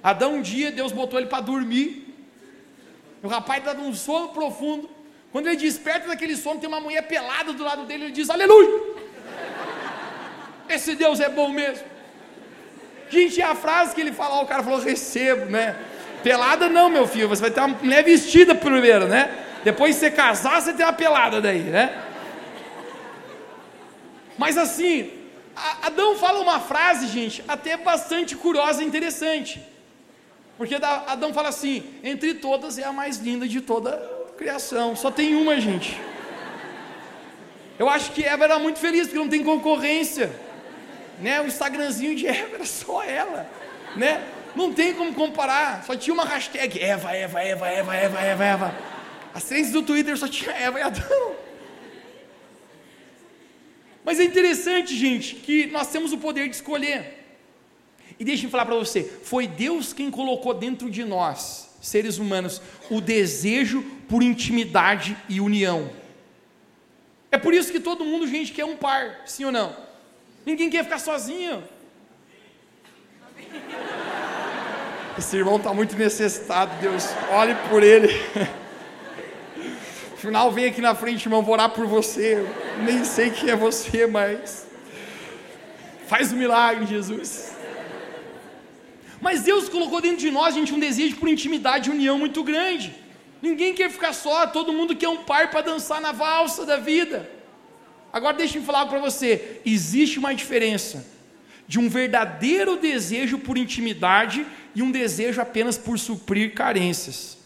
Adão, 0.03 0.35
um 0.35 0.43
dia, 0.43 0.73
Deus 0.73 0.91
botou 0.91 1.21
ele 1.21 1.29
para 1.29 1.41
dormir. 1.41 1.89
O 3.23 3.29
rapaz 3.29 3.61
está 3.61 3.73
num 3.73 3.95
sono 3.95 4.31
profundo. 4.31 4.91
Quando 5.31 5.47
ele 5.47 5.57
desperta 5.57 6.09
daquele 6.09 6.37
sono, 6.37 6.59
tem 6.59 6.69
uma 6.69 6.81
mulher 6.81 7.03
pelada 7.03 7.53
do 7.53 7.63
lado 7.63 7.85
dele. 7.85 8.07
Ele 8.07 8.13
diz: 8.13 8.29
Aleluia! 8.29 8.95
Esse 10.69 10.97
Deus 10.97 11.21
é 11.21 11.29
bom 11.29 11.49
mesmo. 11.49 11.87
Gente, 13.09 13.41
é 13.41 13.45
a 13.45 13.55
frase 13.55 13.95
que 13.95 14.01
ele 14.01 14.13
fala, 14.13 14.43
o 14.43 14.47
cara 14.47 14.65
falou: 14.65 14.81
recebo, 14.81 15.47
né? 15.47 15.77
Pelada 16.25 16.69
não, 16.69 16.89
meu 16.89 17.07
filho, 17.07 17.29
você 17.29 17.43
vai 17.43 17.53
ter 17.53 17.61
uma 17.61 17.69
mulher 17.69 18.03
vestida 18.03 18.53
primeiro, 18.53 19.07
né? 19.07 19.31
Depois 19.63 19.95
de 19.95 20.01
você 20.01 20.11
casar, 20.11 20.61
você 20.61 20.73
tem 20.73 20.85
uma 20.85 20.93
pelada 20.93 21.41
daí, 21.41 21.61
né? 21.61 22.03
Mas 24.37 24.59
assim, 24.59 25.24
Adão 25.57 26.17
fala 26.17 26.41
uma 26.41 26.61
frase, 26.61 27.07
gente, 27.07 27.45
até 27.47 27.77
bastante 27.77 28.37
curiosa 28.37 28.83
e 28.83 28.87
interessante. 28.87 29.63
Porque 30.57 30.75
Adão 30.75 31.33
fala 31.33 31.49
assim: 31.49 31.83
entre 32.03 32.35
todas 32.35 32.79
é 32.79 32.85
a 32.85 32.93
mais 32.93 33.19
linda 33.19 33.47
de 33.47 33.61
toda 33.61 33.91
a 33.91 34.33
criação. 34.37 34.95
Só 34.97 35.11
tem 35.11 35.35
uma, 35.35 35.61
gente. 35.61 36.01
Eu 37.79 37.89
acho 37.89 38.13
que 38.13 38.25
Eva 38.25 38.45
era 38.45 38.59
muito 38.59 38.79
feliz, 38.79 39.07
porque 39.07 39.19
não 39.19 39.29
tem 39.29 39.43
concorrência. 39.43 40.31
Né? 41.21 41.41
O 41.41 41.47
Instagramzinho 41.47 42.15
de 42.15 42.27
Eva 42.27 42.55
era 42.57 42.65
só 42.65 43.03
ela. 43.03 43.49
Né? 43.97 44.23
Não 44.55 44.73
tem 44.73 44.95
como 44.95 45.13
comparar. 45.13 45.85
Só 45.85 45.97
tinha 45.97 46.15
uma 46.15 46.25
hashtag 46.25 46.81
Eva, 46.81 47.13
Eva, 47.13 47.41
Eva, 47.41 47.69
Eva, 47.69 47.97
Eva, 47.97 48.21
Eva, 48.21 48.45
Eva. 48.45 48.75
As 49.35 49.45
trends 49.45 49.73
do 49.73 49.83
Twitter 49.83 50.17
só 50.17 50.29
tinha 50.29 50.53
Eva 50.53 50.79
e 50.79 50.83
Adão. 50.83 51.44
Mas 54.05 54.21
é 54.21 54.25
interessante, 54.25 54.95
gente, 54.97 55.37
que 55.37 55.67
nós 55.69 55.89
temos 55.89 56.13
o 56.13 56.19
poder 56.19 56.49
de 56.49 56.57
escolher. 56.57 57.25
E 58.19 58.25
deixe-me 58.25 58.51
falar 58.51 58.67
para 58.67 58.75
você: 58.75 59.03
foi 59.03 59.47
Deus 59.47 59.93
quem 59.93 60.11
colocou 60.11 60.53
dentro 60.53 60.91
de 60.91 61.05
nós, 61.05 61.71
seres 61.81 62.19
humanos, 62.19 62.61
o 62.91 63.01
desejo 63.01 63.83
por 64.09 64.23
intimidade 64.23 65.17
e 65.29 65.41
união. 65.41 65.91
É 67.33 67.39
por 67.39 67.55
isso 67.55 67.73
que 67.73 67.81
todo 67.81 68.05
mundo, 68.05 68.29
gente, 68.29 68.53
quer 68.53 68.65
um 68.65 68.77
par, 68.77 69.23
sim 69.27 69.45
ou 69.45 69.51
não? 69.51 69.75
Ninguém 70.45 70.69
quer 70.69 70.85
ficar 70.85 70.99
sozinho. 70.99 71.65
Esse 75.19 75.37
irmão 75.37 75.57
está 75.57 75.73
muito 75.73 75.97
necessitado, 75.97 76.79
Deus, 76.81 77.09
olhe 77.31 77.55
por 77.69 77.83
ele. 77.83 78.09
Final, 80.25 80.51
vem 80.51 80.65
aqui 80.65 80.81
na 80.81 80.95
frente, 80.95 81.27
irmão, 81.27 81.43
vou 81.43 81.53
orar 81.53 81.69
por 81.69 81.87
você. 81.87 82.47
Nem 82.83 83.05
sei 83.05 83.31
quem 83.31 83.51
é 83.51 83.55
você, 83.55 84.07
mas 84.07 84.67
faz 86.07 86.33
um 86.33 86.37
milagre, 86.37 86.87
Jesus. 86.87 87.55
Mas 89.21 89.43
Deus 89.43 89.69
colocou 89.69 90.01
dentro 90.01 90.21
de 90.21 90.31
nós, 90.31 90.55
gente, 90.55 90.73
um 90.73 90.79
desejo 90.79 91.17
por 91.17 91.29
intimidade 91.29 91.91
e 91.91 91.93
união 91.93 92.19
muito 92.19 92.43
grande. 92.43 92.95
Ninguém 93.43 93.75
quer 93.75 93.91
ficar 93.91 94.15
só, 94.15 94.47
todo 94.47 94.73
mundo 94.73 94.97
quer 94.97 95.11
um 95.11 95.19
par 95.25 95.51
para 95.51 95.61
dançar 95.61 96.01
na 96.01 96.13
valsa 96.13 96.65
da 96.65 96.79
vida. 96.79 97.31
Agora 98.11 98.35
deixa 98.35 98.57
eu 98.57 98.63
falar 98.63 98.87
para 98.87 98.99
você, 98.99 99.61
existe 99.63 100.19
uma 100.19 100.35
diferença 100.35 101.05
de 101.69 101.79
um 101.79 101.87
verdadeiro 101.87 102.79
desejo 102.79 103.39
por 103.39 103.59
intimidade 103.59 104.47
e 104.75 104.83
um 104.83 104.91
desejo 104.91 105.43
apenas 105.43 105.77
por 105.77 105.99
suprir 105.99 106.55
carências. 106.55 107.44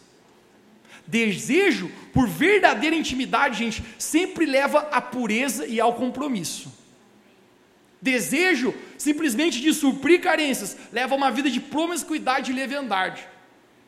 Desejo 1.09 1.91
por 2.13 2.27
verdadeira 2.27 2.95
intimidade, 2.95 3.57
gente, 3.57 3.83
sempre 3.97 4.45
leva 4.45 4.87
à 4.91 5.01
pureza 5.01 5.65
e 5.65 5.79
ao 5.79 5.95
compromisso. 5.95 6.71
Desejo 7.99 8.75
simplesmente 8.95 9.59
de 9.59 9.73
suprir 9.73 10.21
carências 10.21 10.77
leva 10.91 11.15
a 11.15 11.17
uma 11.17 11.31
vida 11.31 11.49
de 11.49 11.59
promiscuidade 11.59 12.51
e 12.51 12.53
leviandade. 12.53 13.27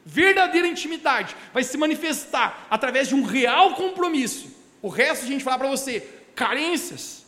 Verdadeira 0.03 0.67
intimidade 0.67 1.35
vai 1.53 1.63
se 1.63 1.77
manifestar 1.77 2.65
através 2.71 3.07
de 3.07 3.13
um 3.13 3.23
real 3.23 3.75
compromisso. 3.75 4.49
O 4.81 4.89
resto, 4.89 5.25
a 5.25 5.27
gente 5.27 5.43
falar 5.43 5.59
para 5.59 5.69
você, 5.69 5.99
carências. 6.33 7.23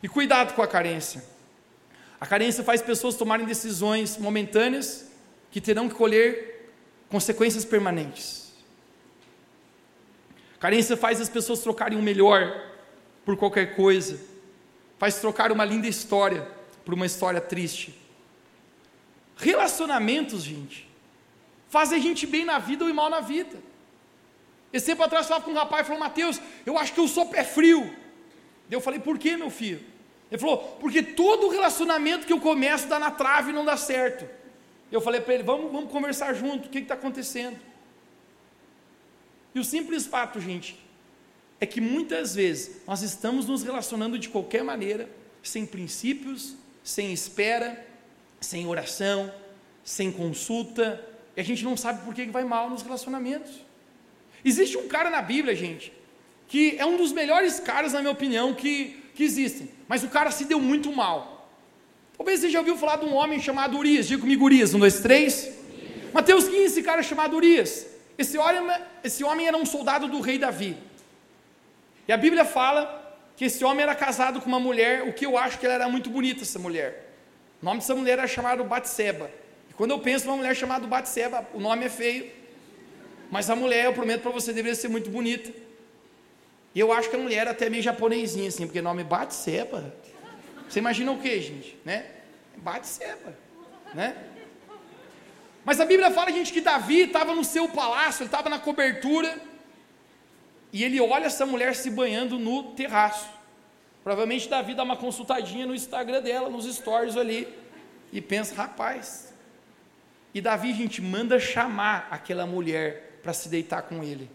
E 0.00 0.08
cuidado 0.08 0.54
com 0.54 0.62
a 0.62 0.68
carência. 0.68 1.24
A 2.20 2.26
carência 2.28 2.62
faz 2.62 2.80
pessoas 2.80 3.16
tomarem 3.16 3.44
decisões 3.44 4.16
momentâneas 4.18 5.10
que 5.50 5.60
terão 5.60 5.88
que 5.88 5.96
colher 5.96 6.70
consequências 7.08 7.64
permanentes. 7.64 8.43
Carência 10.64 10.96
faz 10.96 11.20
as 11.20 11.28
pessoas 11.28 11.60
trocarem 11.60 11.98
o 11.98 12.02
melhor 12.02 12.58
por 13.22 13.36
qualquer 13.36 13.76
coisa, 13.76 14.18
faz 14.96 15.16
trocar 15.16 15.52
uma 15.52 15.62
linda 15.62 15.86
história 15.86 16.48
por 16.86 16.94
uma 16.94 17.04
história 17.04 17.38
triste. 17.38 17.94
Relacionamentos, 19.36 20.42
gente, 20.42 20.88
fazem 21.68 21.98
a 21.98 22.00
gente 22.00 22.26
bem 22.26 22.46
na 22.46 22.58
vida 22.58 22.82
ou 22.82 22.94
mal 22.94 23.10
na 23.10 23.20
vida. 23.20 23.58
Esse 24.72 24.86
tempo 24.86 25.02
atrás 25.02 25.26
eu 25.26 25.28
falava 25.28 25.44
com 25.44 25.50
um 25.50 25.54
rapaz 25.54 25.82
e 25.82 25.84
falou: 25.84 26.00
Mateus, 26.00 26.40
eu 26.64 26.78
acho 26.78 26.94
que 26.94 27.00
eu 27.00 27.08
sou 27.08 27.26
pé 27.26 27.44
frio. 27.44 27.94
Eu 28.70 28.80
falei: 28.80 28.98
Por 28.98 29.18
que, 29.18 29.36
meu 29.36 29.50
filho? 29.50 29.84
Ele 30.30 30.40
falou: 30.40 30.78
Porque 30.80 31.02
todo 31.02 31.50
relacionamento 31.50 32.26
que 32.26 32.32
eu 32.32 32.40
começo 32.40 32.88
dá 32.88 32.98
na 32.98 33.10
trave 33.10 33.50
e 33.50 33.52
não 33.52 33.66
dá 33.66 33.76
certo. 33.76 34.26
Eu 34.90 35.02
falei 35.02 35.20
para 35.20 35.34
ele: 35.34 35.42
Vamos, 35.42 35.70
vamos 35.70 35.92
conversar 35.92 36.32
junto, 36.32 36.68
o 36.68 36.70
que 36.70 36.78
está 36.78 36.94
acontecendo? 36.94 37.58
E 39.54 39.60
o 39.60 39.64
simples 39.64 40.06
fato, 40.06 40.40
gente, 40.40 40.78
é 41.60 41.66
que 41.66 41.80
muitas 41.80 42.34
vezes 42.34 42.82
nós 42.86 43.02
estamos 43.02 43.46
nos 43.46 43.62
relacionando 43.62 44.18
de 44.18 44.28
qualquer 44.28 44.64
maneira, 44.64 45.08
sem 45.42 45.64
princípios, 45.64 46.54
sem 46.82 47.12
espera, 47.12 47.86
sem 48.40 48.66
oração, 48.66 49.32
sem 49.84 50.10
consulta, 50.10 51.02
e 51.36 51.40
a 51.40 51.44
gente 51.44 51.64
não 51.64 51.76
sabe 51.76 52.04
por 52.04 52.14
que 52.14 52.24
vai 52.26 52.44
mal 52.44 52.68
nos 52.68 52.82
relacionamentos. 52.82 53.52
Existe 54.44 54.76
um 54.76 54.88
cara 54.88 55.08
na 55.08 55.22
Bíblia, 55.22 55.54
gente, 55.54 55.92
que 56.48 56.76
é 56.78 56.84
um 56.84 56.96
dos 56.96 57.12
melhores 57.12 57.60
caras, 57.60 57.92
na 57.92 58.00
minha 58.00 58.12
opinião, 58.12 58.54
que, 58.54 59.02
que 59.14 59.22
existem, 59.22 59.70
mas 59.88 60.02
o 60.02 60.08
cara 60.08 60.30
se 60.30 60.44
deu 60.44 60.60
muito 60.60 60.92
mal. 60.92 61.48
Talvez 62.16 62.40
você 62.40 62.50
já 62.50 62.58
ouviu 62.58 62.76
falar 62.76 62.96
de 62.96 63.06
um 63.06 63.14
homem 63.14 63.40
chamado 63.40 63.76
Urias, 63.76 64.06
diga 64.06 64.20
comigo 64.20 64.44
Urias, 64.44 64.74
um, 64.74 64.78
dois, 64.78 65.00
três. 65.00 65.50
Mateus 66.12 66.44
15, 66.44 66.58
esse 66.64 66.82
cara 66.82 67.02
chamado 67.02 67.36
Urias. 67.36 67.93
Esse 68.16 68.38
homem, 68.38 68.76
esse 69.02 69.24
homem 69.24 69.46
era 69.46 69.56
um 69.56 69.66
soldado 69.66 70.08
do 70.08 70.20
rei 70.20 70.38
Davi. 70.38 70.76
E 72.06 72.12
a 72.12 72.16
Bíblia 72.16 72.44
fala 72.44 73.02
que 73.36 73.46
esse 73.46 73.64
homem 73.64 73.82
era 73.82 73.94
casado 73.94 74.40
com 74.40 74.46
uma 74.46 74.60
mulher, 74.60 75.02
o 75.02 75.12
que 75.12 75.26
eu 75.26 75.36
acho 75.36 75.58
que 75.58 75.66
ela 75.66 75.74
era 75.74 75.88
muito 75.88 76.08
bonita, 76.10 76.42
essa 76.42 76.58
mulher. 76.58 77.12
O 77.60 77.64
nome 77.64 77.80
dessa 77.80 77.94
mulher 77.94 78.18
era 78.18 78.28
chamado 78.28 78.62
Batseba. 78.62 79.30
E 79.70 79.74
quando 79.74 79.90
eu 79.90 79.98
penso 79.98 80.26
numa 80.26 80.36
mulher 80.36 80.54
chamada 80.54 80.86
Batseba, 80.86 81.46
o 81.52 81.60
nome 81.60 81.86
é 81.86 81.88
feio. 81.88 82.30
Mas 83.30 83.50
a 83.50 83.56
mulher, 83.56 83.86
eu 83.86 83.92
prometo 83.92 84.22
para 84.22 84.30
você, 84.30 84.52
deveria 84.52 84.76
ser 84.76 84.88
muito 84.88 85.10
bonita. 85.10 85.50
E 86.74 86.80
eu 86.80 86.92
acho 86.92 87.08
que 87.08 87.16
a 87.16 87.18
mulher 87.18 87.38
era 87.38 87.50
até 87.50 87.68
meio 87.70 87.82
japonesinha, 87.82 88.48
assim, 88.48 88.66
porque 88.66 88.80
o 88.80 88.82
nome 88.82 89.02
é 89.02 89.04
Batseba. 89.04 89.94
Você 90.68 90.78
imagina 90.78 91.10
o 91.10 91.18
que, 91.18 91.40
gente? 91.40 91.76
Né? 91.84 92.06
Batseba. 92.56 93.36
Né? 93.94 94.14
Mas 95.64 95.80
a 95.80 95.86
Bíblia 95.86 96.10
fala, 96.10 96.30
gente, 96.30 96.52
que 96.52 96.60
Davi 96.60 97.02
estava 97.02 97.34
no 97.34 97.42
seu 97.42 97.68
palácio, 97.68 98.22
ele 98.22 98.28
estava 98.28 98.50
na 98.50 98.58
cobertura, 98.58 99.40
e 100.72 100.84
ele 100.84 101.00
olha 101.00 101.26
essa 101.26 101.46
mulher 101.46 101.74
se 101.74 101.88
banhando 101.88 102.38
no 102.38 102.74
terraço. 102.74 103.28
Provavelmente 104.02 104.48
Davi 104.48 104.74
dá 104.74 104.82
uma 104.82 104.96
consultadinha 104.96 105.64
no 105.64 105.74
Instagram 105.74 106.20
dela, 106.20 106.50
nos 106.50 106.66
stories 106.66 107.16
ali, 107.16 107.48
e 108.12 108.20
pensa, 108.20 108.54
rapaz. 108.54 109.32
E 110.34 110.40
Davi, 110.40 110.74
gente, 110.74 111.00
manda 111.00 111.38
chamar 111.38 112.08
aquela 112.10 112.44
mulher 112.44 113.20
para 113.22 113.32
se 113.32 113.48
deitar 113.48 113.82
com 113.82 114.02
ele. 114.02 114.30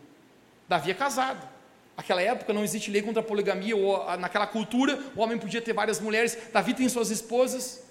Davi 0.67 0.91
é 0.91 0.93
casado. 0.93 1.47
Naquela 1.95 2.21
época 2.21 2.53
não 2.53 2.63
existe 2.63 2.89
lei 2.89 3.01
contra 3.01 3.21
a 3.21 3.25
poligamia, 3.25 3.75
ou 3.75 4.17
naquela 4.17 4.47
cultura 4.47 4.97
o 5.15 5.21
homem 5.21 5.37
podia 5.37 5.61
ter 5.61 5.73
várias 5.73 5.99
mulheres. 5.99 6.37
Davi 6.51 6.73
tem 6.73 6.87
suas 6.87 7.11
esposas. 7.11 7.88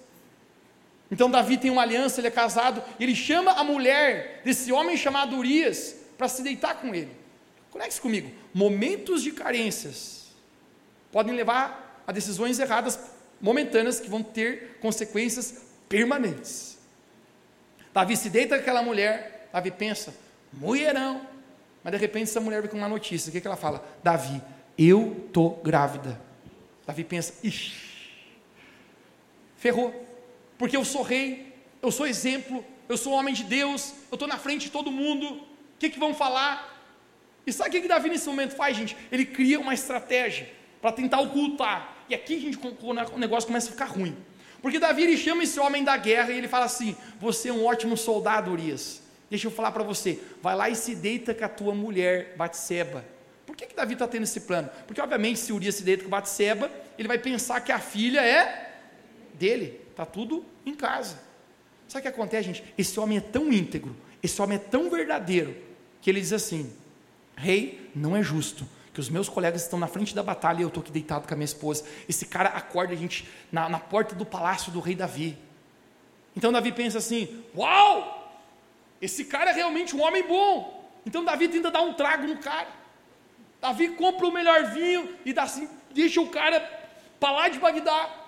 Então 1.11 1.29
Davi 1.29 1.57
tem 1.57 1.71
uma 1.71 1.81
aliança, 1.81 2.19
ele 2.19 2.27
é 2.27 2.31
casado, 2.31 2.83
e 2.99 3.03
ele 3.03 3.15
chama 3.15 3.51
a 3.53 3.63
mulher 3.63 4.41
desse 4.43 4.71
homem 4.71 4.95
chamado 4.95 5.35
Urias 5.35 5.95
para 6.17 6.27
se 6.27 6.43
deitar 6.43 6.75
com 6.75 6.93
ele. 6.93 7.11
Conecte 7.71 7.99
comigo. 7.99 8.31
Momentos 8.53 9.23
de 9.23 9.31
carências 9.31 10.27
podem 11.11 11.35
levar 11.35 12.03
a 12.05 12.11
decisões 12.11 12.59
erradas 12.59 12.99
momentâneas 13.41 13.99
que 13.99 14.09
vão 14.09 14.21
ter 14.21 14.77
consequências 14.81 15.63
permanentes. 15.87 16.77
Davi 17.93 18.15
se 18.15 18.29
deita 18.29 18.55
com 18.55 18.61
aquela 18.61 18.83
mulher, 18.83 19.49
Davi 19.51 19.71
pensa, 19.71 20.13
mulherão, 20.53 21.27
mas 21.83 21.93
de 21.93 21.99
repente 21.99 22.29
essa 22.29 22.39
mulher 22.39 22.61
vem 22.61 22.69
com 22.69 22.77
uma 22.77 22.87
notícia, 22.87 23.29
o 23.29 23.31
que, 23.31 23.41
que 23.41 23.47
ela 23.47 23.55
fala? 23.55 23.83
Davi, 24.03 24.41
eu 24.77 25.27
tô 25.33 25.49
grávida. 25.49 26.19
Davi 26.85 27.03
pensa, 27.03 27.33
ixi, 27.43 27.73
ferrou 29.57 30.08
porque 30.59 30.75
eu 30.75 30.83
sou 30.83 31.01
rei, 31.01 31.55
eu 31.81 31.89
sou 31.89 32.05
exemplo, 32.05 32.63
eu 32.89 32.97
sou 32.97 33.13
homem 33.13 33.33
de 33.33 33.45
Deus, 33.45 33.93
eu 34.11 34.15
estou 34.15 34.27
na 34.27 34.37
frente 34.37 34.63
de 34.63 34.71
todo 34.71 34.91
mundo, 34.91 35.25
o 35.25 35.41
que, 35.79 35.89
que 35.89 35.97
vão 35.97 36.13
falar? 36.13 36.77
E 37.47 37.53
sabe 37.53 37.69
o 37.69 37.71
que, 37.71 37.81
que 37.81 37.87
Davi 37.87 38.09
nesse 38.09 38.27
momento 38.27 38.55
faz, 38.55 38.75
gente? 38.75 38.95
Ele 39.09 39.25
cria 39.25 39.57
uma 39.57 39.73
estratégia 39.73 40.51
para 40.81 40.91
tentar 40.91 41.21
ocultar. 41.21 41.97
E 42.09 42.13
aqui, 42.13 42.37
gente, 42.41 42.59
o 42.81 43.17
negócio 43.17 43.47
começa 43.47 43.69
a 43.69 43.71
ficar 43.71 43.85
ruim. 43.85 44.15
Porque 44.61 44.77
Davi 44.77 45.03
ele 45.03 45.17
chama 45.17 45.43
esse 45.43 45.57
homem 45.61 45.81
da 45.81 45.95
guerra 45.95 46.31
e 46.31 46.37
ele 46.37 46.47
fala 46.49 46.65
assim: 46.65 46.95
Você 47.21 47.47
é 47.47 47.53
um 47.53 47.65
ótimo 47.65 47.95
soldado, 47.95 48.51
Urias. 48.51 49.01
Deixa 49.29 49.47
eu 49.47 49.51
falar 49.51 49.71
para 49.71 49.83
você, 49.83 50.19
vai 50.41 50.55
lá 50.55 50.69
e 50.69 50.75
se 50.75 50.93
deita 50.93 51.33
com 51.33 51.45
a 51.45 51.49
tua 51.49 51.73
mulher, 51.73 52.33
Batseba. 52.35 53.05
Por 53.45 53.55
que, 53.55 53.67
que 53.67 53.75
Davi 53.75 53.93
está 53.93 54.07
tendo 54.07 54.23
esse 54.23 54.41
plano? 54.41 54.69
Porque, 54.85 54.99
obviamente, 54.99 55.39
se 55.39 55.53
Urias 55.53 55.75
se 55.75 55.83
deita 55.83 56.03
com 56.03 56.09
Batseba, 56.09 56.69
ele 56.97 57.07
vai 57.07 57.17
pensar 57.17 57.61
que 57.61 57.71
a 57.71 57.79
filha 57.79 58.19
é 58.19 58.73
dele. 59.35 59.79
Está 59.99 60.09
tudo 60.09 60.45
em 60.65 60.73
casa. 60.73 61.19
Sabe 61.85 61.99
o 61.99 62.01
que 62.03 62.07
acontece, 62.07 62.43
gente? 62.47 62.63
Esse 62.77 62.97
homem 63.01 63.17
é 63.17 63.21
tão 63.21 63.51
íntegro, 63.51 63.93
esse 64.23 64.41
homem 64.41 64.55
é 64.55 64.59
tão 64.59 64.89
verdadeiro, 64.89 65.53
que 66.01 66.09
ele 66.09 66.21
diz 66.21 66.31
assim: 66.31 66.73
Rei, 67.35 67.91
não 67.93 68.15
é 68.15 68.23
justo 68.23 68.65
que 68.93 68.99
os 69.01 69.09
meus 69.09 69.27
colegas 69.27 69.61
estão 69.61 69.77
na 69.77 69.87
frente 69.87 70.15
da 70.15 70.23
batalha 70.23 70.59
e 70.59 70.61
eu 70.61 70.69
estou 70.69 70.79
aqui 70.79 70.89
deitado 70.89 71.27
com 71.27 71.33
a 71.33 71.35
minha 71.35 71.43
esposa. 71.43 71.83
Esse 72.07 72.25
cara 72.25 72.47
acorda 72.47 72.93
a 72.93 72.95
gente 72.95 73.27
na, 73.51 73.67
na 73.67 73.77
porta 73.77 74.15
do 74.15 74.25
palácio 74.25 74.71
do 74.71 74.79
rei 74.79 74.95
Davi. 74.95 75.37
Então 76.33 76.49
Davi 76.49 76.71
pensa 76.71 76.99
assim: 76.99 77.43
Uau! 77.53 78.39
Esse 79.01 79.25
cara 79.25 79.51
é 79.51 79.53
realmente 79.53 79.93
um 79.97 80.01
homem 80.01 80.25
bom. 80.25 80.89
Então 81.05 81.25
Davi 81.25 81.49
tenta 81.49 81.69
dar 81.69 81.81
um 81.81 81.91
trago 81.91 82.25
no 82.25 82.37
cara. 82.37 82.69
Davi 83.59 83.89
compra 83.89 84.25
o 84.27 84.31
melhor 84.31 84.63
vinho 84.71 85.13
e 85.25 85.33
dá 85.33 85.43
assim, 85.43 85.67
deixa 85.93 86.21
o 86.21 86.29
cara 86.29 86.61
para 87.19 87.31
lá 87.33 87.49
de 87.49 87.59
Bagdá. 87.59 88.18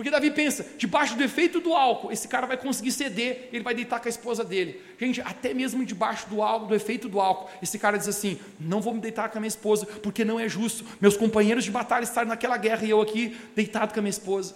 Porque 0.00 0.10
Davi 0.10 0.30
pensa, 0.30 0.64
debaixo 0.78 1.14
do 1.14 1.22
efeito 1.22 1.60
do 1.60 1.74
álcool, 1.74 2.10
esse 2.10 2.26
cara 2.26 2.46
vai 2.46 2.56
conseguir 2.56 2.90
ceder, 2.90 3.50
ele 3.52 3.62
vai 3.62 3.74
deitar 3.74 4.00
com 4.00 4.08
a 4.08 4.08
esposa 4.08 4.42
dele. 4.42 4.80
Gente, 4.98 5.20
até 5.20 5.52
mesmo 5.52 5.84
debaixo 5.84 6.26
do 6.30 6.40
álcool, 6.40 6.68
do 6.68 6.74
efeito 6.74 7.06
do 7.06 7.20
álcool, 7.20 7.50
esse 7.60 7.78
cara 7.78 7.98
diz 7.98 8.08
assim: 8.08 8.40
não 8.58 8.80
vou 8.80 8.94
me 8.94 9.00
deitar 9.00 9.28
com 9.28 9.36
a 9.36 9.40
minha 9.42 9.48
esposa, 9.48 9.84
porque 9.84 10.24
não 10.24 10.40
é 10.40 10.48
justo. 10.48 10.86
Meus 11.02 11.18
companheiros 11.18 11.64
de 11.64 11.70
batalha 11.70 12.02
estarem 12.02 12.30
naquela 12.30 12.56
guerra 12.56 12.82
e 12.82 12.88
eu 12.88 13.02
aqui 13.02 13.38
deitado 13.54 13.92
com 13.92 14.00
a 14.00 14.02
minha 14.02 14.08
esposa. 14.08 14.54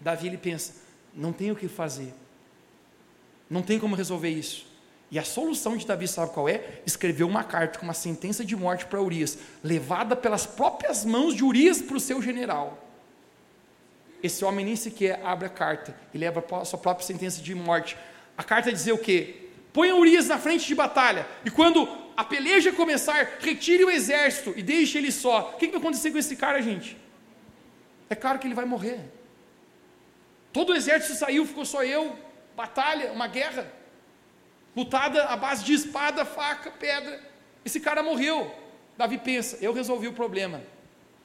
Davi 0.00 0.26
ele 0.26 0.38
pensa: 0.38 0.74
não 1.14 1.32
tem 1.32 1.52
o 1.52 1.54
que 1.54 1.68
fazer, 1.68 2.12
não 3.48 3.62
tem 3.62 3.78
como 3.78 3.94
resolver 3.94 4.30
isso. 4.30 4.66
E 5.08 5.20
a 5.20 5.24
solução 5.24 5.76
de 5.76 5.86
Davi, 5.86 6.08
sabe 6.08 6.32
qual 6.32 6.48
é? 6.48 6.80
Escreveu 6.84 7.28
uma 7.28 7.44
carta 7.44 7.78
com 7.78 7.84
uma 7.84 7.94
sentença 7.94 8.44
de 8.44 8.56
morte 8.56 8.86
para 8.86 9.00
Urias, 9.00 9.38
levada 9.62 10.16
pelas 10.16 10.46
próprias 10.46 11.04
mãos 11.04 11.32
de 11.32 11.44
Urias 11.44 11.80
para 11.80 11.96
o 11.96 12.00
seu 12.00 12.20
general. 12.20 12.83
Esse 14.24 14.42
homem 14.42 14.64
nem 14.64 14.74
sequer 14.74 15.20
abre 15.22 15.44
a 15.44 15.50
carta 15.50 15.94
e 16.14 16.16
leva 16.16 16.42
a 16.58 16.64
sua 16.64 16.78
própria 16.78 17.06
sentença 17.06 17.42
de 17.42 17.54
morte. 17.54 17.94
A 18.38 18.42
carta 18.42 18.72
dizia 18.72 18.94
o 18.94 18.98
quê? 18.98 19.50
Ponha 19.70 19.94
Urias 19.94 20.28
na 20.28 20.38
frente 20.38 20.66
de 20.66 20.74
batalha, 20.74 21.26
e 21.44 21.50
quando 21.50 21.86
a 22.16 22.24
peleja 22.24 22.72
começar, 22.72 23.36
retire 23.38 23.84
o 23.84 23.90
exército 23.90 24.54
e 24.56 24.62
deixe 24.62 24.96
ele 24.96 25.12
só. 25.12 25.50
O 25.50 25.58
que 25.58 25.66
vai 25.66 25.76
acontecer 25.76 26.10
com 26.10 26.16
esse 26.16 26.36
cara, 26.36 26.62
gente? 26.62 26.96
É 28.08 28.14
claro 28.14 28.38
que 28.38 28.46
ele 28.46 28.54
vai 28.54 28.64
morrer. 28.64 28.98
Todo 30.54 30.70
o 30.70 30.74
exército 30.74 31.18
saiu, 31.18 31.44
ficou 31.44 31.66
só 31.66 31.84
eu. 31.84 32.16
Batalha, 32.56 33.12
uma 33.12 33.26
guerra 33.26 33.70
lutada 34.74 35.24
à 35.24 35.36
base 35.36 35.62
de 35.62 35.74
espada, 35.74 36.24
faca, 36.24 36.70
pedra. 36.70 37.20
Esse 37.62 37.78
cara 37.78 38.02
morreu. 38.02 38.54
Davi 38.96 39.18
pensa: 39.18 39.58
eu 39.60 39.74
resolvi 39.74 40.08
o 40.08 40.14
problema. 40.14 40.62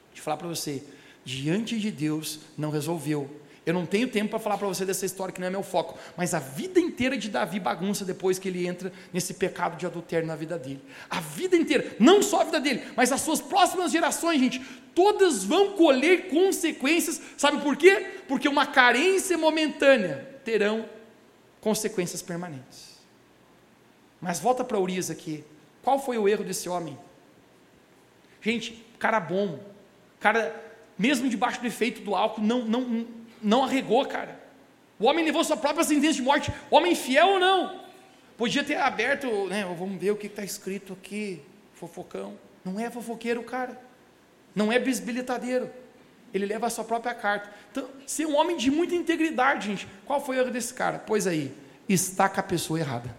Deixa 0.08 0.20
eu 0.20 0.22
falar 0.22 0.36
para 0.36 0.48
você: 0.48 0.82
diante 1.30 1.78
de 1.78 1.90
Deus 1.90 2.40
não 2.58 2.70
resolveu. 2.70 3.30
Eu 3.64 3.74
não 3.74 3.86
tenho 3.86 4.08
tempo 4.08 4.30
para 4.30 4.38
falar 4.38 4.58
para 4.58 4.66
você 4.66 4.84
dessa 4.84 5.06
história 5.06 5.32
que 5.32 5.40
não 5.40 5.46
é 5.46 5.50
meu 5.50 5.62
foco, 5.62 5.96
mas 6.16 6.34
a 6.34 6.38
vida 6.38 6.80
inteira 6.80 7.16
de 7.16 7.28
Davi 7.28 7.60
bagunça 7.60 8.04
depois 8.04 8.38
que 8.38 8.48
ele 8.48 8.66
entra 8.66 8.92
nesse 9.12 9.34
pecado 9.34 9.76
de 9.76 9.86
adultério 9.86 10.26
na 10.26 10.34
vida 10.34 10.58
dele. 10.58 10.82
A 11.08 11.20
vida 11.20 11.56
inteira, 11.56 11.94
não 12.00 12.22
só 12.22 12.40
a 12.40 12.44
vida 12.44 12.58
dele, 12.58 12.82
mas 12.96 13.12
as 13.12 13.20
suas 13.20 13.40
próximas 13.40 13.92
gerações, 13.92 14.40
gente, 14.40 14.60
todas 14.94 15.44
vão 15.44 15.72
colher 15.72 16.28
consequências. 16.28 17.20
Sabe 17.36 17.62
por 17.62 17.76
quê? 17.76 18.22
Porque 18.26 18.48
uma 18.48 18.66
carência 18.66 19.36
momentânea 19.38 20.40
terão 20.42 20.88
consequências 21.60 22.22
permanentes. 22.22 22.98
Mas 24.20 24.40
volta 24.40 24.64
para 24.64 24.80
Urias 24.80 25.10
aqui. 25.10 25.44
Qual 25.82 25.98
foi 25.98 26.18
o 26.18 26.28
erro 26.28 26.44
desse 26.44 26.68
homem? 26.68 26.98
Gente, 28.40 28.84
cara 28.98 29.20
bom, 29.20 29.60
cara, 30.18 30.69
mesmo 31.00 31.30
debaixo 31.30 31.62
do 31.62 31.66
efeito 31.66 32.02
do 32.02 32.14
álcool, 32.14 32.42
não, 32.42 32.62
não, 32.62 33.06
não 33.42 33.64
arregou, 33.64 34.04
cara. 34.04 34.38
O 34.98 35.06
homem 35.06 35.24
levou 35.24 35.42
sua 35.42 35.56
própria 35.56 35.82
sentença 35.82 36.12
de 36.12 36.22
morte. 36.22 36.52
Homem 36.70 36.94
fiel 36.94 37.26
ou 37.26 37.40
não? 37.40 37.80
Podia 38.36 38.62
ter 38.62 38.76
aberto, 38.76 39.46
né? 39.46 39.64
Vamos 39.78 39.98
ver 39.98 40.10
o 40.10 40.16
que 40.16 40.26
está 40.26 40.44
escrito 40.44 40.92
aqui, 40.92 41.40
fofocão. 41.72 42.34
Não 42.62 42.78
é 42.78 42.90
fofoqueiro, 42.90 43.42
cara. 43.42 43.80
Não 44.54 44.70
é 44.70 44.78
bisbilitadeiro. 44.78 45.70
Ele 46.34 46.44
leva 46.44 46.66
a 46.66 46.70
sua 46.70 46.84
própria 46.84 47.14
carta. 47.14 47.50
Então, 47.70 47.88
ser 48.06 48.26
um 48.26 48.36
homem 48.36 48.58
de 48.58 48.70
muita 48.70 48.94
integridade, 48.94 49.68
gente. 49.68 49.88
Qual 50.04 50.22
foi 50.22 50.36
o 50.36 50.40
erro 50.40 50.50
desse 50.50 50.74
cara? 50.74 50.98
Pois 50.98 51.26
aí, 51.26 51.50
está 51.88 52.28
com 52.28 52.40
a 52.40 52.42
pessoa 52.42 52.78
errada 52.78 53.16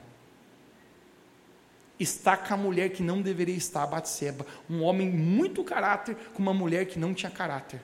está 2.01 2.35
com 2.35 2.53
a 2.53 2.57
mulher 2.57 2.89
que 2.89 3.03
não 3.03 3.21
deveria 3.21 3.55
estar, 3.55 3.85
Batseba, 3.85 4.45
um 4.69 4.81
homem 4.83 5.09
muito 5.09 5.63
caráter 5.63 6.15
com 6.33 6.41
uma 6.41 6.53
mulher 6.53 6.85
que 6.85 6.97
não 6.97 7.13
tinha 7.13 7.31
caráter. 7.31 7.81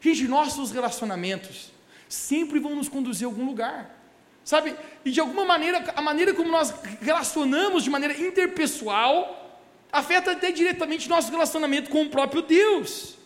Gente, 0.00 0.26
nossos 0.26 0.72
relacionamentos 0.72 1.72
sempre 2.08 2.58
vão 2.58 2.74
nos 2.74 2.88
conduzir 2.88 3.26
a 3.26 3.30
algum 3.30 3.46
lugar. 3.46 3.98
Sabe? 4.44 4.74
E 5.04 5.10
de 5.10 5.20
alguma 5.20 5.44
maneira, 5.44 5.92
a 5.94 6.02
maneira 6.02 6.34
como 6.34 6.50
nós 6.50 6.74
relacionamos 7.00 7.84
de 7.84 7.90
maneira 7.90 8.18
interpessoal 8.18 9.60
afeta 9.92 10.32
até 10.32 10.50
diretamente 10.50 11.08
nosso 11.08 11.30
relacionamento 11.30 11.90
com 11.90 12.02
o 12.02 12.10
próprio 12.10 12.42
Deus. 12.42 13.16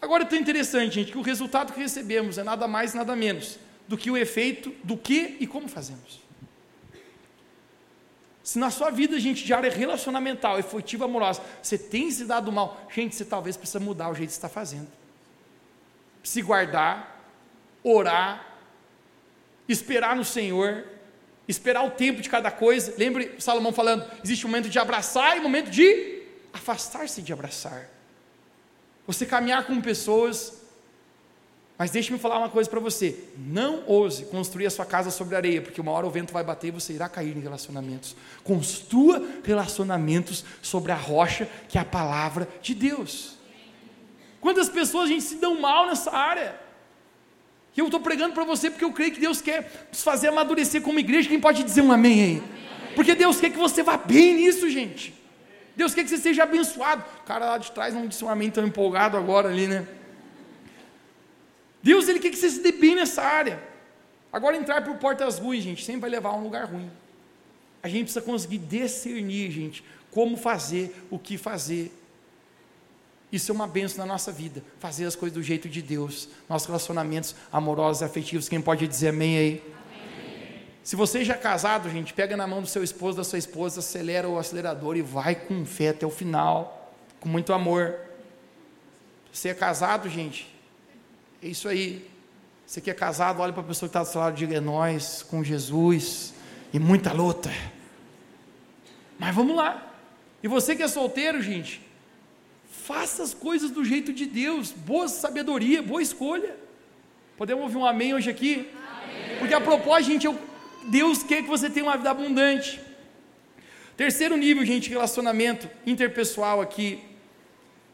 Agora 0.00 0.22
é 0.22 0.26
tão 0.26 0.38
interessante, 0.38 0.94
gente, 0.94 1.12
que 1.12 1.18
o 1.18 1.22
resultado 1.22 1.72
que 1.72 1.80
recebemos 1.80 2.38
é 2.38 2.42
nada 2.42 2.66
mais, 2.66 2.94
nada 2.94 3.14
menos 3.14 3.58
do 3.86 3.98
que 3.98 4.10
o 4.10 4.16
efeito 4.16 4.72
do 4.82 4.96
que 4.96 5.36
e 5.40 5.46
como 5.46 5.68
fazemos. 5.68 6.29
Se 8.50 8.58
na 8.58 8.68
sua 8.68 8.90
vida, 8.90 9.16
gente, 9.20 9.44
de 9.44 9.54
área 9.54 9.70
relacionamental, 9.70 10.58
efetiva, 10.58 11.04
amorosa, 11.04 11.40
você 11.62 11.78
tem 11.78 12.10
se 12.10 12.24
dado 12.24 12.50
mal, 12.50 12.84
gente, 12.92 13.14
você 13.14 13.24
talvez 13.24 13.56
precisa 13.56 13.78
mudar 13.78 14.10
o 14.10 14.14
jeito 14.16 14.30
que 14.30 14.34
está 14.34 14.48
fazendo. 14.48 14.88
Se 16.20 16.42
guardar, 16.42 17.24
orar, 17.84 18.44
esperar 19.68 20.16
no 20.16 20.24
Senhor, 20.24 20.84
esperar 21.46 21.84
o 21.84 21.92
tempo 21.92 22.20
de 22.20 22.28
cada 22.28 22.50
coisa. 22.50 22.92
Lembre 22.98 23.36
Salomão 23.38 23.72
falando: 23.72 24.04
existe 24.24 24.44
um 24.44 24.48
momento 24.48 24.68
de 24.68 24.80
abraçar 24.80 25.36
e 25.36 25.38
um 25.38 25.44
momento 25.44 25.70
de 25.70 26.24
afastar-se 26.52 27.22
de 27.22 27.32
abraçar. 27.32 27.88
Você 29.06 29.24
caminhar 29.26 29.64
com 29.64 29.80
pessoas 29.80 30.59
mas 31.80 31.90
deixe-me 31.90 32.18
falar 32.18 32.36
uma 32.36 32.50
coisa 32.50 32.68
para 32.68 32.78
você: 32.78 33.16
não 33.38 33.82
ouse 33.86 34.26
construir 34.26 34.66
a 34.66 34.70
sua 34.70 34.84
casa 34.84 35.10
sobre 35.10 35.34
areia, 35.34 35.62
porque 35.62 35.80
uma 35.80 35.92
hora 35.92 36.06
o 36.06 36.10
vento 36.10 36.30
vai 36.30 36.44
bater 36.44 36.68
e 36.68 36.72
você 36.72 36.92
irá 36.92 37.08
cair 37.08 37.34
em 37.34 37.40
relacionamentos. 37.40 38.14
Construa 38.44 39.26
relacionamentos 39.42 40.44
sobre 40.60 40.92
a 40.92 40.94
rocha, 40.94 41.48
que 41.70 41.78
é 41.78 41.80
a 41.80 41.84
palavra 41.84 42.46
de 42.60 42.74
Deus. 42.74 43.38
Quantas 44.42 44.68
pessoas 44.68 45.06
a 45.06 45.08
gente 45.08 45.22
se 45.22 45.36
dão 45.36 45.58
mal 45.58 45.86
nessa 45.86 46.14
área? 46.14 46.54
E 47.74 47.80
eu 47.80 47.86
estou 47.86 48.00
pregando 48.00 48.34
para 48.34 48.44
você 48.44 48.68
porque 48.68 48.84
eu 48.84 48.92
creio 48.92 49.12
que 49.12 49.20
Deus 49.20 49.40
quer 49.40 49.88
nos 49.90 50.02
fazer 50.02 50.28
amadurecer 50.28 50.82
como 50.82 50.98
igreja. 50.98 51.30
Quem 51.30 51.40
pode 51.40 51.64
dizer 51.64 51.80
um 51.80 51.90
amém 51.90 52.22
aí? 52.22 52.42
Porque 52.94 53.14
Deus 53.14 53.40
quer 53.40 53.48
que 53.48 53.56
você 53.56 53.82
vá 53.82 53.96
bem 53.96 54.34
nisso, 54.34 54.68
gente. 54.68 55.14
Deus 55.74 55.94
quer 55.94 56.04
que 56.04 56.10
você 56.10 56.18
seja 56.18 56.42
abençoado. 56.42 57.02
O 57.22 57.24
cara 57.24 57.46
lá 57.46 57.56
de 57.56 57.72
trás 57.72 57.94
não 57.94 58.06
disse 58.06 58.22
um 58.22 58.28
amém 58.28 58.50
tão 58.50 58.66
empolgado 58.66 59.16
agora 59.16 59.48
ali, 59.48 59.66
né? 59.66 59.88
Deus 61.82 62.08
ele 62.08 62.18
quer 62.18 62.30
que 62.30 62.36
você 62.36 62.50
se 62.50 62.60
dê 62.60 62.72
bem 62.72 62.94
nessa 62.94 63.22
área. 63.22 63.62
Agora 64.32 64.56
entrar 64.56 64.84
por 64.84 64.96
portas 64.96 65.38
ruins, 65.38 65.64
gente, 65.64 65.84
sempre 65.84 66.02
vai 66.02 66.10
levar 66.10 66.30
a 66.30 66.36
um 66.36 66.42
lugar 66.42 66.66
ruim. 66.66 66.90
A 67.82 67.88
gente 67.88 68.04
precisa 68.04 68.22
conseguir 68.22 68.58
discernir, 68.58 69.50
gente, 69.50 69.84
como 70.10 70.36
fazer, 70.36 70.94
o 71.10 71.18
que 71.18 71.38
fazer. 71.38 71.92
Isso 73.32 73.50
é 73.50 73.54
uma 73.54 73.66
benção 73.66 74.04
na 74.04 74.12
nossa 74.12 74.30
vida, 74.30 74.62
fazer 74.78 75.04
as 75.04 75.14
coisas 75.14 75.34
do 75.34 75.42
jeito 75.42 75.68
de 75.68 75.80
Deus, 75.80 76.28
nossos 76.48 76.66
relacionamentos 76.66 77.34
amorosos 77.50 78.02
e 78.02 78.04
afetivos. 78.04 78.48
Quem 78.48 78.60
pode 78.60 78.86
dizer 78.86 79.08
amém 79.08 79.38
aí? 79.38 79.62
Amém. 79.66 80.62
Se 80.82 80.96
você 80.96 81.24
já 81.24 81.34
é 81.34 81.38
casado, 81.38 81.88
gente, 81.88 82.12
pega 82.12 82.36
na 82.36 82.46
mão 82.46 82.60
do 82.60 82.66
seu 82.66 82.82
esposo, 82.82 83.16
da 83.16 83.24
sua 83.24 83.38
esposa, 83.38 83.80
acelera 83.80 84.28
o 84.28 84.38
acelerador 84.38 84.96
e 84.96 85.02
vai 85.02 85.34
com 85.36 85.64
fé 85.64 85.90
até 85.90 86.04
o 86.04 86.10
final, 86.10 86.92
com 87.20 87.28
muito 87.28 87.52
amor. 87.52 87.94
Você 89.32 89.50
é 89.50 89.54
casado, 89.54 90.08
gente, 90.08 90.52
é 91.42 91.48
isso 91.48 91.68
aí. 91.68 92.06
Você 92.66 92.80
que 92.80 92.90
é 92.90 92.94
casado, 92.94 93.40
olha 93.40 93.52
para 93.52 93.62
a 93.62 93.66
pessoa 93.66 93.88
que 93.88 93.90
está 93.90 94.02
do 94.02 94.08
seu 94.08 94.20
lado 94.20 94.34
e 94.34 94.38
diga: 94.38 94.56
é 94.56 94.60
nós 94.60 95.22
com 95.22 95.42
Jesus 95.42 96.34
e 96.72 96.78
muita 96.78 97.12
luta. 97.12 97.50
Mas 99.18 99.34
vamos 99.34 99.56
lá. 99.56 99.92
E 100.42 100.48
você 100.48 100.76
que 100.76 100.82
é 100.82 100.88
solteiro, 100.88 101.42
gente, 101.42 101.80
faça 102.70 103.22
as 103.22 103.34
coisas 103.34 103.70
do 103.70 103.84
jeito 103.84 104.12
de 104.12 104.24
Deus, 104.24 104.70
boa 104.70 105.08
sabedoria, 105.08 105.82
boa 105.82 106.02
escolha. 106.02 106.56
Podemos 107.36 107.64
ouvir 107.64 107.76
um 107.76 107.86
amém 107.86 108.14
hoje 108.14 108.30
aqui? 108.30 108.68
Amém. 108.74 109.38
Porque 109.38 109.54
a 109.54 109.60
propósito, 109.60 110.12
gente, 110.12 110.38
Deus 110.84 111.22
quer 111.22 111.42
que 111.42 111.48
você 111.48 111.68
tenha 111.68 111.86
uma 111.86 111.96
vida 111.96 112.10
abundante. 112.10 112.80
Terceiro 113.96 114.36
nível, 114.36 114.64
gente, 114.64 114.88
relacionamento 114.88 115.68
interpessoal 115.86 116.60
aqui. 116.60 117.02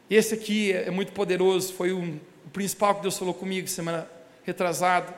Esse 0.09 0.35
aqui 0.35 0.73
é 0.73 0.91
muito 0.91 1.13
poderoso, 1.13 1.73
foi 1.73 1.93
um 1.93 2.21
principal 2.51 2.95
que 2.95 3.03
Deus 3.03 3.19
falou 3.19 3.35
comigo 3.35 3.69
semana 3.69 4.09
retrasada 4.45 5.15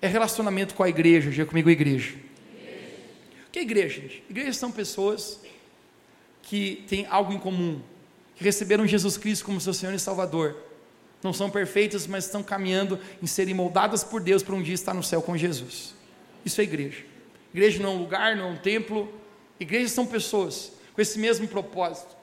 é 0.00 0.06
relacionamento 0.06 0.74
com 0.74 0.82
a 0.82 0.88
igreja. 0.88 1.30
Diga 1.30 1.46
comigo, 1.46 1.70
igreja. 1.70 2.14
igreja. 2.14 2.90
O 3.46 3.50
que 3.50 3.58
é 3.58 3.62
igreja, 3.62 4.00
gente? 4.00 4.24
Igrejas 4.28 4.56
são 4.56 4.70
pessoas 4.72 5.40
que 6.42 6.84
têm 6.88 7.06
algo 7.08 7.32
em 7.32 7.38
comum, 7.38 7.80
que 8.36 8.44
receberam 8.44 8.86
Jesus 8.86 9.16
Cristo 9.16 9.44
como 9.44 9.60
seu 9.60 9.72
Senhor 9.72 9.94
e 9.94 9.98
Salvador. 9.98 10.56
Não 11.22 11.32
são 11.32 11.48
perfeitas, 11.50 12.06
mas 12.06 12.26
estão 12.26 12.42
caminhando 12.42 12.98
em 13.22 13.26
serem 13.26 13.54
moldadas 13.54 14.04
por 14.04 14.20
Deus 14.20 14.42
para 14.42 14.54
um 14.54 14.62
dia 14.62 14.74
estar 14.74 14.92
no 14.92 15.02
céu 15.02 15.22
com 15.22 15.36
Jesus. 15.36 15.94
Isso 16.44 16.60
é 16.60 16.64
igreja. 16.64 17.04
Igreja 17.54 17.82
não 17.82 17.90
é 17.90 17.94
um 17.94 17.98
lugar, 17.98 18.36
não 18.36 18.48
é 18.48 18.50
um 18.50 18.56
templo. 18.56 19.10
Igrejas 19.58 19.92
são 19.92 20.04
pessoas 20.04 20.72
com 20.92 21.00
esse 21.00 21.18
mesmo 21.18 21.48
propósito. 21.48 22.14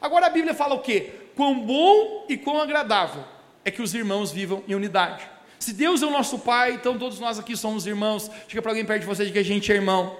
Agora 0.00 0.26
a 0.26 0.30
Bíblia 0.30 0.52
fala 0.52 0.74
o 0.74 0.80
quê? 0.80 1.12
Quão 1.34 1.64
bom 1.64 2.26
e 2.28 2.36
quão 2.36 2.60
agradável 2.60 3.24
é 3.64 3.70
que 3.70 3.82
os 3.82 3.94
irmãos 3.94 4.32
vivam 4.32 4.62
em 4.66 4.74
unidade. 4.74 5.28
Se 5.58 5.72
Deus 5.72 6.02
é 6.02 6.06
o 6.06 6.10
nosso 6.10 6.40
Pai, 6.40 6.72
então 6.72 6.98
todos 6.98 7.20
nós 7.20 7.38
aqui 7.38 7.56
somos 7.56 7.86
irmãos. 7.86 8.30
Chega 8.48 8.60
para 8.60 8.72
alguém 8.72 8.84
perto 8.84 9.02
de 9.02 9.06
você 9.06 9.24
e 9.24 9.38
a 9.38 9.42
gente 9.44 9.70
é 9.70 9.76
irmão. 9.76 10.16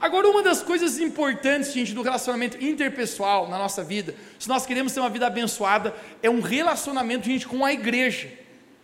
Agora, 0.00 0.28
uma 0.28 0.42
das 0.42 0.62
coisas 0.62 0.98
importantes, 1.00 1.72
gente, 1.72 1.94
do 1.94 2.02
relacionamento 2.02 2.62
interpessoal 2.62 3.48
na 3.48 3.58
nossa 3.58 3.82
vida, 3.82 4.14
se 4.38 4.48
nós 4.48 4.66
queremos 4.66 4.92
ter 4.92 5.00
uma 5.00 5.08
vida 5.08 5.26
abençoada, 5.26 5.94
é 6.22 6.28
um 6.28 6.40
relacionamento, 6.40 7.26
gente, 7.26 7.48
com 7.48 7.64
a 7.64 7.72
igreja, 7.72 8.30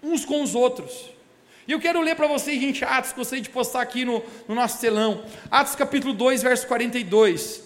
uns 0.02 0.24
com 0.24 0.42
os 0.42 0.54
outros. 0.54 1.10
E 1.68 1.72
eu 1.72 1.78
quero 1.78 2.00
ler 2.00 2.16
para 2.16 2.26
vocês, 2.26 2.60
gente, 2.60 2.84
Atos, 2.84 3.12
gostaria 3.12 3.42
de 3.42 3.50
postar 3.50 3.82
aqui 3.82 4.04
no, 4.04 4.24
no 4.48 4.54
nosso 4.56 4.80
telão. 4.80 5.22
Atos 5.50 5.76
capítulo 5.76 6.14
2, 6.14 6.42
verso 6.42 6.66
42. 6.66 7.62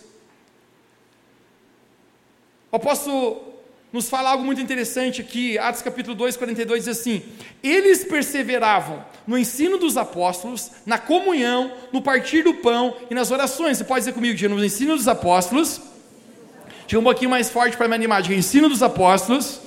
O 2.70 2.76
apóstolo 2.76 3.54
nos 3.95 4.09
fala 4.09 4.30
algo 4.30 4.42
muito 4.42 4.61
interessante 4.61 5.20
aqui, 5.20 5.57
Atos 5.57 5.80
capítulo 5.80 6.16
2, 6.16 6.36
42 6.36 6.84
diz 6.84 6.99
assim: 6.99 7.22
Eles 7.62 8.03
perseveravam 8.03 9.05
no 9.24 9.38
ensino 9.38 9.78
dos 9.78 9.97
apóstolos, 9.97 10.72
na 10.84 10.99
comunhão, 10.99 11.72
no 11.92 12.03
partir 12.03 12.42
do 12.42 12.55
pão 12.55 12.97
e 13.09 13.14
nas 13.14 13.30
orações. 13.30 13.78
Você 13.78 13.84
pode 13.84 14.01
dizer 14.01 14.12
comigo, 14.12 14.36
diga, 14.36 14.53
no 14.53 14.64
ensino 14.64 14.97
dos 14.97 15.07
apóstolos, 15.07 15.80
diga 16.88 16.99
um 16.99 17.05
pouquinho 17.05 17.30
mais 17.30 17.49
forte 17.51 17.76
para 17.76 17.86
me 17.86 17.95
animar, 17.95 18.20
diga, 18.20 18.34
ensino 18.34 18.68
dos 18.68 18.82
apóstolos, 18.82 19.61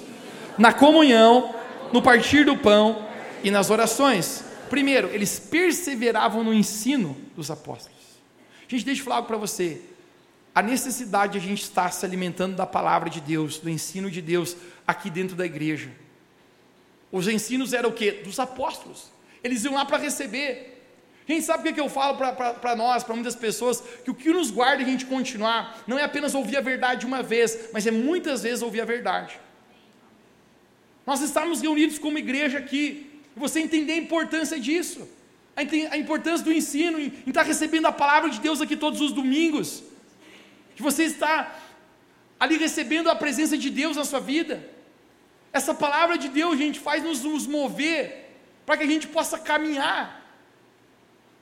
na 0.57 0.73
comunhão, 0.73 1.55
no 1.93 2.01
partir 2.01 2.43
do 2.43 2.57
pão 2.57 3.07
e 3.45 3.49
nas 3.49 3.69
orações. 3.69 4.43
Primeiro, 4.69 5.07
eles 5.13 5.39
perseveravam 5.39 6.43
no 6.43 6.53
ensino 6.53 7.15
dos 7.33 7.49
apóstolos. 7.49 7.95
Gente, 8.67 8.83
deixa 8.83 8.99
eu 8.99 9.05
falar 9.05 9.15
algo 9.15 9.27
para 9.29 9.37
você 9.37 9.79
a 10.57 10.61
necessidade 10.63 11.33
de 11.33 11.37
a 11.37 11.41
gente 11.47 11.61
estar 11.61 11.93
se 11.93 12.03
alimentando 12.03 12.55
da 12.55 12.65
palavra 12.65 13.11
de 13.11 13.21
Deus, 13.21 13.59
do 13.59 13.69
ensino 13.69 14.09
de 14.09 14.23
Deus 14.23 14.57
aqui 14.87 15.07
dentro 15.07 15.35
da 15.35 15.45
igreja. 15.45 15.91
Os 17.11 17.27
ensinos 17.27 17.73
eram 17.73 17.91
o 17.91 17.93
quê? 17.93 18.23
Dos 18.23 18.39
apóstolos. 18.39 19.11
Eles 19.43 19.63
iam 19.63 19.75
lá 19.75 19.85
para 19.85 19.99
receber. 19.99 20.83
Gente, 21.27 21.45
sabe 21.45 21.59
o 21.59 21.63
que, 21.63 21.73
que 21.73 21.79
eu 21.79 21.87
falo 21.87 22.17
para 22.17 22.75
nós, 22.75 23.03
para 23.03 23.13
muitas 23.13 23.35
pessoas? 23.35 23.83
Que 24.03 24.09
o 24.09 24.15
que 24.15 24.29
nos 24.29 24.49
guarda 24.49 24.81
a 24.81 24.85
gente 24.87 25.05
continuar 25.05 25.83
não 25.85 25.99
é 25.99 26.03
apenas 26.03 26.33
ouvir 26.33 26.57
a 26.57 26.61
verdade 26.61 27.05
uma 27.05 27.21
vez, 27.21 27.69
mas 27.71 27.85
é 27.85 27.91
muitas 27.91 28.41
vezes 28.41 28.63
ouvir 28.63 28.81
a 28.81 28.85
verdade. 28.85 29.39
Nós 31.05 31.21
estamos 31.21 31.61
reunidos 31.61 31.99
como 31.99 32.17
igreja 32.17 32.57
aqui, 32.57 33.21
e 33.35 33.39
você 33.39 33.59
entender 33.59 33.93
a 33.93 33.97
importância 33.97 34.59
disso, 34.59 35.07
a 35.55 35.97
importância 35.97 36.43
do 36.43 36.51
ensino, 36.51 36.99
em 36.99 37.13
estar 37.27 37.43
recebendo 37.43 37.85
a 37.85 37.91
palavra 37.91 38.31
de 38.31 38.39
Deus 38.39 38.59
aqui 38.59 38.75
todos 38.75 39.01
os 39.01 39.11
domingos 39.11 39.83
que 40.77 40.83
você 40.83 41.05
está 41.05 41.55
ali 42.39 42.55
recebendo 42.55 43.09
a 43.09 43.15
presença 43.15 43.57
de 43.57 43.71
Deus 43.71 43.97
na 43.97 44.05
sua 44.05 44.19
vida. 44.19 44.63
Essa 45.51 45.73
palavra 45.73 46.19
de 46.19 46.29
Deus, 46.29 46.55
gente, 46.55 46.79
faz 46.79 47.03
nos, 47.03 47.23
nos 47.23 47.47
mover 47.47 48.29
para 48.63 48.77
que 48.77 48.83
a 48.83 48.87
gente 48.87 49.07
possa 49.07 49.39
caminhar 49.39 50.23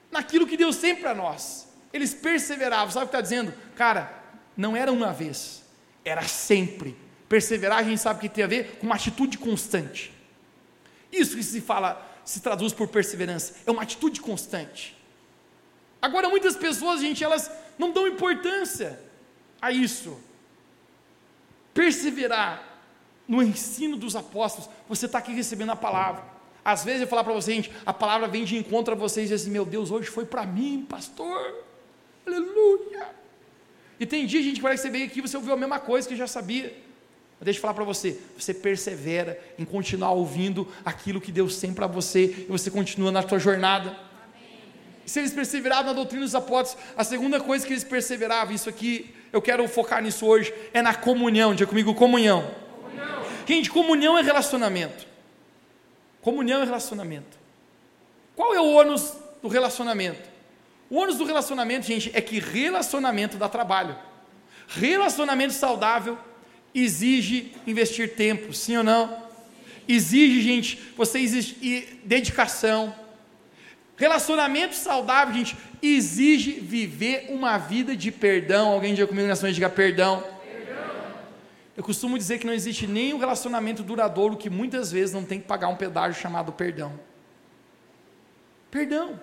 naquilo 0.10 0.48
que 0.48 0.56
Deus 0.56 0.78
tem 0.78 0.96
para 0.96 1.14
nós. 1.14 1.68
Eles 1.92 2.14
perseveravam, 2.14 2.90
sabe 2.92 3.08
o 3.08 3.10
que 3.10 3.16
está 3.16 3.20
dizendo? 3.20 3.54
Cara, 3.76 4.24
não 4.56 4.74
era 4.74 4.90
uma 4.90 5.12
vez, 5.12 5.64
era 6.06 6.22
sempre. 6.22 6.96
Perseverar, 7.28 7.80
a 7.80 7.84
gente 7.84 8.00
sabe 8.00 8.22
que 8.22 8.30
tem 8.30 8.46
a 8.46 8.48
ver 8.48 8.78
com 8.78 8.86
uma 8.86 8.96
atitude 8.96 9.38
constante. 9.38 10.14
Isso 11.12 11.36
que 11.36 11.44
se 11.44 11.60
fala, 11.60 12.02
se 12.24 12.40
traduz 12.40 12.72
por 12.72 12.88
perseverança, 12.88 13.56
é 13.66 13.72
uma 13.72 13.82
atitude 13.82 14.22
constante. 14.22 14.96
Agora, 16.02 16.30
muitas 16.30 16.56
pessoas, 16.56 17.02
gente, 17.02 17.22
elas 17.22 17.52
não 17.78 17.92
dão 17.92 18.08
importância 18.08 19.04
a 19.66 19.72
isso. 19.72 20.18
Perseverar 21.74 22.64
no 23.28 23.42
ensino 23.42 23.98
dos 23.98 24.16
apóstolos. 24.16 24.70
Você 24.88 25.08
está 25.08 25.18
aqui 25.18 25.34
recebendo 25.34 25.72
a 25.72 25.76
palavra. 25.76 26.24
Às 26.64 26.84
vezes 26.84 27.02
eu 27.02 27.08
falar 27.08 27.24
para 27.24 27.34
você, 27.34 27.54
gente, 27.54 27.72
a 27.86 27.94
palavra 27.94 28.28
vem 28.28 28.44
de 28.44 28.58
encontro 28.58 28.94
a 28.94 28.98
vocês 28.98 29.30
e 29.30 29.34
diz 29.34 29.42
assim: 29.42 29.52
meu 29.52 29.66
Deus, 29.66 29.92
hoje 29.92 30.10
foi 30.10 30.26
para 30.26 30.46
mim, 30.46 30.86
pastor. 30.88 31.64
Aleluia. 32.26 33.10
E 34.00 34.06
tem 34.06 34.26
dia, 34.26 34.42
gente, 34.42 34.56
que 34.56 34.62
parece 34.62 34.84
que 34.84 34.88
você 34.88 34.92
veio 34.92 35.06
aqui 35.06 35.20
e 35.20 35.22
você 35.22 35.38
ouviu 35.38 35.54
a 35.54 35.58
mesma 35.58 35.80
coisa 35.80 36.08
que 36.08 36.16
já 36.16 36.28
sabia. 36.28 36.76
Mas 37.40 37.46
deixa 37.46 37.58
eu 37.58 37.62
falar 37.62 37.74
para 37.74 37.84
você, 37.84 38.20
você 38.38 38.54
persevera 38.54 39.40
em 39.58 39.66
continuar 39.66 40.12
ouvindo 40.12 40.68
aquilo 40.84 41.20
que 41.20 41.32
Deus 41.32 41.60
tem 41.60 41.74
para 41.74 41.88
você 41.88 42.24
e 42.24 42.46
você 42.50 42.72
continua 42.72 43.12
na 43.12 43.28
sua 43.28 43.40
jornada. 43.40 43.98
Se 45.06 45.20
eles 45.20 45.34
perseveravam 45.34 45.86
na 45.86 45.94
doutrina 45.94 46.24
dos 46.24 46.36
apóstolos, 46.36 46.84
a 46.98 47.04
segunda 47.04 47.40
coisa 47.40 47.66
que 47.66 47.74
eles 47.74 47.84
perseveravam, 47.84 48.54
isso 48.54 48.70
aqui 48.70 49.14
eu 49.32 49.42
quero 49.42 49.68
focar 49.68 50.02
nisso 50.02 50.26
hoje, 50.26 50.54
é 50.74 50.82
na 50.82 50.96
comunhão. 50.96 51.54
Diga 51.54 51.70
comigo, 51.70 51.94
comunhão. 51.94 52.50
comunhão. 52.82 53.26
Gente, 53.46 53.70
comunhão 53.70 54.18
é 54.18 54.22
relacionamento. 54.22 55.06
Comunhão 56.22 56.62
é 56.62 56.66
relacionamento. 56.66 57.38
Qual 58.36 58.56
é 58.56 58.60
o 58.60 58.72
ônus 58.72 59.14
do 59.42 59.48
relacionamento? 59.48 60.30
O 60.90 60.98
ônus 60.98 61.18
do 61.18 61.26
relacionamento, 61.26 61.86
gente, 61.86 62.12
é 62.14 62.22
que 62.22 62.40
relacionamento 62.40 63.38
dá 63.38 63.48
trabalho. 63.48 63.96
Relacionamento 64.68 65.54
saudável 65.54 66.18
exige 66.74 67.54
investir 67.68 68.16
tempo, 68.16 68.54
sim 68.54 68.78
ou 68.78 68.84
não? 68.84 69.24
Exige, 69.88 70.42
gente, 70.42 70.80
você 70.98 71.20
exige 71.20 72.00
dedicação, 72.04 72.94
Relacionamento 73.98 74.76
saudável, 74.76 75.34
gente, 75.34 75.56
exige 75.82 76.52
viver 76.54 77.28
uma 77.30 77.58
vida 77.58 77.96
de 77.96 78.12
perdão. 78.12 78.70
Alguém 78.70 78.94
diga 78.94 79.08
comigo 79.08 79.28
nessa 79.28 79.44
noite, 79.44 79.56
diga 79.56 79.70
perdão. 79.70 80.22
perdão. 80.44 81.14
Eu 81.78 81.84
costumo 81.84 82.18
dizer 82.18 82.40
que 82.40 82.46
não 82.46 82.54
existe 82.54 82.88
nenhum 82.88 83.18
relacionamento 83.18 83.84
duradouro 83.84 84.36
que 84.36 84.50
muitas 84.50 84.92
vezes 84.92 85.14
não 85.14 85.24
tem 85.24 85.40
que 85.40 85.48
pagar 85.48 85.70
um 85.70 85.76
pedágio 85.76 86.22
chamado 86.22 86.52
perdão. 86.52 87.00
Perdão. 88.70 89.20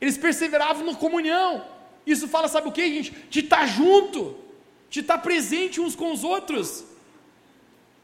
Eles 0.00 0.16
perseveravam 0.16 0.86
na 0.86 0.94
comunhão. 0.94 1.64
Isso 2.06 2.26
fala, 2.26 2.48
sabe 2.48 2.68
o 2.68 2.72
que, 2.72 2.82
gente? 2.88 3.12
De 3.28 3.40
estar 3.40 3.66
junto, 3.66 4.36
de 4.88 5.00
estar 5.00 5.18
presente 5.18 5.80
uns 5.80 5.94
com 5.94 6.10
os 6.10 6.24
outros. 6.24 6.84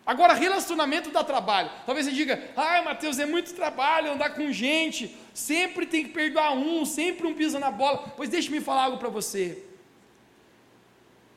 Agora, 0.09 0.33
relacionamento 0.33 1.11
dá 1.11 1.23
trabalho. 1.23 1.71
Talvez 1.85 2.07
você 2.07 2.13
diga, 2.13 2.43
ai 2.57 2.83
Mateus, 2.83 3.19
é 3.19 3.27
muito 3.27 3.53
trabalho 3.53 4.13
andar 4.13 4.31
com 4.31 4.51
gente, 4.51 5.15
sempre 5.35 5.85
tem 5.85 6.03
que 6.03 6.09
perdoar 6.09 6.53
um, 6.55 6.87
sempre 6.87 7.27
um 7.27 7.35
pisa 7.35 7.59
na 7.59 7.71
bola. 7.71 8.15
Pois 8.17 8.31
deixe-me 8.31 8.59
falar 8.59 8.85
algo 8.85 8.97
para 8.97 9.11
você. 9.11 9.63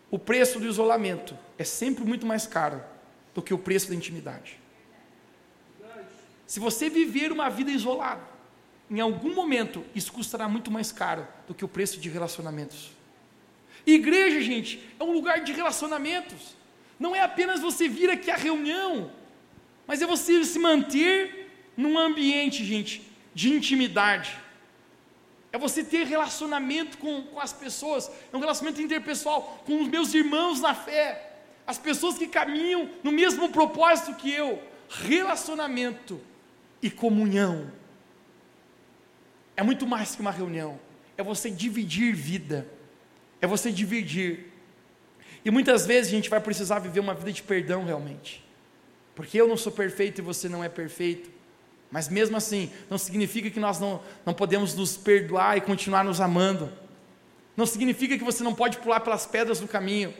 O 0.09 0.17
preço 0.17 0.57
do 0.57 0.65
isolamento 0.65 1.38
é 1.57 1.65
sempre 1.65 2.05
muito 2.05 2.26
mais 2.26 2.47
caro 2.47 2.82
do 3.36 3.41
que 3.41 3.53
o 3.53 3.57
preço 3.57 3.89
da 3.89 3.95
intimidade. 3.95 4.57
Se 6.47 6.57
você 6.57 6.89
viver 6.89 7.30
uma 7.30 7.49
vida 7.49 7.72
isolada, 7.72 8.24
em 8.89 9.01
algum 9.01 9.36
momento 9.36 9.84
isso 9.93 10.13
custará 10.13 10.47
muito 10.47 10.72
mais 10.72 10.93
caro 10.93 11.28
do 11.45 11.53
que 11.53 11.65
o 11.65 11.67
preço 11.67 11.99
de 11.99 12.07
relacionamentos. 12.07 12.91
Igreja, 13.86 14.39
gente, 14.39 14.82
é 14.97 15.03
um 15.03 15.11
lugar 15.11 15.41
de 15.41 15.51
relacionamentos 15.51 16.61
não 17.01 17.15
é 17.15 17.19
apenas 17.19 17.59
você 17.61 17.89
vir 17.89 18.11
aqui 18.11 18.29
à 18.29 18.35
reunião, 18.35 19.11
mas 19.87 20.03
é 20.03 20.05
você 20.05 20.45
se 20.45 20.59
manter 20.59 21.49
num 21.75 21.97
ambiente, 21.97 22.63
gente, 22.63 23.01
de 23.33 23.51
intimidade. 23.51 24.37
É 25.51 25.57
você 25.57 25.83
ter 25.83 26.05
relacionamento 26.05 26.99
com, 26.99 27.23
com 27.23 27.39
as 27.39 27.51
pessoas, 27.51 28.11
é 28.31 28.37
um 28.37 28.39
relacionamento 28.39 28.83
interpessoal 28.83 29.63
com 29.65 29.81
os 29.81 29.87
meus 29.87 30.13
irmãos 30.13 30.61
na 30.61 30.75
fé, 30.75 31.39
as 31.65 31.79
pessoas 31.79 32.19
que 32.19 32.27
caminham 32.27 32.87
no 33.03 33.11
mesmo 33.11 33.49
propósito 33.49 34.13
que 34.13 34.31
eu. 34.31 34.61
Relacionamento 34.87 36.21
e 36.83 36.91
comunhão. 36.91 37.71
É 39.57 39.63
muito 39.63 39.87
mais 39.87 40.13
que 40.13 40.21
uma 40.21 40.31
reunião, 40.31 40.79
é 41.17 41.23
você 41.23 41.49
dividir 41.49 42.13
vida, 42.13 42.67
é 43.41 43.47
você 43.47 43.71
dividir 43.71 44.50
e 45.43 45.51
muitas 45.51 45.85
vezes 45.85 46.11
a 46.11 46.15
gente 46.15 46.29
vai 46.29 46.39
precisar 46.39 46.79
viver 46.79 46.99
uma 46.99 47.13
vida 47.13 47.31
de 47.31 47.41
perdão 47.41 47.85
realmente. 47.85 48.43
Porque 49.15 49.39
eu 49.39 49.47
não 49.47 49.57
sou 49.57 49.71
perfeito 49.71 50.19
e 50.19 50.21
você 50.21 50.47
não 50.47 50.63
é 50.63 50.69
perfeito. 50.69 51.29
Mas 51.91 52.07
mesmo 52.07 52.37
assim, 52.37 52.71
não 52.89 52.97
significa 52.97 53.49
que 53.49 53.59
nós 53.59 53.79
não, 53.79 54.01
não 54.25 54.33
podemos 54.33 54.73
nos 54.75 54.95
perdoar 54.95 55.57
e 55.57 55.61
continuar 55.61 56.03
nos 56.03 56.21
amando. 56.21 56.71
Não 57.57 57.65
significa 57.65 58.17
que 58.17 58.23
você 58.23 58.43
não 58.43 58.55
pode 58.55 58.77
pular 58.77 59.01
pelas 59.01 59.25
pedras 59.25 59.59
do 59.59 59.67
caminho. 59.67 60.13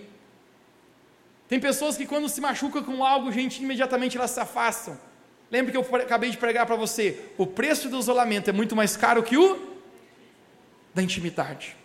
Tem 1.48 1.60
pessoas 1.60 1.96
que 1.96 2.06
quando 2.06 2.28
se 2.28 2.42
machucam 2.42 2.84
com 2.84 3.04
algo, 3.04 3.32
gente, 3.32 3.64
imediatamente 3.64 4.18
elas 4.18 4.32
se 4.32 4.40
afastam. 4.40 4.98
Lembre 5.50 5.72
que 5.72 5.78
eu 5.78 5.96
acabei 5.96 6.30
de 6.30 6.38
pregar 6.38 6.66
para 6.66 6.76
você: 6.76 7.30
o 7.38 7.46
preço 7.46 7.90
do 7.90 8.00
isolamento 8.00 8.50
é 8.50 8.54
muito 8.54 8.76
mais 8.76 8.98
caro 8.98 9.24
que 9.24 9.38
o 9.38 9.72
da 10.94 11.02
intimidade. 11.02 11.76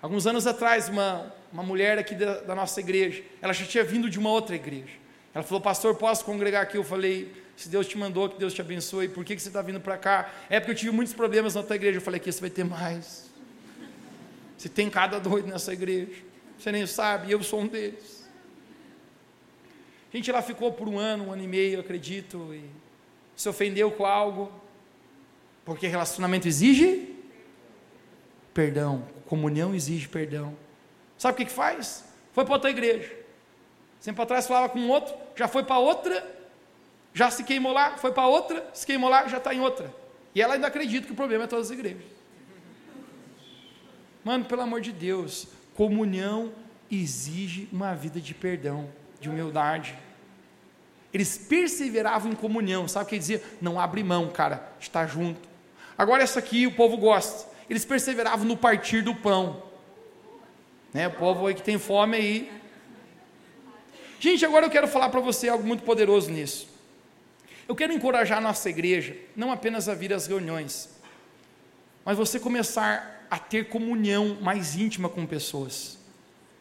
Alguns 0.00 0.26
anos 0.26 0.46
atrás, 0.46 0.88
uma, 0.88 1.32
uma 1.52 1.62
mulher 1.62 1.98
aqui 1.98 2.14
da, 2.14 2.40
da, 2.40 2.54
nossa 2.54 2.80
igreja, 2.80 3.22
ela 3.40 3.52
já 3.52 3.66
tinha 3.66 3.84
vindo 3.84 4.08
de 4.08 4.18
uma 4.18 4.30
outra 4.30 4.56
igreja. 4.56 4.94
Ela 5.34 5.44
falou, 5.44 5.60
pastor, 5.60 5.94
posso 5.94 6.24
congregar 6.24 6.62
aqui? 6.62 6.76
Eu 6.76 6.84
falei, 6.84 7.32
se 7.56 7.68
Deus 7.68 7.86
te 7.86 7.96
mandou, 7.98 8.28
que 8.28 8.38
Deus 8.38 8.54
te 8.54 8.60
abençoe, 8.60 9.08
por 9.08 9.24
que, 9.24 9.36
que 9.36 9.42
você 9.42 9.48
está 9.48 9.60
vindo 9.60 9.80
para 9.80 9.98
cá? 9.98 10.32
É 10.48 10.58
porque 10.58 10.72
eu 10.72 10.76
tive 10.76 10.90
muitos 10.92 11.12
problemas 11.14 11.54
na 11.54 11.60
outra 11.60 11.76
igreja. 11.76 11.98
Eu 11.98 12.02
falei, 12.02 12.20
aqui 12.20 12.32
você 12.32 12.40
vai 12.40 12.50
ter 12.50 12.64
mais. 12.64 13.30
Você 14.56 14.68
tem 14.68 14.88
cada 14.88 15.18
doido 15.18 15.48
nessa 15.48 15.72
igreja. 15.72 16.22
Você 16.58 16.72
nem 16.72 16.86
sabe, 16.86 17.30
eu 17.30 17.42
sou 17.42 17.60
um 17.60 17.66
deles. 17.66 18.22
Gente, 20.12 20.30
ela 20.30 20.42
ficou 20.42 20.72
por 20.72 20.88
um 20.88 20.98
ano, 20.98 21.28
um 21.28 21.32
ano 21.32 21.42
e 21.42 21.48
meio, 21.48 21.80
acredito, 21.80 22.54
e 22.54 22.62
se 23.34 23.48
ofendeu 23.48 23.90
com 23.90 24.04
algo, 24.04 24.52
porque 25.64 25.86
relacionamento 25.86 26.46
exige 26.46 27.08
perdão. 28.52 29.04
Comunhão 29.26 29.74
exige 29.74 30.08
perdão. 30.08 30.54
Sabe 31.22 31.34
o 31.34 31.36
que, 31.36 31.44
que 31.44 31.52
faz? 31.52 32.02
Foi 32.32 32.44
para 32.44 32.54
outra 32.54 32.68
igreja. 32.68 33.14
Sempre 34.00 34.22
atrás 34.22 34.44
falava 34.44 34.68
com 34.68 34.88
outro, 34.88 35.14
já 35.36 35.46
foi 35.46 35.62
para 35.62 35.78
outra, 35.78 36.28
já 37.14 37.30
se 37.30 37.44
queimou 37.44 37.72
lá, 37.72 37.96
foi 37.96 38.10
para 38.10 38.26
outra, 38.26 38.68
se 38.74 38.84
queimou 38.84 39.08
lá, 39.08 39.28
já 39.28 39.38
está 39.38 39.54
em 39.54 39.60
outra. 39.60 39.94
E 40.34 40.42
ela 40.42 40.54
ainda 40.54 40.66
acredita 40.66 41.06
que 41.06 41.12
o 41.12 41.14
problema 41.14 41.44
é 41.44 41.46
todas 41.46 41.66
as 41.66 41.78
igrejas. 41.78 42.02
Mano, 44.24 44.46
pelo 44.46 44.62
amor 44.62 44.80
de 44.80 44.90
Deus, 44.90 45.46
comunhão 45.76 46.52
exige 46.90 47.68
uma 47.70 47.94
vida 47.94 48.20
de 48.20 48.34
perdão, 48.34 48.90
de 49.20 49.30
humildade. 49.30 49.96
Eles 51.14 51.38
perseveravam 51.38 52.32
em 52.32 52.34
comunhão, 52.34 52.88
sabe 52.88 53.06
o 53.06 53.08
que 53.10 53.16
dizia? 53.16 53.40
Não 53.60 53.78
abre 53.78 54.02
mão, 54.02 54.28
cara, 54.28 54.72
está 54.80 55.06
junto. 55.06 55.48
Agora, 55.96 56.20
essa 56.20 56.40
aqui 56.40 56.66
o 56.66 56.74
povo 56.74 56.96
gosta. 56.96 57.48
Eles 57.70 57.84
perseveravam 57.84 58.44
no 58.44 58.56
partir 58.56 59.02
do 59.02 59.14
pão. 59.14 59.70
Né, 60.92 61.08
o 61.08 61.12
povo 61.12 61.46
aí 61.46 61.54
que 61.54 61.62
tem 61.62 61.78
fome 61.78 62.16
aí. 62.16 62.52
Gente, 64.20 64.44
agora 64.44 64.66
eu 64.66 64.70
quero 64.70 64.86
falar 64.86 65.08
para 65.08 65.20
você 65.20 65.48
algo 65.48 65.66
muito 65.66 65.82
poderoso 65.82 66.30
nisso. 66.30 66.68
Eu 67.66 67.74
quero 67.74 67.92
encorajar 67.92 68.38
a 68.38 68.40
nossa 68.40 68.68
igreja, 68.68 69.16
não 69.34 69.50
apenas 69.50 69.88
a 69.88 69.94
vir 69.94 70.12
às 70.12 70.26
reuniões, 70.26 70.90
mas 72.04 72.18
você 72.18 72.38
começar 72.38 73.26
a 73.30 73.38
ter 73.38 73.68
comunhão 73.68 74.36
mais 74.40 74.76
íntima 74.76 75.08
com 75.08 75.24
pessoas. 75.24 75.98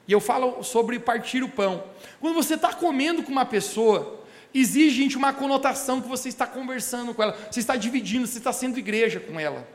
E 0.07 0.11
eu 0.13 0.21
falo 0.21 0.63
sobre 0.63 0.97
partir 0.99 1.43
o 1.43 1.49
pão. 1.49 1.83
Quando 2.19 2.35
você 2.35 2.53
está 2.53 2.73
comendo 2.73 3.23
com 3.23 3.31
uma 3.31 3.45
pessoa, 3.45 4.23
exige 4.53 5.03
gente, 5.03 5.17
uma 5.17 5.33
conotação 5.33 6.01
que 6.01 6.07
você 6.07 6.29
está 6.29 6.47
conversando 6.47 7.13
com 7.13 7.23
ela, 7.23 7.37
você 7.49 7.59
está 7.59 7.75
dividindo, 7.75 8.25
você 8.25 8.37
está 8.37 8.53
sendo 8.53 8.79
igreja 8.79 9.19
com 9.19 9.39
ela. 9.39 9.67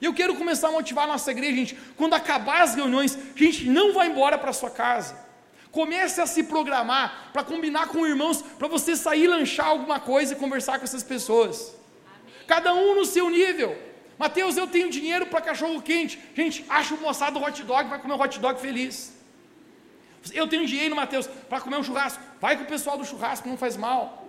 E 0.00 0.04
eu 0.04 0.14
quero 0.14 0.34
começar 0.34 0.68
a 0.68 0.72
motivar 0.72 1.04
a 1.04 1.08
nossa 1.08 1.30
igreja, 1.30 1.56
gente. 1.56 1.78
Quando 1.96 2.14
acabar 2.14 2.62
as 2.62 2.74
reuniões, 2.74 3.18
gente, 3.34 3.68
não 3.68 3.92
vá 3.92 4.06
embora 4.06 4.36
para 4.36 4.52
sua 4.52 4.70
casa. 4.70 5.26
Comece 5.70 6.20
a 6.20 6.26
se 6.26 6.42
programar 6.44 7.30
para 7.32 7.44
combinar 7.44 7.88
com 7.88 8.06
irmãos, 8.06 8.42
para 8.42 8.68
você 8.68 8.96
sair 8.96 9.26
lanchar 9.26 9.66
alguma 9.66 10.00
coisa 10.00 10.32
e 10.32 10.36
conversar 10.36 10.78
com 10.78 10.84
essas 10.84 11.02
pessoas. 11.02 11.74
Amém. 12.06 12.34
Cada 12.46 12.74
um 12.74 12.94
no 12.94 13.04
seu 13.04 13.28
nível. 13.28 13.76
Mateus, 14.18 14.56
eu 14.56 14.66
tenho 14.66 14.90
dinheiro 14.90 15.26
para 15.26 15.40
cachorro 15.40 15.80
quente. 15.82 16.18
Gente, 16.34 16.64
acha 16.68 16.94
o 16.94 17.00
moçado 17.00 17.38
hot 17.38 17.62
dog, 17.62 17.88
vai 17.88 17.98
comer 17.98 18.14
um 18.14 18.20
hot 18.20 18.38
dog 18.38 18.60
feliz. 18.60 19.14
Eu 20.32 20.48
tenho 20.48 20.66
dinheiro, 20.66 20.96
Mateus, 20.96 21.26
para 21.26 21.60
comer 21.60 21.76
um 21.76 21.82
churrasco. 21.82 22.22
Vai 22.40 22.56
com 22.56 22.64
o 22.64 22.66
pessoal 22.66 22.96
do 22.98 23.04
churrasco, 23.04 23.48
não 23.48 23.56
faz 23.56 23.76
mal. 23.76 24.26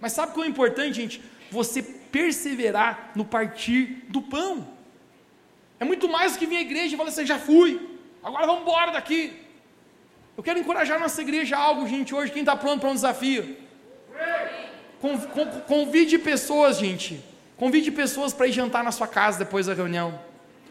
Mas 0.00 0.12
sabe 0.12 0.32
o 0.32 0.34
que 0.34 0.42
é 0.42 0.46
importante, 0.46 0.94
gente? 0.94 1.22
Você 1.50 1.82
perseverar 1.82 3.12
no 3.14 3.24
partir 3.24 4.04
do 4.08 4.20
pão. 4.20 4.75
É 5.78 5.84
muito 5.84 6.08
mais 6.08 6.32
do 6.32 6.38
que 6.38 6.46
vir 6.46 6.56
à 6.56 6.60
igreja 6.60 6.94
e 6.94 6.96
falar 6.96 7.10
assim, 7.10 7.26
já 7.26 7.38
fui, 7.38 7.80
agora 8.22 8.46
vamos 8.46 8.62
embora 8.62 8.92
daqui. 8.92 9.32
Eu 10.36 10.42
quero 10.42 10.58
encorajar 10.58 10.98
nossa 10.98 11.20
igreja 11.20 11.56
a 11.56 11.60
algo, 11.60 11.86
gente, 11.88 12.14
hoje, 12.14 12.32
quem 12.32 12.42
está 12.42 12.56
pronto 12.56 12.80
para 12.80 12.90
um 12.90 12.94
desafio? 12.94 13.56
Convide 15.66 16.18
pessoas, 16.18 16.78
gente. 16.78 17.22
Convide 17.56 17.90
pessoas 17.90 18.32
para 18.34 18.46
ir 18.46 18.52
jantar 18.52 18.84
na 18.84 18.92
sua 18.92 19.06
casa 19.06 19.38
depois 19.38 19.66
da 19.66 19.74
reunião. 19.74 20.18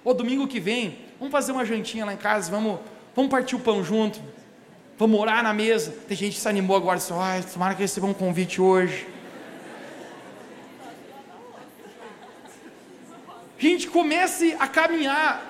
Ou 0.03 0.13
domingo 0.13 0.47
que 0.47 0.59
vem, 0.59 0.99
vamos 1.19 1.31
fazer 1.31 1.51
uma 1.51 1.65
jantinha 1.65 2.05
lá 2.05 2.13
em 2.13 2.17
casa, 2.17 2.51
vamos, 2.51 2.79
vamos 3.15 3.31
partir 3.31 3.55
o 3.55 3.59
pão 3.59 3.83
junto. 3.83 4.19
Vamos 4.97 5.19
orar 5.19 5.43
na 5.43 5.53
mesa. 5.53 5.93
Tem 6.07 6.15
gente 6.15 6.35
que 6.35 6.39
se 6.39 6.47
animou 6.47 6.77
agora, 6.77 6.97
disse, 6.97 7.11
ai, 7.13 7.43
tomara 7.43 7.73
que 7.73 7.81
receba 7.81 8.07
um 8.07 8.13
convite 8.13 8.61
hoje. 8.61 9.07
Gente, 13.65 13.87
comece 13.87 14.55
a 14.59 14.67
caminhar 14.67 15.43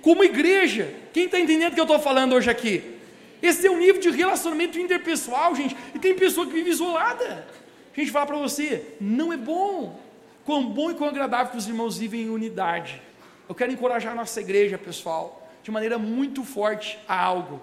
como 0.00 0.22
igreja. 0.22 0.94
Quem 1.12 1.24
está 1.24 1.40
entendendo 1.40 1.72
o 1.72 1.74
que 1.74 1.80
eu 1.80 1.90
estou 1.90 1.98
falando 1.98 2.36
hoje 2.36 2.48
aqui? 2.48 3.00
Esse 3.42 3.66
é 3.66 3.70
o 3.70 3.76
nível 3.76 4.00
de 4.00 4.10
relacionamento 4.10 4.78
interpessoal, 4.78 5.52
gente. 5.52 5.76
E 5.92 5.98
tem 5.98 6.14
pessoa 6.14 6.46
que 6.46 6.52
vive 6.52 6.70
isolada. 6.70 7.44
A 7.92 7.98
gente 7.98 8.12
fala 8.12 8.26
para 8.26 8.36
você, 8.36 8.94
não 9.00 9.32
é 9.32 9.36
bom. 9.36 10.00
Quão 10.44 10.68
bom 10.68 10.92
e 10.92 10.94
quão 10.94 11.08
agradável 11.08 11.50
que 11.50 11.58
os 11.58 11.66
irmãos 11.66 11.98
vivem 11.98 12.22
em 12.22 12.30
unidade. 12.30 13.02
Eu 13.48 13.56
quero 13.56 13.72
encorajar 13.72 14.12
a 14.12 14.14
nossa 14.14 14.40
igreja, 14.40 14.78
pessoal, 14.78 15.50
de 15.64 15.70
maneira 15.72 15.98
muito 15.98 16.44
forte 16.44 16.96
a 17.08 17.20
algo. 17.20 17.60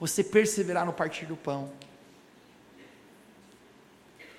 Você 0.00 0.24
perseverar 0.24 0.86
no 0.86 0.94
partir 0.94 1.26
do 1.26 1.36
pão. 1.36 1.70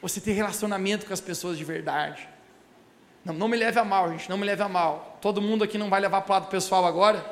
Você 0.01 0.20
ter 0.20 0.32
relacionamento 0.32 1.05
com 1.05 1.14
as 1.14 1.22
pessoas 1.22 1.60
de 1.60 1.64
verdade. 1.64 2.28
Não, 3.24 3.34
não 3.34 3.47
me 3.47 3.57
leve 3.57 3.80
a 3.80 3.84
mal, 3.84 4.11
gente, 4.11 4.30
não 4.30 4.38
me 4.38 4.45
leve 4.45 4.61
a 4.61 4.70
mal. 4.70 5.17
Todo 5.22 5.41
mundo 5.41 5.63
aqui 5.63 5.78
não 5.78 5.89
vai 5.89 5.99
levar 5.99 6.22
para 6.22 6.32
o 6.32 6.34
lado 6.39 6.49
pessoal 6.49 6.86
agora. 6.86 7.24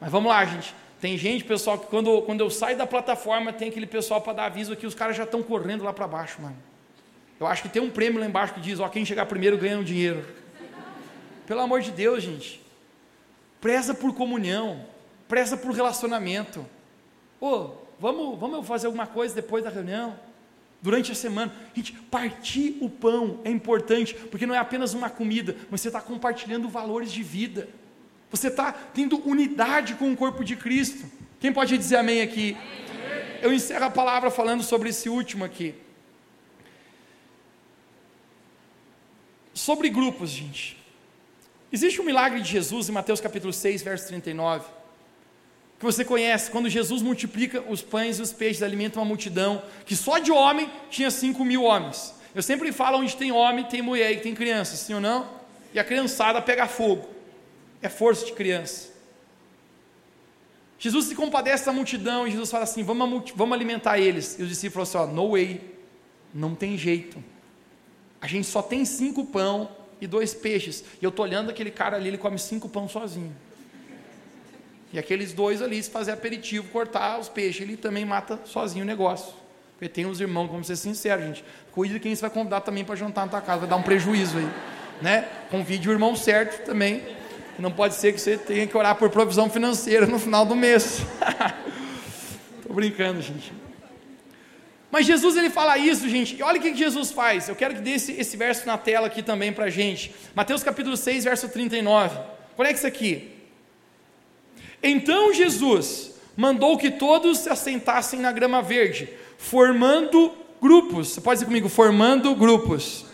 Mas 0.00 0.10
vamos 0.10 0.30
lá, 0.30 0.44
gente. 0.44 0.74
Tem 1.00 1.18
gente, 1.18 1.44
pessoal, 1.44 1.78
que 1.78 1.86
quando, 1.86 2.22
quando 2.22 2.40
eu 2.40 2.50
saio 2.50 2.76
da 2.76 2.86
plataforma, 2.86 3.52
tem 3.52 3.68
aquele 3.68 3.86
pessoal 3.86 4.20
para 4.20 4.34
dar 4.34 4.44
aviso 4.46 4.72
aqui, 4.72 4.86
os 4.86 4.94
caras 4.94 5.16
já 5.16 5.24
estão 5.24 5.42
correndo 5.42 5.82
lá 5.84 5.92
para 5.92 6.06
baixo, 6.06 6.40
mano. 6.40 6.56
Eu 7.40 7.46
acho 7.46 7.62
que 7.62 7.68
tem 7.68 7.82
um 7.82 7.90
prêmio 7.90 8.20
lá 8.20 8.26
embaixo 8.26 8.54
que 8.54 8.60
diz, 8.60 8.78
ó, 8.78 8.88
quem 8.88 9.04
chegar 9.04 9.26
primeiro 9.26 9.58
ganha 9.58 9.78
um 9.78 9.82
dinheiro. 9.82 10.24
Pelo 11.44 11.60
amor 11.60 11.80
de 11.80 11.90
Deus, 11.90 12.22
gente. 12.22 12.62
Preza 13.60 13.94
por 13.94 14.14
comunhão, 14.14 14.84
preza 15.26 15.56
por 15.56 15.72
relacionamento. 15.72 16.64
Ô, 17.40 17.70
vamos, 17.98 18.38
vamos 18.38 18.66
fazer 18.66 18.86
alguma 18.86 19.06
coisa 19.06 19.34
depois 19.34 19.64
da 19.64 19.70
reunião? 19.70 20.16
Durante 20.82 21.12
a 21.12 21.14
semana. 21.14 21.52
Gente, 21.74 21.92
partir 21.92 22.76
o 22.80 22.90
pão 22.90 23.40
é 23.44 23.50
importante, 23.50 24.14
porque 24.14 24.44
não 24.44 24.54
é 24.54 24.58
apenas 24.58 24.92
uma 24.92 25.08
comida, 25.08 25.56
mas 25.70 25.80
você 25.80 25.88
está 25.88 26.00
compartilhando 26.00 26.68
valores 26.68 27.12
de 27.12 27.22
vida. 27.22 27.68
Você 28.30 28.48
está 28.48 28.72
tendo 28.72 29.16
unidade 29.26 29.94
com 29.94 30.12
o 30.12 30.16
corpo 30.16 30.44
de 30.44 30.56
Cristo. 30.56 31.06
Quem 31.38 31.52
pode 31.52 31.78
dizer 31.78 31.96
amém 31.96 32.20
aqui? 32.20 32.56
Eu 33.40 33.52
encerro 33.52 33.84
a 33.84 33.90
palavra 33.90 34.30
falando 34.30 34.62
sobre 34.62 34.88
esse 34.88 35.08
último 35.08 35.44
aqui. 35.44 35.74
Sobre 39.54 39.88
grupos, 39.88 40.30
gente. 40.30 40.76
Existe 41.70 42.00
um 42.00 42.04
milagre 42.04 42.40
de 42.40 42.48
Jesus 42.48 42.88
em 42.88 42.92
Mateus 42.92 43.20
capítulo 43.20 43.52
6, 43.52 43.82
verso 43.82 44.08
39 44.08 44.81
que 45.82 45.86
você 45.86 46.04
conhece, 46.04 46.48
quando 46.48 46.68
Jesus 46.68 47.02
multiplica 47.02 47.60
os 47.68 47.82
pães 47.82 48.20
e 48.20 48.22
os 48.22 48.32
peixes, 48.32 48.62
alimenta 48.62 49.00
uma 49.00 49.04
multidão, 49.04 49.60
que 49.84 49.96
só 49.96 50.20
de 50.20 50.30
homem 50.30 50.70
tinha 50.88 51.10
5 51.10 51.44
mil 51.44 51.64
homens. 51.64 52.14
Eu 52.32 52.40
sempre 52.40 52.70
falo 52.70 52.98
onde 52.98 53.16
tem 53.16 53.32
homem, 53.32 53.64
tem 53.64 53.82
mulher 53.82 54.12
e 54.12 54.20
tem 54.20 54.32
criança, 54.32 54.76
sim 54.76 54.94
ou 54.94 55.00
não? 55.00 55.28
E 55.74 55.80
a 55.80 55.84
criançada 55.84 56.40
pega 56.40 56.68
fogo. 56.68 57.08
É 57.82 57.88
força 57.88 58.24
de 58.24 58.32
criança. 58.32 58.92
Jesus 60.78 61.06
se 61.06 61.16
compadece 61.16 61.66
da 61.66 61.72
multidão 61.72 62.28
e 62.28 62.30
Jesus 62.30 62.48
fala 62.48 62.62
assim: 62.62 62.84
vamos, 62.84 63.32
vamos 63.34 63.52
alimentar 63.52 63.98
eles. 63.98 64.38
E 64.38 64.44
os 64.44 64.48
discípulos 64.48 64.92
falam 64.92 65.08
assim: 65.08 65.18
ó, 65.18 65.20
no 65.20 65.32
way, 65.32 65.60
não 66.32 66.54
tem 66.54 66.78
jeito. 66.78 67.22
A 68.20 68.28
gente 68.28 68.46
só 68.46 68.62
tem 68.62 68.84
cinco 68.84 69.26
pão 69.26 69.68
e 70.00 70.06
dois 70.06 70.32
peixes. 70.32 70.84
E 71.00 71.04
eu 71.04 71.08
estou 71.08 71.24
olhando 71.24 71.50
aquele 71.50 71.72
cara 71.72 71.96
ali, 71.96 72.06
ele 72.06 72.18
come 72.18 72.38
cinco 72.38 72.68
pão 72.68 72.88
sozinho. 72.88 73.34
E 74.92 74.98
aqueles 74.98 75.32
dois 75.32 75.62
ali, 75.62 75.82
se 75.82 75.90
fazer 75.90 76.12
aperitivo, 76.12 76.68
cortar 76.68 77.18
os 77.18 77.28
peixes, 77.28 77.62
ele 77.62 77.76
também 77.76 78.04
mata 78.04 78.38
sozinho 78.44 78.84
o 78.84 78.86
negócio. 78.86 79.32
Porque 79.72 79.88
tem 79.88 80.04
uns 80.04 80.20
irmãos, 80.20 80.48
vamos 80.48 80.66
ser 80.66 80.76
sinceros, 80.76 81.24
gente. 81.24 81.44
Cuide 81.72 81.94
de 81.94 82.00
quem 82.00 82.14
você 82.14 82.20
vai 82.20 82.30
convidar 82.30 82.60
também 82.60 82.84
para 82.84 82.94
jantar 82.94 83.24
na 83.24 83.30
tua 83.30 83.40
casa, 83.40 83.60
vai 83.60 83.68
dar 83.68 83.76
um 83.76 83.82
prejuízo 83.82 84.38
aí. 84.38 84.48
Né? 85.00 85.26
Convide 85.50 85.88
o 85.88 85.92
irmão 85.92 86.14
certo 86.14 86.64
também. 86.64 87.02
Não 87.58 87.70
pode 87.70 87.94
ser 87.94 88.12
que 88.12 88.20
você 88.20 88.36
tenha 88.36 88.66
que 88.66 88.76
orar 88.76 88.94
por 88.96 89.08
provisão 89.10 89.48
financeira 89.48 90.06
no 90.06 90.18
final 90.18 90.44
do 90.44 90.54
mês. 90.54 91.00
Estou 92.60 92.74
brincando, 92.74 93.20
gente. 93.20 93.52
Mas 94.90 95.06
Jesus 95.06 95.36
ele 95.36 95.48
fala 95.48 95.78
isso, 95.78 96.06
gente. 96.08 96.36
E 96.36 96.42
olha 96.42 96.58
o 96.58 96.62
que 96.62 96.74
Jesus 96.74 97.10
faz. 97.10 97.48
Eu 97.48 97.56
quero 97.56 97.74
que 97.74 97.80
dê 97.80 97.92
esse, 97.92 98.12
esse 98.12 98.36
verso 98.36 98.66
na 98.66 98.76
tela 98.76 99.06
aqui 99.06 99.22
também 99.22 99.52
para 99.52 99.70
gente. 99.70 100.14
Mateus 100.34 100.62
capítulo 100.62 100.98
6, 100.98 101.24
verso 101.24 101.48
39. 101.48 102.18
Conecta 102.54 102.78
isso 102.78 102.86
aqui. 102.86 103.31
Então 104.82 105.32
Jesus 105.32 106.14
mandou 106.36 106.76
que 106.76 106.90
todos 106.90 107.38
se 107.38 107.48
assentassem 107.48 108.18
na 108.18 108.32
grama 108.32 108.60
verde, 108.60 109.08
formando 109.38 110.34
grupos. 110.60 111.08
Você 111.08 111.20
pode 111.20 111.36
dizer 111.36 111.46
comigo, 111.46 111.68
formando 111.68 112.34
grupos. 112.34 113.04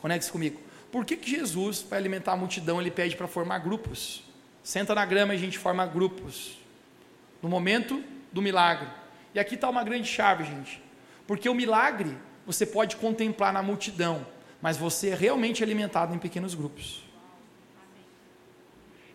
Conecte-se 0.00 0.32
comigo. 0.32 0.58
Por 0.90 1.04
que, 1.04 1.16
que 1.16 1.30
Jesus 1.30 1.84
vai 1.88 1.98
alimentar 1.98 2.32
a 2.32 2.36
multidão? 2.36 2.80
Ele 2.80 2.90
pede 2.90 3.14
para 3.14 3.28
formar 3.28 3.58
grupos. 3.58 4.22
Senta 4.62 4.94
na 4.94 5.04
grama 5.04 5.34
e 5.34 5.36
a 5.36 5.40
gente 5.40 5.58
forma 5.58 5.84
grupos. 5.86 6.58
No 7.42 7.48
momento 7.48 8.02
do 8.32 8.40
milagre. 8.40 8.88
E 9.34 9.40
aqui 9.40 9.54
está 9.54 9.68
uma 9.68 9.84
grande 9.84 10.08
chave, 10.08 10.44
gente. 10.44 10.82
Porque 11.26 11.48
o 11.48 11.54
milagre 11.54 12.16
você 12.46 12.66
pode 12.66 12.96
contemplar 12.96 13.52
na 13.52 13.62
multidão, 13.62 14.26
mas 14.60 14.76
você 14.76 15.10
é 15.10 15.14
realmente 15.14 15.62
alimentado 15.62 16.14
em 16.14 16.18
pequenos 16.18 16.54
grupos 16.54 17.01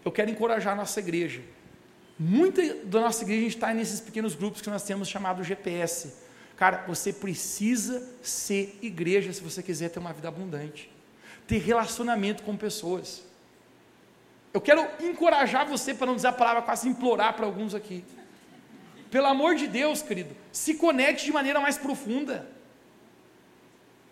eu 0.07 0.11
quero 0.11 0.31
encorajar 0.31 0.71
a 0.71 0.75
nossa 0.75 0.99
igreja. 0.99 1.41
Muita 2.17 2.61
da 2.85 3.01
nossa 3.01 3.23
igreja 3.23 3.45
está 3.45 3.73
nesses 3.73 3.99
pequenos 3.99 4.35
grupos 4.35 4.61
que 4.61 4.69
nós 4.69 4.83
temos 4.83 5.09
chamado 5.09 5.43
GPS. 5.43 6.13
Cara, 6.55 6.85
você 6.87 7.11
precisa 7.11 8.09
ser 8.21 8.79
igreja 8.81 9.33
se 9.33 9.41
você 9.41 9.61
quiser 9.61 9.89
ter 9.89 9.99
uma 9.99 10.13
vida 10.13 10.29
abundante, 10.29 10.89
ter 11.45 11.57
relacionamento 11.57 12.41
com 12.43 12.55
pessoas. 12.55 13.23
Eu 14.53 14.61
quero 14.61 14.87
encorajar 15.01 15.67
você, 15.67 15.93
para 15.93 16.07
não 16.07 16.15
dizer 16.15 16.29
a 16.29 16.33
palavra, 16.33 16.61
quase 16.61 16.87
implorar 16.87 17.33
para 17.33 17.45
alguns 17.45 17.75
aqui. 17.75 18.03
Pelo 19.11 19.27
amor 19.27 19.55
de 19.55 19.67
Deus, 19.67 20.01
querido, 20.01 20.33
se 20.53 20.75
conecte 20.75 21.25
de 21.25 21.33
maneira 21.33 21.59
mais 21.59 21.77
profunda. 21.77 22.47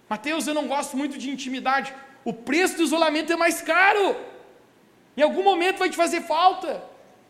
Mateus, 0.09 0.45
eu 0.45 0.53
não 0.53 0.67
gosto 0.67 0.97
muito 0.97 1.17
de 1.17 1.29
intimidade. 1.31 1.93
O 2.25 2.33
preço 2.33 2.75
do 2.75 2.83
isolamento 2.83 3.31
é 3.31 3.37
mais 3.37 3.61
caro. 3.61 4.34
Em 5.18 5.22
algum 5.22 5.43
momento 5.43 5.80
vai 5.80 5.89
te 5.89 5.95
fazer 5.95 6.22
falta. 6.22 6.84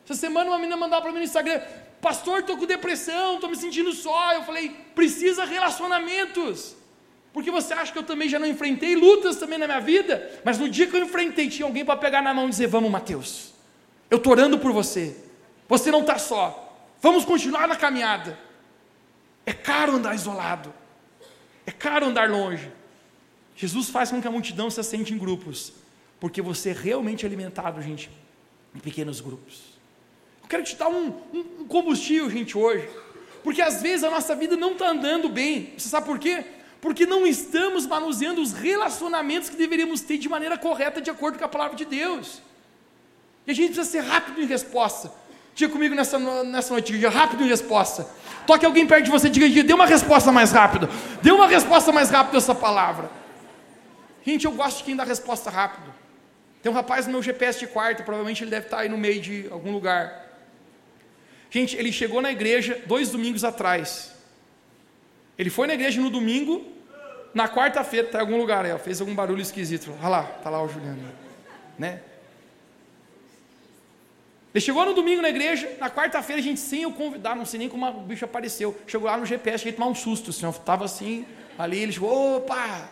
Essa 0.04 0.16
semana 0.16 0.50
uma 0.50 0.58
menina 0.58 0.78
mandou 0.78 1.02
para 1.02 1.12
mim 1.12 1.20
no 1.20 1.24
Instagram: 1.24 1.62
Pastor, 2.02 2.40
estou 2.40 2.58
com 2.58 2.66
depressão, 2.66 3.36
estou 3.36 3.50
me 3.50 3.56
sentindo 3.56 3.94
só. 3.94 4.34
Eu 4.34 4.44
falei: 4.44 4.70
precisa 4.94 5.46
relacionamentos. 5.46 6.76
Porque 7.34 7.52
você 7.52 7.74
acha 7.74 7.92
que 7.92 7.98
eu 7.98 8.04
também 8.04 8.30
já 8.30 8.40
não 8.40 8.48
enfrentei 8.48 8.96
lutas 8.96 9.36
também 9.36 9.58
na 9.58 9.68
minha 9.68 9.82
vida? 9.82 10.40
Mas 10.44 10.58
no 10.58 10.70
dia 10.70 10.88
que 10.88 10.96
eu 10.96 11.04
enfrentei, 11.04 11.50
tinha 11.50 11.66
alguém 11.66 11.84
para 11.84 11.98
pegar 11.98 12.22
na 12.22 12.34
mão 12.34 12.48
e 12.48 12.50
dizer: 12.50 12.68
Vamos, 12.68 12.90
Mateus, 12.90 13.54
eu 14.10 14.18
estou 14.18 14.32
orando 14.32 14.58
por 14.58 14.72
você. 14.72 15.18
Você 15.68 15.92
não 15.92 16.02
está 16.02 16.18
só. 16.18 16.62
Vamos 17.02 17.26
continuar 17.26 17.68
na 17.68 17.76
caminhada. 17.76 18.38
É 19.46 19.54
caro 19.54 19.96
andar 19.96 20.16
isolado. 20.16 20.74
É 21.66 21.72
caro 21.72 22.06
andar 22.06 22.30
longe. 22.30 22.72
Jesus 23.56 23.90
faz 23.90 24.12
com 24.12 24.22
que 24.22 24.28
a 24.28 24.32
multidão 24.32 24.70
se 24.70 24.80
assente 24.80 25.14
em 25.14 25.18
grupos, 25.18 25.74
porque 26.20 26.42
você 26.42 26.70
é 26.70 26.74
realmente 26.74 27.26
alimentado, 27.26 27.82
gente, 27.82 28.10
em 28.74 28.80
pequenos 28.80 29.22
grupos. 29.22 29.76
Eu 30.44 30.50
quero 30.50 30.64
te 30.64 30.76
dar 30.76 30.90
um, 30.90 31.14
um 31.34 31.66
combustível, 31.68 32.30
gente, 32.30 32.58
hoje, 32.58 32.88
porque 33.44 33.62
às 33.62 33.82
vezes 33.82 34.04
a 34.04 34.10
nossa 34.10 34.36
vida 34.36 34.56
não 34.56 34.74
está 34.74 34.90
andando 34.90 35.30
bem. 35.30 35.74
Você 35.78 35.90
sabe 35.90 36.06
por 36.06 36.20
quê? 36.20 36.44
Porque 36.82 37.06
não 37.06 37.26
estamos 37.26 37.86
manuseando 37.86 38.42
os 38.42 38.54
relacionamentos 38.54 39.50
que 39.50 39.56
deveríamos 39.56 40.02
ter 40.02 40.18
de 40.18 40.30
maneira 40.30 40.58
correta, 40.58 41.02
de 41.02 41.10
acordo 41.10 41.38
com 41.40 41.46
a 41.46 41.48
palavra 41.48 41.76
de 41.76 41.86
Deus. 41.86 42.42
E 43.48 43.52
a 43.52 43.54
gente 43.54 43.74
precisa 43.74 43.90
ser 43.90 44.02
rápido 44.02 44.42
em 44.42 44.46
resposta. 44.46 45.12
Diga 45.54 45.72
comigo 45.72 45.96
nessa, 45.96 46.20
nessa 46.44 46.74
noite, 46.74 46.92
diga 46.92 47.10
rápido 47.10 47.44
em 47.44 47.48
resposta. 47.48 48.08
Toque 48.46 48.66
alguém 48.66 48.86
perto 48.86 49.06
de 49.06 49.12
você 49.12 49.30
diga, 49.30 49.48
diga, 49.48 49.64
dê 49.64 49.74
uma 49.74 49.86
resposta 49.86 50.32
mais 50.32 50.52
rápida. 50.52 50.90
Dê 51.22 51.32
uma 51.32 51.48
resposta 51.48 51.92
mais 51.92 52.10
rápida 52.10 52.38
a 52.38 52.40
essa 52.40 52.54
palavra. 52.54 53.10
Gente, 54.26 54.46
eu 54.46 54.52
gosto 54.52 54.80
de 54.80 54.84
quem 54.84 54.96
dá 54.96 55.04
resposta 55.04 55.50
rápido. 55.50 55.94
Tem 56.66 56.72
um 56.72 56.76
rapaz 56.76 57.06
no 57.06 57.12
meu 57.12 57.22
GPS 57.22 57.60
de 57.60 57.68
quarto, 57.68 58.02
provavelmente 58.02 58.44
ele 58.44 58.50
deve 58.50 58.66
estar 58.66 58.80
aí 58.80 58.90
no 58.90 58.98
meio 58.98 59.22
de 59.22 59.48
algum 59.52 59.72
lugar. 59.72 60.36
Gente, 61.52 61.78
ele 61.78 61.92
chegou 61.92 62.24
na 62.24 62.32
igreja 62.32 62.82
dois 62.88 63.12
domingos 63.12 63.44
atrás. 63.44 64.16
Ele 65.38 65.52
foi 65.52 65.68
na 65.68 65.76
igreja 65.76 66.02
no 66.02 66.10
domingo, 66.10 66.66
na 67.36 67.48
quarta-feira, 67.48 68.08
está 68.08 68.18
em 68.18 68.22
algum 68.22 68.38
lugar 68.38 68.66
aí, 68.66 68.72
ó, 68.72 68.80
fez 68.80 69.00
algum 69.00 69.14
barulho 69.14 69.44
esquisito. 69.44 69.96
Olha 70.00 70.10
lá, 70.10 70.32
está 70.40 70.50
lá 70.50 70.64
o 70.64 70.68
Juliano. 70.68 71.08
Né? 71.78 72.02
Ele 74.52 74.62
chegou 74.62 74.84
no 74.88 74.96
domingo 74.96 75.22
na 75.22 75.30
igreja, 75.30 75.72
na 75.80 75.92
quarta-feira 75.92 76.42
a 76.42 76.44
gente 76.44 76.60
sem 76.60 76.82
eu 76.82 76.92
convidar, 76.92 77.36
não 77.36 77.46
sei 77.46 77.60
nem 77.60 77.70
como 77.70 77.88
o 77.88 78.02
bicho 78.02 78.26
apareceu. 78.26 78.76
Chegou 78.88 79.08
lá 79.08 79.18
no 79.18 79.26
GPS, 79.28 79.62
a 79.62 79.70
gente 79.70 79.76
tomar 79.76 79.92
um 79.92 79.94
susto, 79.94 80.30
o 80.30 80.34
senhor 80.34 80.50
estava 80.50 80.84
assim, 80.84 81.28
ali, 81.60 81.78
ele 81.78 81.92
chegou, 81.92 82.38
opa, 82.38 82.90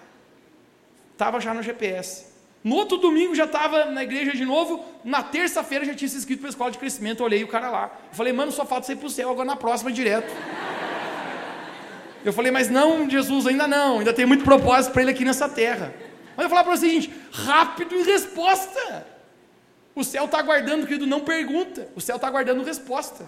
estava 1.12 1.42
já 1.42 1.56
no 1.56 1.64
GPS. 1.64 2.33
No 2.64 2.76
outro 2.76 2.98
domingo 2.98 3.36
já 3.36 3.44
estava 3.44 3.86
na 3.86 4.04
igreja 4.04 4.32
de 4.32 4.46
novo. 4.46 4.86
Na 5.04 5.22
terça-feira 5.22 5.84
já 5.84 5.94
tinha 5.94 6.08
se 6.08 6.18
inscrito 6.18 6.40
para 6.40 6.50
a 6.50 6.52
escola 6.52 6.72
de 6.72 6.78
crescimento. 6.78 7.20
Eu 7.20 7.26
olhei 7.26 7.44
o 7.44 7.48
cara 7.48 7.70
lá. 7.70 7.92
Eu 8.10 8.16
falei, 8.16 8.32
mano, 8.32 8.52
só 8.52 8.66
falta 8.66 8.88
você 8.88 8.94
ir 8.94 8.96
para 8.96 9.08
o 9.08 9.10
céu, 9.10 9.30
agora 9.30 9.46
na 9.46 9.56
próxima 9.56 9.92
direto. 9.92 10.32
Eu 12.24 12.32
falei, 12.32 12.52
mas 12.52 12.70
não, 12.70 13.10
Jesus, 13.10 13.46
ainda 13.46 13.68
não. 13.68 14.00
Ainda 14.00 14.14
tem 14.14 14.26
muito 14.26 14.46
propósito 14.46 14.94
para 14.94 15.02
ele 15.02 15.12
aqui 15.12 15.26
nessa 15.26 15.50
terra. 15.50 15.94
Mas 16.38 16.46
eu 16.46 16.50
falar 16.50 16.64
para 16.64 16.76
você, 16.76 16.90
gente, 16.90 17.14
rápido 17.32 17.96
em 17.96 18.04
resposta. 18.04 19.06
O 19.94 20.04
céu 20.04 20.26
está 20.26 20.40
aguardando, 20.40 20.88
querido, 20.88 21.06
não 21.06 21.20
pergunta. 21.20 21.90
O 21.96 22.02
céu 22.02 22.16
está 22.16 22.28
aguardando 22.28 22.64
resposta. 22.64 23.26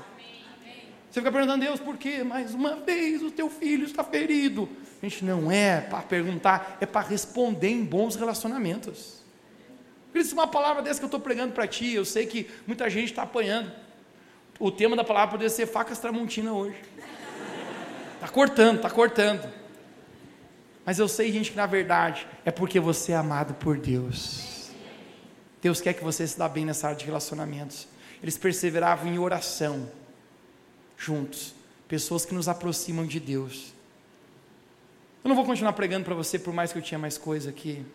Você 1.12 1.22
fica 1.22 1.32
perguntando 1.32 1.64
a 1.64 1.68
Deus, 1.68 1.80
por 1.80 1.98
quê? 1.98 2.24
Mais 2.24 2.54
uma 2.54 2.78
vez 2.78 3.22
o 3.22 3.32
teu 3.32 3.50
filho 3.50 3.86
está 3.86 4.04
ferido. 4.04 4.68
Gente, 5.02 5.24
não 5.24 5.52
é 5.52 5.82
para 5.82 6.02
perguntar, 6.02 6.78
é 6.82 6.86
para 6.86 7.08
responder 7.08 7.70
em 7.70 7.84
bons 7.84 8.16
relacionamentos. 8.16 9.25
Querido, 10.16 10.34
uma 10.34 10.48
palavra 10.48 10.82
dessa 10.82 10.98
que 10.98 11.04
eu 11.04 11.08
estou 11.08 11.20
pregando 11.20 11.52
para 11.52 11.68
ti, 11.68 11.92
eu 11.92 12.06
sei 12.06 12.26
que 12.26 12.50
muita 12.66 12.90
gente 12.90 13.10
está 13.10 13.24
apanhando. 13.24 13.70
O 14.58 14.72
tema 14.72 14.96
da 14.96 15.04
palavra 15.04 15.32
poderia 15.32 15.50
ser 15.50 15.66
facas 15.66 16.00
tramontina 16.00 16.54
hoje. 16.54 16.78
Está 18.14 18.30
cortando, 18.30 18.78
está 18.78 18.90
cortando. 18.90 19.52
Mas 20.86 21.00
eu 21.00 21.10
sei, 21.10 21.34
gente, 21.34 21.52
que 21.52 21.58
na 21.58 21.66
verdade 21.66 22.26
é 22.46 22.50
porque 22.50 22.80
você 22.80 23.12
é 23.12 23.16
amado 23.16 23.56
por 23.56 23.78
Deus. 23.78 24.70
Deus 25.62 25.82
quer 25.82 25.94
que 25.94 26.02
você 26.02 26.26
se 26.26 26.40
dá 26.40 26.48
bem 26.48 26.64
nessa 26.64 26.88
área 26.88 26.98
de 26.98 27.04
relacionamentos. 27.04 27.86
Eles 28.24 28.38
perseveravam 28.38 29.12
em 29.12 29.20
oração 29.20 29.92
juntos, 30.98 31.54
pessoas 31.90 32.26
que 32.26 32.34
nos 32.34 32.48
aproximam 32.48 33.06
de 33.06 33.20
Deus. 33.20 33.74
Eu 35.26 35.28
não 35.28 35.36
vou 35.36 35.44
continuar 35.44 35.74
pregando 35.74 36.06
para 36.06 36.16
você, 36.16 36.40
por 36.40 36.54
mais 36.54 36.72
que 36.72 36.78
eu 36.78 36.82
tinha 36.82 36.98
mais 36.98 37.18
coisa 37.18 37.50
aqui. 37.50 37.86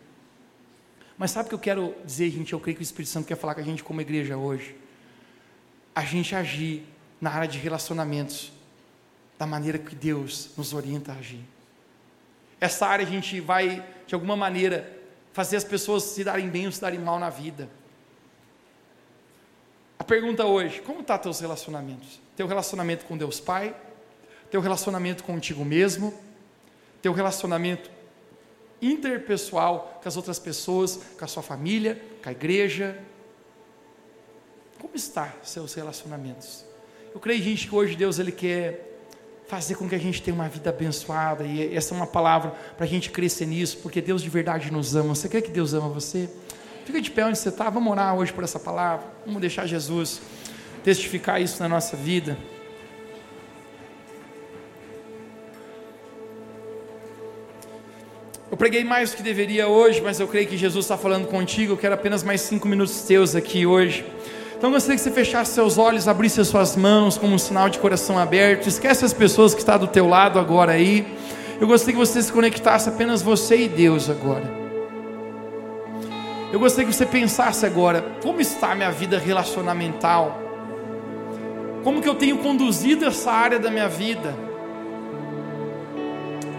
Mas 1.17 1.31
sabe 1.31 1.47
o 1.47 1.49
que 1.49 1.55
eu 1.55 1.59
quero 1.59 1.95
dizer, 2.05 2.29
gente? 2.29 2.53
Eu 2.53 2.59
creio 2.59 2.75
que 2.75 2.81
o 2.81 2.83
Espírito 2.83 3.09
Santo 3.09 3.27
quer 3.27 3.35
falar 3.35 3.55
com 3.55 3.61
a 3.61 3.63
gente 3.63 3.83
como 3.83 4.01
igreja 4.01 4.37
hoje. 4.37 4.75
A 5.93 6.03
gente 6.03 6.35
agir 6.35 6.85
na 7.19 7.31
área 7.31 7.47
de 7.47 7.57
relacionamentos 7.57 8.51
da 9.37 9.45
maneira 9.45 9.77
que 9.77 9.95
Deus 9.95 10.51
nos 10.57 10.73
orienta 10.73 11.11
a 11.11 11.15
agir. 11.15 11.43
Essa 12.59 12.85
área 12.87 13.05
a 13.05 13.09
gente 13.09 13.39
vai, 13.39 13.83
de 14.05 14.13
alguma 14.13 14.35
maneira, 14.35 14.99
fazer 15.33 15.57
as 15.57 15.63
pessoas 15.63 16.03
se 16.03 16.23
darem 16.23 16.49
bem 16.49 16.65
ou 16.65 16.71
se 16.71 16.81
darem 16.81 16.99
mal 16.99 17.19
na 17.19 17.29
vida. 17.29 17.69
A 19.97 20.03
pergunta 20.03 20.45
hoje: 20.45 20.81
como 20.81 21.01
estão 21.01 21.17
tá 21.17 21.23
teus 21.23 21.39
relacionamentos? 21.39 22.19
Teu 22.35 22.47
relacionamento 22.47 23.05
com 23.05 23.17
Deus 23.17 23.39
Pai, 23.39 23.75
teu 24.49 24.61
relacionamento 24.61 25.23
contigo 25.23 25.63
mesmo, 25.63 26.13
teu 27.01 27.13
relacionamento 27.13 27.89
interpessoal 28.81 29.99
com 30.01 30.09
as 30.09 30.17
outras 30.17 30.39
pessoas, 30.39 30.99
com 31.17 31.23
a 31.23 31.27
sua 31.27 31.43
família, 31.43 32.01
com 32.23 32.29
a 32.29 32.31
igreja. 32.31 32.97
Como 34.79 34.95
está 34.95 35.33
seus 35.43 35.73
relacionamentos? 35.73 36.65
Eu 37.13 37.19
creio, 37.19 37.41
gente, 37.43 37.67
que 37.67 37.75
hoje 37.75 37.95
Deus 37.95 38.19
ele 38.19 38.31
quer 38.31 38.89
fazer 39.47 39.75
com 39.75 39.87
que 39.87 39.93
a 39.93 39.99
gente 39.99 40.21
tenha 40.21 40.33
uma 40.33 40.47
vida 40.47 40.69
abençoada, 40.69 41.43
e 41.43 41.75
essa 41.75 41.93
é 41.93 41.97
uma 41.97 42.07
palavra 42.07 42.51
para 42.77 42.85
a 42.85 42.87
gente 42.87 43.09
crescer 43.09 43.45
nisso, 43.45 43.79
porque 43.83 43.99
Deus 43.99 44.21
de 44.21 44.29
verdade 44.29 44.71
nos 44.71 44.95
ama. 44.95 45.13
Você 45.13 45.27
quer 45.27 45.41
que 45.41 45.51
Deus 45.51 45.73
ama 45.73 45.89
você? 45.89 46.29
Fica 46.85 47.01
de 47.01 47.11
pé 47.11 47.25
onde 47.25 47.37
você 47.37 47.49
está, 47.49 47.69
vamos 47.69 47.91
orar 47.91 48.15
hoje 48.15 48.31
por 48.31 48.45
essa 48.45 48.59
palavra, 48.59 49.05
vamos 49.25 49.41
deixar 49.41 49.67
Jesus 49.67 50.21
testificar 50.83 51.41
isso 51.41 51.61
na 51.61 51.69
nossa 51.69 51.97
vida. 51.97 52.37
Eu 58.51 58.57
preguei 58.57 58.83
mais 58.83 59.11
do 59.11 59.15
que 59.15 59.23
deveria 59.23 59.69
hoje, 59.69 60.01
mas 60.01 60.19
eu 60.19 60.27
creio 60.27 60.45
que 60.45 60.57
Jesus 60.57 60.83
está 60.83 60.97
falando 60.97 61.25
contigo. 61.25 61.71
Eu 61.71 61.77
quero 61.77 61.93
apenas 61.93 62.21
mais 62.21 62.41
cinco 62.41 62.67
minutos 62.67 63.01
teus 63.03 63.33
aqui 63.33 63.65
hoje. 63.65 64.05
Então 64.57 64.69
eu 64.69 64.73
gostaria 64.73 64.97
que 64.97 65.01
você 65.01 65.09
fechasse 65.09 65.53
seus 65.53 65.77
olhos, 65.77 66.05
abrisse 66.05 66.41
as 66.41 66.49
suas 66.49 66.75
mãos 66.75 67.17
como 67.17 67.33
um 67.33 67.37
sinal 67.37 67.69
de 67.69 67.79
coração 67.79 68.19
aberto. 68.19 68.67
Esquece 68.67 69.05
as 69.05 69.13
pessoas 69.13 69.53
que 69.53 69.61
estão 69.61 69.79
do 69.79 69.87
teu 69.87 70.05
lado 70.05 70.37
agora 70.37 70.73
aí. 70.73 71.17
Eu 71.61 71.65
gostaria 71.65 71.93
que 71.93 72.05
você 72.05 72.21
se 72.21 72.29
conectasse 72.29 72.89
apenas 72.89 73.21
você 73.21 73.55
e 73.55 73.69
Deus 73.69 74.09
agora. 74.09 74.43
Eu 76.51 76.59
gostaria 76.59 76.89
que 76.89 76.93
você 76.93 77.05
pensasse 77.05 77.65
agora, 77.65 78.03
como 78.21 78.41
está 78.41 78.73
a 78.73 78.75
minha 78.75 78.91
vida 78.91 79.17
relacionamental? 79.17 80.37
Como 81.85 82.01
que 82.01 82.09
eu 82.09 82.15
tenho 82.15 82.39
conduzido 82.39 83.05
essa 83.05 83.31
área 83.31 83.57
da 83.57 83.71
minha 83.71 83.87
vida? 83.87 84.35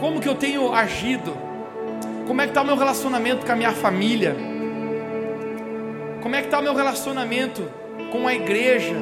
Como 0.00 0.20
que 0.20 0.28
eu 0.28 0.34
tenho 0.34 0.72
agido? 0.72 1.51
Como 2.26 2.40
é 2.40 2.44
que 2.44 2.50
está 2.50 2.62
o 2.62 2.64
meu 2.64 2.76
relacionamento 2.76 3.44
com 3.44 3.52
a 3.52 3.56
minha 3.56 3.72
família? 3.72 4.36
Como 6.22 6.34
é 6.36 6.40
que 6.40 6.46
está 6.46 6.60
o 6.60 6.62
meu 6.62 6.74
relacionamento 6.74 7.68
com 8.10 8.28
a 8.28 8.34
igreja? 8.34 8.94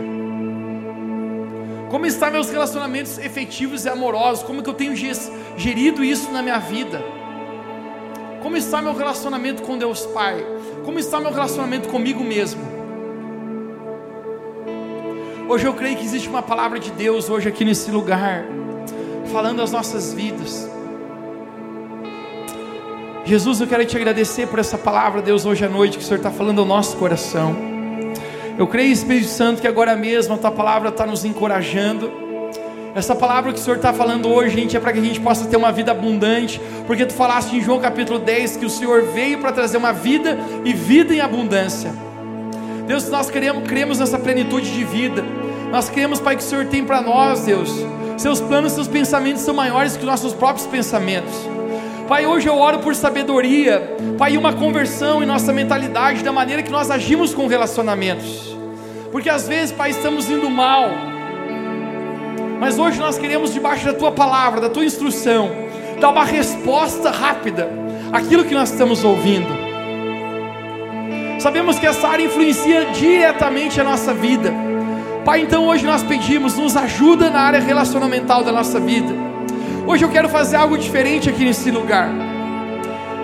Como 1.90 2.06
estão 2.06 2.30
meus 2.30 2.48
relacionamentos 2.48 3.18
efetivos 3.18 3.84
e 3.84 3.88
amorosos? 3.88 4.44
Como 4.44 4.62
que 4.62 4.70
eu 4.70 4.74
tenho 4.74 4.94
gerido 5.56 6.02
isso 6.02 6.30
na 6.30 6.40
minha 6.40 6.58
vida? 6.58 7.02
Como 8.42 8.56
está 8.56 8.80
meu 8.80 8.94
relacionamento 8.94 9.62
com 9.62 9.76
Deus 9.76 10.06
Pai? 10.06 10.44
Como 10.84 10.98
está 10.98 11.20
meu 11.20 11.30
relacionamento 11.30 11.88
comigo 11.88 12.24
mesmo? 12.24 12.62
Hoje 15.48 15.66
eu 15.66 15.74
creio 15.74 15.96
que 15.96 16.04
existe 16.04 16.28
uma 16.28 16.42
palavra 16.42 16.78
de 16.78 16.92
Deus 16.92 17.28
hoje 17.28 17.48
aqui 17.48 17.64
nesse 17.64 17.90
lugar, 17.90 18.44
falando 19.32 19.60
as 19.60 19.72
nossas 19.72 20.14
vidas. 20.14 20.70
Jesus, 23.24 23.60
eu 23.60 23.66
quero 23.66 23.84
te 23.84 23.96
agradecer 23.96 24.46
por 24.46 24.58
essa 24.58 24.78
palavra, 24.78 25.22
Deus, 25.22 25.44
hoje 25.44 25.64
à 25.64 25.68
noite, 25.68 25.98
que 25.98 26.04
o 26.04 26.06
Senhor 26.06 26.18
está 26.18 26.30
falando 26.30 26.60
ao 26.60 26.66
nosso 26.66 26.96
coração. 26.96 27.54
Eu 28.58 28.66
creio, 28.66 28.92
Espírito 28.92 29.28
Santo, 29.28 29.60
que 29.60 29.68
agora 29.68 29.94
mesmo 29.94 30.34
a 30.34 30.38
tua 30.38 30.50
palavra 30.50 30.88
está 30.88 31.06
nos 31.06 31.24
encorajando 31.24 32.20
essa 32.94 33.14
palavra 33.14 33.52
que 33.52 33.58
o 33.58 33.62
Senhor 33.62 33.76
está 33.76 33.92
falando 33.92 34.28
hoje, 34.28 34.56
gente, 34.56 34.76
é 34.76 34.80
para 34.80 34.92
que 34.92 34.98
a 34.98 35.02
gente 35.02 35.20
possa 35.20 35.46
ter 35.46 35.56
uma 35.56 35.70
vida 35.70 35.92
abundante, 35.92 36.60
porque 36.86 37.06
tu 37.06 37.12
falaste 37.12 37.54
em 37.54 37.60
João 37.60 37.78
capítulo 37.78 38.18
10 38.18 38.56
que 38.56 38.66
o 38.66 38.70
Senhor 38.70 39.02
veio 39.02 39.38
para 39.38 39.52
trazer 39.52 39.76
uma 39.76 39.92
vida 39.92 40.36
e 40.64 40.72
vida 40.72 41.14
em 41.14 41.20
abundância. 41.20 41.92
Deus, 42.86 43.08
nós 43.08 43.30
queremos, 43.30 43.68
cremos 43.68 44.00
nessa 44.00 44.18
plenitude 44.18 44.72
de 44.72 44.82
vida. 44.82 45.24
Nós 45.70 45.88
cremos, 45.88 46.18
Pai, 46.18 46.34
que 46.34 46.42
o 46.42 46.44
Senhor 46.44 46.66
tem 46.66 46.84
para 46.84 47.00
nós, 47.00 47.44
Deus. 47.44 47.72
Seus 48.16 48.40
planos, 48.40 48.72
seus 48.72 48.88
pensamentos 48.88 49.42
são 49.42 49.54
maiores 49.54 49.92
que 49.92 50.00
os 50.00 50.10
nossos 50.10 50.34
próprios 50.34 50.66
pensamentos. 50.66 51.32
Pai, 52.10 52.26
hoje 52.26 52.48
eu 52.48 52.58
oro 52.58 52.80
por 52.80 52.92
sabedoria, 52.92 53.96
Pai, 54.18 54.36
uma 54.36 54.52
conversão 54.52 55.22
em 55.22 55.26
nossa 55.26 55.52
mentalidade, 55.52 56.24
da 56.24 56.32
maneira 56.32 56.60
que 56.60 56.68
nós 56.68 56.90
agimos 56.90 57.32
com 57.32 57.46
relacionamentos. 57.46 58.52
Porque 59.12 59.30
às 59.30 59.46
vezes, 59.46 59.70
Pai, 59.70 59.90
estamos 59.90 60.28
indo 60.28 60.50
mal. 60.50 60.90
Mas 62.58 62.80
hoje 62.80 62.98
nós 62.98 63.16
queremos, 63.16 63.54
debaixo 63.54 63.84
da 63.84 63.92
tua 63.92 64.10
palavra, 64.10 64.60
da 64.60 64.68
tua 64.68 64.84
instrução, 64.84 65.52
dar 66.00 66.08
uma 66.08 66.24
resposta 66.24 67.12
rápida 67.12 67.70
àquilo 68.12 68.44
que 68.44 68.54
nós 68.54 68.72
estamos 68.72 69.04
ouvindo. 69.04 69.56
Sabemos 71.38 71.78
que 71.78 71.86
essa 71.86 72.08
área 72.08 72.24
influencia 72.24 72.86
diretamente 72.86 73.80
a 73.80 73.84
nossa 73.84 74.12
vida. 74.12 74.52
Pai, 75.24 75.42
então 75.42 75.64
hoje 75.64 75.86
nós 75.86 76.02
pedimos, 76.02 76.56
nos 76.56 76.76
ajuda 76.76 77.30
na 77.30 77.40
área 77.40 77.60
relacionamental 77.60 78.42
da 78.42 78.50
nossa 78.50 78.80
vida. 78.80 79.29
Hoje 79.90 80.04
eu 80.04 80.08
quero 80.08 80.28
fazer 80.28 80.54
algo 80.54 80.78
diferente 80.78 81.28
aqui 81.28 81.44
nesse 81.44 81.68
lugar. 81.68 82.08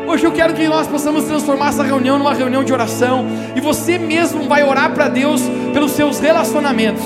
Hoje 0.05 0.25
eu 0.27 0.33
quero 0.33 0.53
que 0.53 0.67
nós 0.67 0.89
possamos 0.89 1.23
transformar 1.23 1.69
essa 1.69 1.85
reunião 1.85 2.19
numa 2.19 2.35
reunião 2.35 2.65
de 2.65 2.73
oração. 2.73 3.25
E 3.55 3.61
você 3.61 4.01
mesmo 4.01 4.49
vai 4.49 4.65
orar 4.65 4.93
para 4.93 5.09
Deus 5.09 5.43
pelos 5.73 5.93
seus 5.93 6.19
relacionamentos. 6.19 7.05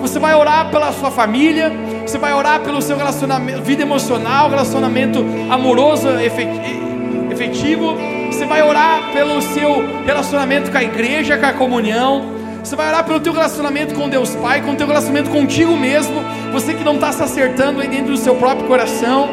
Você 0.00 0.20
vai 0.20 0.36
orar 0.36 0.70
pela 0.70 0.92
sua 0.92 1.10
família. 1.10 1.72
Você 2.06 2.16
vai 2.16 2.32
orar 2.32 2.60
pelo 2.60 2.80
seu 2.80 2.96
relacionamento, 2.96 3.60
vida 3.62 3.82
emocional, 3.82 4.48
relacionamento 4.48 5.18
amoroso, 5.50 6.08
efetivo 6.20 7.96
você 8.36 8.44
vai 8.44 8.62
orar 8.62 9.12
pelo 9.12 9.40
seu 9.40 9.82
relacionamento 10.04 10.70
com 10.70 10.76
a 10.76 10.84
igreja, 10.84 11.38
com 11.38 11.46
a 11.46 11.52
comunhão. 11.54 12.35
Você 12.66 12.74
vai 12.74 12.88
orar 12.88 13.04
pelo 13.04 13.20
teu 13.20 13.32
relacionamento 13.32 13.94
com 13.94 14.08
Deus 14.08 14.34
Pai, 14.34 14.60
com 14.60 14.72
o 14.72 14.74
teu 14.74 14.88
relacionamento 14.88 15.30
contigo 15.30 15.76
mesmo. 15.76 16.16
Você 16.52 16.74
que 16.74 16.82
não 16.82 16.96
está 16.96 17.12
se 17.12 17.22
acertando 17.22 17.80
aí 17.80 17.86
dentro 17.86 18.10
do 18.10 18.16
seu 18.16 18.34
próprio 18.34 18.66
coração. 18.66 19.28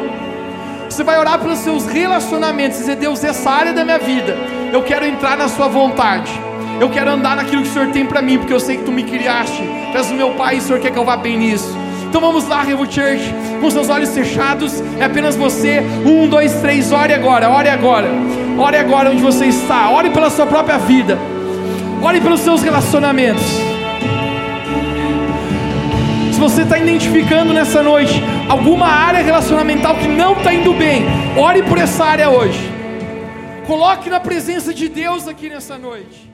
Você 0.88 1.02
vai 1.02 1.18
orar 1.18 1.40
pelos 1.40 1.58
seus 1.58 1.84
relacionamentos, 1.84 2.78
dizer: 2.78 2.94
Deus, 2.94 3.24
essa 3.24 3.50
área 3.50 3.72
da 3.72 3.84
minha 3.84 3.98
vida, 3.98 4.36
eu 4.72 4.84
quero 4.84 5.04
entrar 5.04 5.36
na 5.36 5.48
Sua 5.48 5.66
vontade. 5.66 6.30
Eu 6.80 6.88
quero 6.90 7.10
andar 7.10 7.34
naquilo 7.34 7.62
que 7.62 7.68
o 7.70 7.72
Senhor 7.72 7.88
tem 7.88 8.06
para 8.06 8.22
mim, 8.22 8.38
porque 8.38 8.52
eu 8.52 8.60
sei 8.60 8.76
que 8.76 8.84
Tu 8.84 8.92
me 8.92 9.02
criaste. 9.02 9.64
Tu 9.90 9.98
és 9.98 10.10
o 10.12 10.14
meu 10.14 10.30
Pai 10.34 10.54
e 10.54 10.58
o 10.58 10.62
Senhor 10.62 10.78
quer 10.78 10.92
que 10.92 10.98
eu 10.98 11.04
vá 11.04 11.16
bem 11.16 11.36
nisso. 11.36 11.76
Então 12.08 12.20
vamos 12.20 12.46
lá, 12.46 12.62
Revo 12.62 12.84
Church, 12.84 13.34
com 13.60 13.68
seus 13.68 13.88
olhos 13.88 14.14
fechados, 14.14 14.80
é 15.00 15.06
apenas 15.06 15.34
você. 15.34 15.82
Um, 16.06 16.28
dois, 16.28 16.52
três, 16.60 16.92
ore 16.92 17.12
agora, 17.12 17.50
ore 17.50 17.68
agora. 17.68 18.08
Ore 18.56 18.76
agora 18.76 19.10
onde 19.10 19.22
você 19.22 19.46
está. 19.46 19.90
Ore 19.90 20.10
pela 20.10 20.30
sua 20.30 20.46
própria 20.46 20.78
vida. 20.78 21.33
Ore 22.04 22.20
pelos 22.20 22.40
seus 22.40 22.60
relacionamentos. 22.62 23.42
Se 26.34 26.38
você 26.38 26.62
está 26.62 26.78
identificando 26.78 27.54
nessa 27.54 27.82
noite 27.82 28.20
alguma 28.46 28.86
área 28.86 29.22
relacionamental 29.22 29.96
que 29.96 30.06
não 30.06 30.34
está 30.34 30.52
indo 30.52 30.74
bem, 30.74 31.04
ore 31.34 31.62
por 31.62 31.78
essa 31.78 32.04
área 32.04 32.28
hoje. 32.28 32.60
Coloque 33.66 34.10
na 34.10 34.20
presença 34.20 34.74
de 34.74 34.86
Deus 34.86 35.26
aqui 35.26 35.48
nessa 35.48 35.78
noite. 35.78 36.33